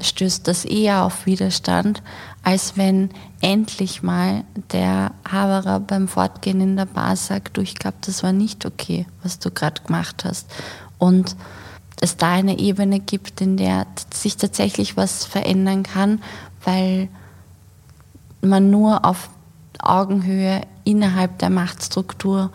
stößt 0.00 0.46
das 0.46 0.64
eher 0.64 1.04
auf 1.04 1.26
Widerstand, 1.26 2.02
als 2.44 2.76
wenn 2.76 3.10
endlich 3.40 4.04
mal 4.04 4.44
der 4.72 5.12
Haberer 5.28 5.80
beim 5.80 6.06
Fortgehen 6.06 6.60
in 6.60 6.76
der 6.76 6.86
Bar 6.86 7.16
sagt, 7.16 7.56
du, 7.56 7.60
ich 7.60 7.74
glaube, 7.74 7.96
das 8.02 8.22
war 8.22 8.32
nicht 8.32 8.64
okay, 8.64 9.06
was 9.24 9.40
du 9.40 9.50
gerade 9.50 9.82
gemacht 9.82 10.24
hast. 10.24 10.48
Und 10.98 11.36
es 12.00 12.16
da 12.16 12.32
eine 12.32 12.58
Ebene 12.58 13.00
gibt, 13.00 13.40
in 13.40 13.56
der 13.56 13.86
sich 14.12 14.36
tatsächlich 14.36 14.96
was 14.96 15.24
verändern 15.24 15.82
kann, 15.82 16.22
weil 16.64 17.08
man 18.42 18.70
nur 18.70 19.04
auf 19.04 19.30
Augenhöhe 19.78 20.62
innerhalb 20.84 21.38
der 21.38 21.50
Machtstruktur 21.50 22.50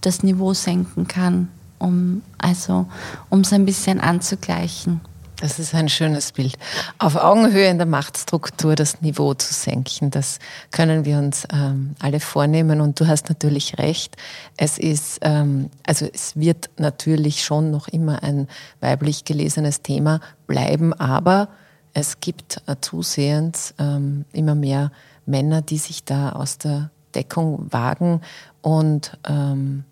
das 0.00 0.22
Niveau 0.22 0.52
senken 0.52 1.06
kann, 1.06 1.48
um 1.78 2.22
also 2.38 2.86
um 3.30 3.40
es 3.40 3.52
ein 3.52 3.64
bisschen 3.64 4.00
anzugleichen. 4.00 5.00
Das 5.42 5.58
ist 5.58 5.74
ein 5.74 5.88
schönes 5.88 6.30
Bild. 6.30 6.54
Auf 6.98 7.16
Augenhöhe 7.16 7.68
in 7.68 7.76
der 7.76 7.86
Machtstruktur 7.86 8.76
das 8.76 9.00
Niveau 9.00 9.34
zu 9.34 9.52
senken, 9.52 10.12
das 10.12 10.38
können 10.70 11.04
wir 11.04 11.18
uns 11.18 11.48
ähm, 11.52 11.96
alle 11.98 12.20
vornehmen. 12.20 12.80
Und 12.80 13.00
du 13.00 13.08
hast 13.08 13.28
natürlich 13.28 13.76
recht. 13.76 14.14
Es 14.56 14.78
ist, 14.78 15.18
ähm, 15.22 15.68
also 15.84 16.06
es 16.14 16.36
wird 16.36 16.70
natürlich 16.76 17.42
schon 17.42 17.72
noch 17.72 17.88
immer 17.88 18.22
ein 18.22 18.46
weiblich 18.78 19.24
gelesenes 19.24 19.82
Thema 19.82 20.20
bleiben, 20.46 20.92
aber 20.94 21.48
es 21.92 22.20
gibt 22.20 22.62
äh, 22.68 22.76
zusehends 22.80 23.74
ähm, 23.80 24.24
immer 24.32 24.54
mehr 24.54 24.92
Männer, 25.26 25.60
die 25.60 25.78
sich 25.78 26.04
da 26.04 26.30
aus 26.30 26.58
der 26.58 26.90
Deckung 27.16 27.66
wagen 27.72 28.20
und 28.60 29.18
ähm, 29.28 29.82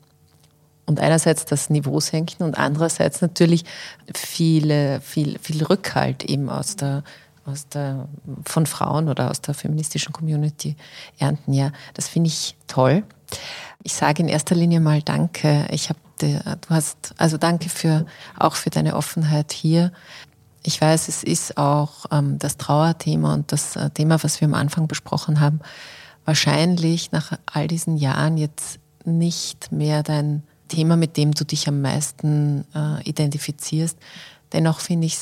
und 0.90 1.00
einerseits 1.00 1.44
das 1.44 1.70
Niveau 1.70 2.00
senken 2.00 2.42
und 2.42 2.58
andererseits 2.58 3.22
natürlich 3.22 3.64
viele, 4.12 5.00
viel, 5.00 5.38
viel 5.38 5.64
Rückhalt 5.64 6.24
eben 6.24 6.50
aus 6.50 6.74
der, 6.74 7.04
aus 7.46 7.68
der, 7.68 8.08
von 8.44 8.66
Frauen 8.66 9.08
oder 9.08 9.30
aus 9.30 9.40
der 9.40 9.54
feministischen 9.54 10.12
Community 10.12 10.76
ernten. 11.18 11.52
Ja, 11.52 11.70
das 11.94 12.08
finde 12.08 12.28
ich 12.28 12.56
toll. 12.66 13.04
Ich 13.84 13.94
sage 13.94 14.22
in 14.22 14.28
erster 14.28 14.56
Linie 14.56 14.80
mal 14.80 15.00
Danke. 15.00 15.66
Ich 15.70 15.88
habe, 15.88 16.00
du 16.18 16.68
hast, 16.68 17.14
also 17.16 17.38
danke 17.38 17.68
für, 17.68 18.04
auch 18.36 18.56
für 18.56 18.70
deine 18.70 18.96
Offenheit 18.96 19.52
hier. 19.52 19.92
Ich 20.64 20.80
weiß, 20.80 21.06
es 21.06 21.22
ist 21.22 21.56
auch 21.56 22.06
ähm, 22.10 22.38
das 22.38 22.56
Trauerthema 22.56 23.32
und 23.32 23.52
das 23.52 23.76
äh, 23.76 23.90
Thema, 23.90 24.22
was 24.22 24.40
wir 24.40 24.48
am 24.48 24.54
Anfang 24.54 24.88
besprochen 24.88 25.38
haben, 25.38 25.60
wahrscheinlich 26.24 27.12
nach 27.12 27.38
all 27.46 27.68
diesen 27.68 27.96
Jahren 27.96 28.36
jetzt 28.36 28.80
nicht 29.04 29.72
mehr 29.72 30.02
dein 30.02 30.42
Thema, 30.70 30.96
mit 30.96 31.16
dem 31.16 31.32
du 31.32 31.44
dich 31.44 31.68
am 31.68 31.82
meisten 31.82 32.64
äh, 32.74 33.02
identifizierst. 33.02 33.98
Dennoch 34.52 34.80
finde 34.80 35.06
ich 35.06 35.18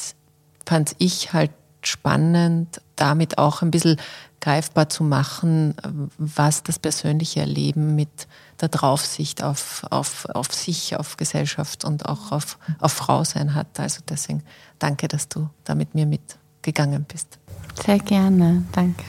fand 0.69 0.95
ich 0.99 1.33
halt 1.33 1.51
spannend, 1.83 2.83
damit 2.97 3.39
auch 3.39 3.63
ein 3.63 3.71
bisschen 3.71 3.97
greifbar 4.41 4.89
zu 4.89 5.03
machen, 5.03 5.75
was 6.19 6.63
das 6.63 6.79
persönliche 6.79 7.41
Erleben 7.41 7.95
mit 7.95 8.29
der 8.61 8.69
Draufsicht 8.69 9.43
auf, 9.43 9.85
auf, 9.91 10.27
auf 10.27 10.53
sich, 10.53 10.97
auf 10.97 11.17
Gesellschaft 11.17 11.85
und 11.85 12.07
auch 12.07 12.33
auf, 12.33 12.59
auf 12.79 12.93
Frau 12.93 13.25
sein 13.25 13.55
hat. 13.55 13.81
Also 13.81 14.01
deswegen 14.09 14.43
danke, 14.79 15.09
dass 15.09 15.29
du 15.29 15.49
da 15.65 15.75
mit 15.75 15.95
mir 15.95 16.07
mitgegangen 16.07 17.05
bist. 17.05 17.39
Sehr 17.85 17.99
gerne, 17.99 18.65
danke. 18.73 19.05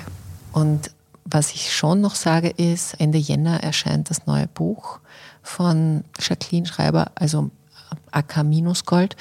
Und 0.54 0.92
was 1.26 1.54
ich 1.54 1.76
schon 1.76 2.02
noch 2.02 2.16
sage 2.16 2.50
ist, 2.50 3.00
Ende 3.00 3.18
Jänner 3.18 3.62
erscheint 3.62 4.10
das 4.10 4.26
neue 4.26 4.48
Buch 4.48 5.00
von 5.42 6.04
Jacqueline 6.20 6.66
Schreiber, 6.66 7.12
also 7.16 7.52
AK 8.12 8.44
Minusgold. 8.44 9.16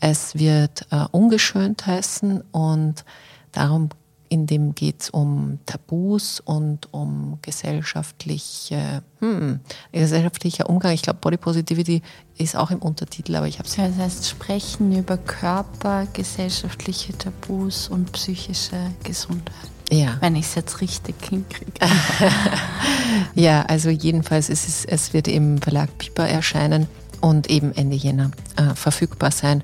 Es 0.00 0.34
wird 0.34 0.86
äh, 0.90 1.04
ungeschönt 1.10 1.86
heißen 1.86 2.42
und 2.52 3.04
darum, 3.52 3.90
in 4.28 4.46
dem 4.46 4.74
geht 4.74 5.02
es 5.02 5.10
um 5.10 5.60
Tabus 5.64 6.40
und 6.40 6.92
um 6.92 7.38
gesellschaftliche, 7.42 9.02
hm, 9.20 9.60
gesellschaftlicher 9.92 10.68
Umgang. 10.68 10.92
Ich 10.92 11.02
glaube, 11.02 11.20
Body 11.20 11.36
Positivity 11.36 12.02
ist 12.36 12.56
auch 12.56 12.70
im 12.70 12.80
Untertitel, 12.80 13.36
aber 13.36 13.46
ich 13.46 13.58
habe 13.58 13.68
es. 13.68 13.76
Das 13.76 13.96
heißt, 13.96 14.28
sprechen 14.28 14.96
über 14.96 15.18
Körper, 15.18 16.06
gesellschaftliche 16.12 17.16
Tabus 17.16 17.88
und 17.88 18.10
psychische 18.12 18.90
Gesundheit. 19.04 19.73
Ja. 19.90 20.16
Wenn 20.20 20.36
ich 20.36 20.46
es 20.46 20.54
jetzt 20.54 20.80
richtig 20.80 21.14
hinkriege. 21.28 21.72
ja, 23.34 23.62
also 23.62 23.90
jedenfalls 23.90 24.48
ist 24.48 24.66
es, 24.66 24.84
es 24.84 25.12
wird 25.12 25.28
im 25.28 25.60
Verlag 25.60 25.96
Piper 25.98 26.26
erscheinen 26.26 26.86
und 27.20 27.48
eben 27.48 27.74
Ende 27.74 27.96
Jänner 27.96 28.30
äh, 28.56 28.74
verfügbar 28.74 29.30
sein. 29.30 29.62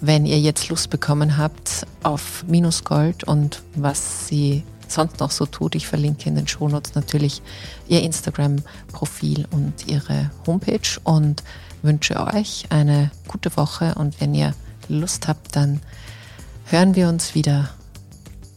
Wenn 0.00 0.24
ihr 0.26 0.40
jetzt 0.40 0.68
Lust 0.68 0.90
bekommen 0.90 1.36
habt 1.36 1.86
auf 2.02 2.44
Minusgold 2.46 3.24
und 3.24 3.62
was 3.74 4.28
sie 4.28 4.62
sonst 4.88 5.20
noch 5.20 5.30
so 5.30 5.46
tut, 5.46 5.74
ich 5.74 5.86
verlinke 5.86 6.28
in 6.28 6.36
den 6.36 6.48
Shownotes 6.48 6.94
natürlich 6.94 7.42
ihr 7.88 8.02
Instagram-Profil 8.02 9.46
und 9.50 9.86
ihre 9.86 10.30
Homepage 10.46 11.00
und 11.04 11.42
wünsche 11.82 12.18
euch 12.32 12.66
eine 12.70 13.10
gute 13.26 13.56
Woche 13.56 13.94
und 13.96 14.20
wenn 14.20 14.34
ihr 14.34 14.54
Lust 14.88 15.28
habt, 15.28 15.56
dann 15.56 15.80
hören 16.66 16.94
wir 16.94 17.08
uns 17.08 17.34
wieder 17.34 17.70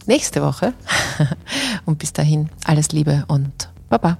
nächste 0.08 0.42
Woche. 0.42 0.74
Und 1.86 2.00
bis 2.00 2.14
dahin 2.14 2.50
alles 2.66 2.92
Liebe 2.92 3.26
und 3.28 3.70
Baba. 3.90 4.18